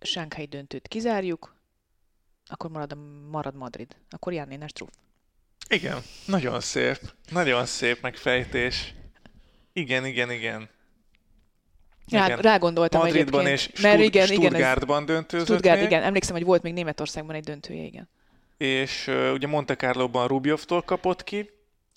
Sánkhái 0.00 0.46
döntőt 0.46 0.88
kizárjuk, 0.88 1.56
akkor 2.44 2.70
marad, 2.70 2.98
marad 3.30 3.54
Madrid. 3.54 3.96
Akkor 4.10 4.32
Jannénás 4.32 4.72
trúf. 4.72 4.90
Igen, 5.70 6.02
nagyon 6.26 6.60
szép. 6.60 6.98
Nagyon 7.30 7.66
szép 7.66 8.02
megfejtés. 8.02 8.94
Igen, 9.72 10.06
igen, 10.06 10.30
igen. 10.30 10.68
Rá, 12.08 12.24
igen. 12.24 12.38
rá 12.38 12.56
gondoltam 12.56 13.00
Madridban 13.00 13.46
egyébként. 13.46 13.74
és 13.74 13.82
mert 13.82 14.00
igen, 14.00 14.26
Stuttgartban 14.26 15.02
igen, 15.02 15.14
döntőzött 15.14 15.46
Stuttgart, 15.46 15.76
még. 15.78 15.86
igen. 15.86 16.02
Emlékszem, 16.02 16.34
hogy 16.34 16.44
volt 16.44 16.62
még 16.62 16.72
Németországban 16.72 17.34
egy 17.34 17.44
döntője, 17.44 17.82
igen. 17.82 18.08
És 18.56 19.06
uh, 19.06 19.32
ugye 19.32 19.46
Monte 19.46 19.76
Carlo-ban 19.76 20.26
Rubjovtól 20.26 20.82
kapott 20.82 21.24
ki, 21.24 21.50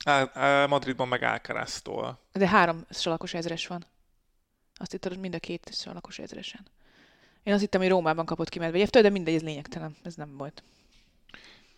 Á, 0.05 0.65
Madridban 0.65 1.07
meg 1.07 1.23
Alcaraztól. 1.23 2.19
De 2.31 2.47
három 2.47 2.85
salakos 2.89 3.33
ezres 3.33 3.67
van. 3.67 3.85
Azt 4.75 4.91
hittem, 4.91 5.19
mind 5.19 5.35
a 5.35 5.39
két 5.39 5.69
salakos 5.73 6.19
ezresen. 6.19 6.65
Én 7.43 7.53
azt 7.53 7.61
hittem, 7.61 7.81
hogy 7.81 7.89
Rómában 7.89 8.25
kapott 8.25 8.49
ki 8.49 8.59
Medvegyev, 8.59 8.87
de 8.87 9.09
mindegy, 9.09 9.35
ez 9.35 9.41
lényegtelen. 9.41 9.95
Ez 10.03 10.15
nem 10.15 10.37
volt. 10.37 10.63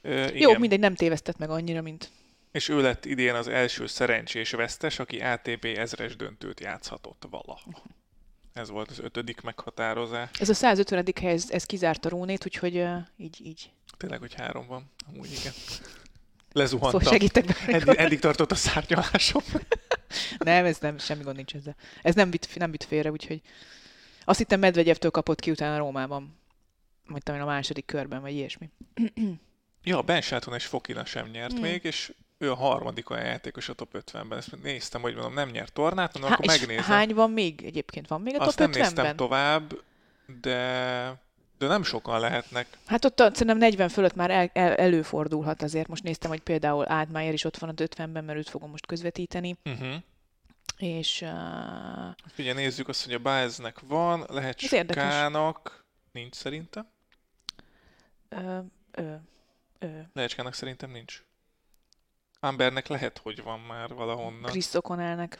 Ö, 0.05 0.27
Jó, 0.33 0.57
mindegy, 0.57 0.79
nem 0.79 0.95
tévesztett 0.95 1.37
meg 1.37 1.49
annyira, 1.49 1.81
mint... 1.81 2.09
És 2.51 2.69
ő 2.69 2.81
lett 2.81 3.05
idén 3.05 3.33
az 3.33 3.47
első 3.47 3.87
szerencsés 3.87 4.51
vesztes, 4.51 4.99
aki 4.99 5.19
ATP 5.19 5.65
ezres 5.65 6.15
döntőt 6.15 6.59
játszhatott 6.59 7.27
vala. 7.29 7.59
Ez 8.53 8.69
volt 8.69 8.89
az 8.89 8.99
ötödik 8.99 9.41
meghatározás. 9.41 10.29
Ez 10.39 10.49
a 10.49 10.53
150. 10.53 11.05
hely, 11.21 11.31
ez, 11.31 11.49
ez 11.49 11.63
kizárt 11.63 12.05
a 12.05 12.09
Rónét, 12.09 12.45
úgyhogy 12.45 12.77
uh, 12.77 12.97
így, 13.17 13.45
így. 13.45 13.71
Tényleg, 13.97 14.19
hogy 14.19 14.33
három 14.33 14.67
van. 14.67 14.91
Amúgy 15.07 15.31
igen. 15.39 15.53
Lezuhantam. 16.51 16.99
Szóval 16.99 17.13
segítek 17.13 17.45
be. 17.45 17.55
Eddig, 17.73 17.95
eddig 17.95 18.19
tartott 18.19 18.51
a 18.51 18.55
szárnyalásom. 18.55 19.41
nem, 20.37 20.65
ez 20.65 20.77
nem, 20.79 20.97
semmi 20.97 21.23
gond 21.23 21.35
nincs 21.35 21.55
ezzel. 21.55 21.75
Ez 22.01 22.15
nem 22.15 22.31
vitt, 22.31 22.55
nem 22.55 22.71
vitt 22.71 22.83
félre, 22.83 23.11
úgyhogy 23.11 23.41
azt 24.25 24.37
hittem 24.37 24.59
Medvegyevtől 24.59 25.11
kapott 25.11 25.39
ki 25.39 25.51
utána 25.51 25.77
Rómában. 25.77 26.37
Majd 27.05 27.23
talán 27.23 27.41
a 27.41 27.45
második 27.45 27.85
körben, 27.85 28.21
vagy 28.21 28.33
ilyesmi. 28.33 28.69
ja, 29.85 30.01
Ben 30.01 30.21
Shelton 30.21 30.53
és 30.53 30.65
Fokina 30.65 31.05
sem 31.05 31.27
nyert 31.27 31.53
mm. 31.53 31.61
még, 31.61 31.83
és 31.83 32.13
ő 32.37 32.51
a 32.51 32.55
harmadik 32.55 33.09
olyan 33.09 33.25
játékos 33.25 33.69
a 33.69 33.73
top 33.73 34.03
50-ben. 34.05 34.37
Ezt 34.37 34.61
néztem, 34.63 35.01
hogy 35.01 35.13
mondom, 35.13 35.33
nem 35.33 35.49
nyert 35.49 35.73
tornát, 35.73 36.13
mondom, 36.13 36.31
Há, 36.31 36.37
akkor 36.37 36.59
megnézem. 36.59 36.83
hány 36.83 37.13
van 37.13 37.31
még 37.31 37.63
egyébként? 37.65 38.07
Van 38.07 38.21
még 38.21 38.39
a 38.39 38.45
Azt 38.45 38.57
top 38.57 38.67
50-ben? 38.67 38.81
Azt 38.81 38.95
nem 38.95 39.03
néztem 39.03 39.15
tovább, 39.15 39.73
de 40.41 41.23
de 41.57 41.67
nem 41.67 41.83
sokan 41.83 42.19
lehetnek. 42.19 42.67
Hát 42.85 43.05
ott 43.05 43.17
szerintem 43.17 43.57
40 43.57 43.89
fölött 43.89 44.15
már 44.15 44.31
el, 44.31 44.49
el, 44.53 44.73
előfordulhat 44.73 45.61
azért. 45.61 45.87
Most 45.87 46.03
néztem, 46.03 46.29
hogy 46.29 46.39
például 46.39 46.91
Ádmájer 46.91 47.33
is 47.33 47.43
ott 47.43 47.57
van 47.57 47.69
az 47.69 47.75
50-ben, 47.77 48.23
mert 48.23 48.37
őt 48.37 48.49
fogom 48.49 48.69
most 48.69 48.85
közvetíteni. 48.85 49.55
Uh-huh. 49.65 49.95
És... 50.77 51.21
Uh... 51.21 51.29
Figyelj, 52.33 52.55
nézzük 52.55 52.87
azt, 52.87 53.03
hogy 53.03 53.13
a 53.13 53.19
Báznek 53.19 53.79
van, 53.87 54.25
lehet 54.29 54.59
Skának, 54.59 55.85
nincs 56.11 56.35
szerintem. 56.35 56.87
Ö, 58.29 58.57
ö, 58.91 59.13
ö. 59.79 59.99
Szerintem 60.51 60.91
nincs. 60.91 61.23
Ambernek 62.39 62.87
lehet, 62.87 63.17
hogy 63.17 63.43
van 63.43 63.59
már 63.59 63.93
valahonnan. 63.93 64.49
Chris 64.49 64.67
O'Connellnek. 64.71 65.37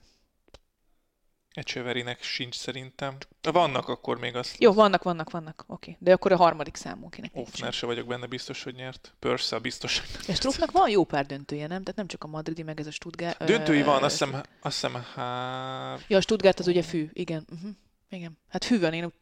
Ecseverinek 1.56 2.24
sincs 2.24 2.56
szerintem. 2.56 3.18
Vannak 3.42 3.88
akkor 3.88 4.20
még 4.20 4.36
azt. 4.36 4.56
Jó, 4.60 4.74
vannak, 4.74 5.04
vannak, 5.04 5.30
vannak. 5.30 5.64
Oké. 5.68 5.92
Okay. 5.92 6.06
De 6.06 6.14
akkor 6.14 6.32
a 6.32 6.36
harmadik 6.36 6.76
számú 6.76 7.10
kinek 7.10 7.32
Offner 7.34 7.74
se 7.74 7.86
vagyok 7.86 8.08
benne 8.08 8.26
biztos, 8.26 8.64
hogy 8.64 8.76
nyert. 8.76 9.16
Pörsze 9.20 9.60
biztos, 9.60 10.00
hogy 10.00 10.30
És 10.30 10.36
Struffnak 10.36 10.72
van 10.72 10.90
jó 10.90 11.04
pár 11.04 11.26
döntője, 11.26 11.68
nem? 11.68 11.82
Tehát 11.82 11.96
nem 11.96 12.08
csak 12.08 12.24
a 12.24 12.28
madridi, 12.28 12.64
meg 12.64 12.80
ez 12.80 12.88
a 12.88 12.92
Stuttgart. 12.92 13.44
Döntői 13.44 13.84
van, 13.84 14.04
azt 14.04 14.24
hiszem, 14.24 14.42
azt 14.62 14.82
hiszem 14.82 15.06
hár... 15.16 16.00
Ja, 16.08 16.18
a 16.18 16.22
Stuttgart 16.22 16.60
az 16.60 16.68
ugye 16.68 16.84
fű, 16.84 17.10
igen. 17.14 17.46
Uh-huh. 17.50 17.72
Igen. 18.10 18.38
Hát 18.50 18.64
fű 18.66 18.80
van, 18.80 18.94
én 18.94 19.04
úgy, 19.06 19.14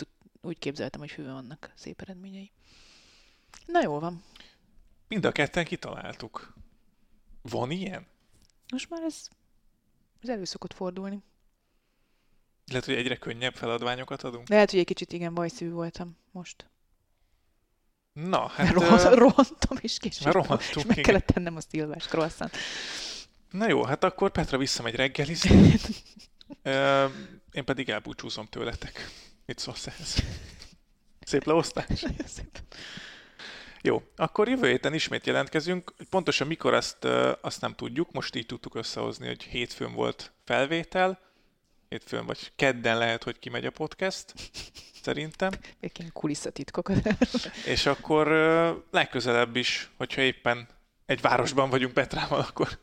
úgy 0.41 0.59
képzeltem, 0.59 0.99
hogy 0.99 1.11
fű 1.11 1.26
vannak 1.26 1.72
szép 1.76 2.01
eredményei. 2.01 2.51
Na 3.66 3.82
jól 3.82 3.99
van. 3.99 4.24
Mind 5.14 5.26
a 5.26 5.32
ketten 5.32 5.66
kitaláltuk. 5.66 6.53
Van 7.41 7.72
ilyen? 7.72 8.07
Most 8.72 8.89
már 8.89 9.01
ez, 9.03 9.28
ez 10.22 10.30
elő 10.30 10.43
szokott 10.43 10.74
fordulni. 10.74 11.24
Lehet, 12.68 12.86
hogy 12.86 12.95
egyre 12.95 13.16
könnyebb 13.16 13.55
feladványokat 13.55 14.24
adunk? 14.24 14.49
Lehet, 14.49 14.70
hogy 14.70 14.80
egy 14.80 14.86
kicsit 14.86 15.14
igen 15.14 15.34
bajszívű 15.34 15.72
voltam 15.72 16.18
most. 16.32 16.66
Na, 18.14 18.47
hát... 18.47 18.74
Mert 18.74 19.05
uh, 19.05 19.18
rohantam 19.26 19.78
is 19.80 19.97
kicsit. 19.97 20.24
Rohantunk, 20.24 20.76
és 20.76 20.84
meg 20.84 20.97
igen. 20.97 21.03
kellett 21.03 21.26
tennem 21.26 21.55
a 21.55 21.61
szilvás 21.61 22.05
croissant. 22.05 22.55
Na 23.51 23.68
jó, 23.68 23.84
hát 23.84 24.03
akkor 24.03 24.32
Petra 24.32 24.57
visszamegy 24.57 24.95
reggelizni. 24.95 25.74
én 27.51 27.66
pedig 27.66 27.89
elbúcsúzom 27.89 28.45
tőletek. 28.45 29.09
Mit 29.45 29.59
szólsz 29.59 29.88
ehhez? 29.88 30.16
Szép 31.20 31.43
leosztás? 31.43 32.05
Szép. 32.26 32.61
Jó, 33.86 34.03
akkor 34.15 34.47
jövő 34.47 34.67
héten 34.67 34.93
ismét 34.93 35.25
jelentkezünk. 35.25 35.93
Pontosan 36.09 36.47
mikor 36.47 36.73
azt, 36.73 37.05
azt 37.41 37.61
nem 37.61 37.73
tudjuk, 37.73 38.11
most 38.11 38.36
így 38.36 38.45
tudtuk 38.45 38.75
összehozni, 38.75 39.27
hogy 39.27 39.43
hétfőn 39.43 39.93
volt 39.93 40.31
felvétel, 40.43 41.19
hétfőn 41.89 42.25
vagy 42.25 42.51
kedden 42.55 42.97
lehet, 42.97 43.23
hogy 43.23 43.39
kimegy 43.39 43.65
a 43.65 43.71
podcast, 43.71 44.34
szerintem. 45.03 45.51
Egyébként 45.79 46.11
kulisszatitkokat. 46.11 47.07
És 47.73 47.86
akkor 47.86 48.27
legközelebb 48.91 49.55
is, 49.55 49.89
hogyha 49.97 50.21
éppen 50.21 50.67
egy 51.05 51.21
városban 51.21 51.69
vagyunk 51.69 51.93
Petrával, 51.93 52.39
akkor 52.39 52.79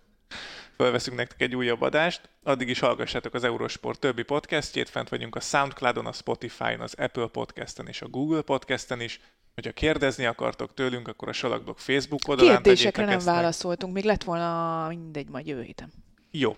felveszünk 0.77 1.17
nektek 1.17 1.41
egy 1.41 1.57
újabb 1.57 1.81
adást. 1.81 2.29
Addig 2.43 2.69
is 2.69 2.79
hallgassátok 2.79 3.35
az 3.35 3.45
Eurosport 3.45 4.01
többi 4.01 4.23
podcastjét, 4.23 4.89
fent 4.89 5.09
vagyunk 5.09 5.37
a 5.37 5.41
Soundcloudon, 5.41 6.07
a 6.07 6.13
Spotify-on, 6.13 6.81
az 6.81 6.95
Apple 6.95 7.27
Podcasten 7.27 7.87
és 7.87 8.03
a 8.03 8.09
Google 8.09 8.43
Podcasten 8.43 9.01
is. 9.01 9.21
Hogyha 9.55 9.73
kérdezni 9.73 10.27
akartok 10.27 10.75
tőlünk, 10.75 11.09
akkor 11.09 11.29
a 11.29 11.33
Salakblog 11.33 11.79
Facebook 11.79 12.29
oldalán 12.29 12.55
Kérdésekre 12.55 13.05
nem 13.05 13.19
válaszoltunk, 13.19 13.93
még 13.95 14.05
lett 14.05 14.25
volna 14.25 14.87
mindegy, 14.89 15.29
majd 15.29 15.47
jövő 15.47 15.63
héten. 15.63 15.93
Jó. 16.31 16.57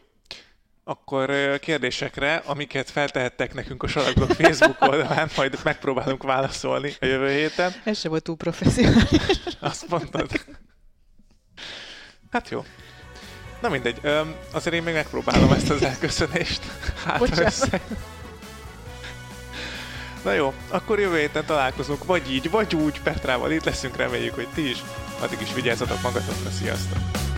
Akkor 0.84 1.58
kérdésekre, 1.58 2.34
amiket 2.34 2.90
feltehettek 2.90 3.54
nekünk 3.54 3.82
a 3.82 3.86
Salakblog 3.86 4.30
Facebook 4.30 4.80
oldalán, 4.80 5.30
majd 5.36 5.58
megpróbálunk 5.64 6.22
válaszolni 6.22 6.92
a 7.00 7.06
jövő 7.06 7.30
héten. 7.30 7.72
Ez 7.84 7.98
sem 7.98 8.10
volt 8.10 8.22
túl 8.22 8.36
professzionális. 8.36 9.38
Azt 9.60 9.88
mondtad. 9.88 10.30
Hát 12.30 12.48
jó. 12.48 12.64
Na 13.60 13.68
mindegy, 13.68 14.00
azért 14.52 14.74
én 14.74 14.82
még 14.82 14.94
megpróbálom 14.94 15.52
ezt 15.52 15.70
az 15.70 15.82
elköszönést. 15.82 16.62
Hát 17.04 17.18
Na 20.24 20.32
jó, 20.32 20.52
akkor 20.68 21.00
jövő 21.00 21.18
héten 21.18 21.44
találkozunk, 21.46 22.04
vagy 22.04 22.32
így, 22.32 22.50
vagy 22.50 22.74
úgy, 22.74 23.00
Petrával 23.02 23.52
itt 23.52 23.64
leszünk, 23.64 23.96
reméljük, 23.96 24.34
hogy 24.34 24.48
ti 24.54 24.70
is. 24.70 24.82
Addig 25.20 25.40
is 25.40 25.54
vigyázzatok 25.54 26.02
magatokra, 26.02 26.50
sziasztok! 26.50 27.31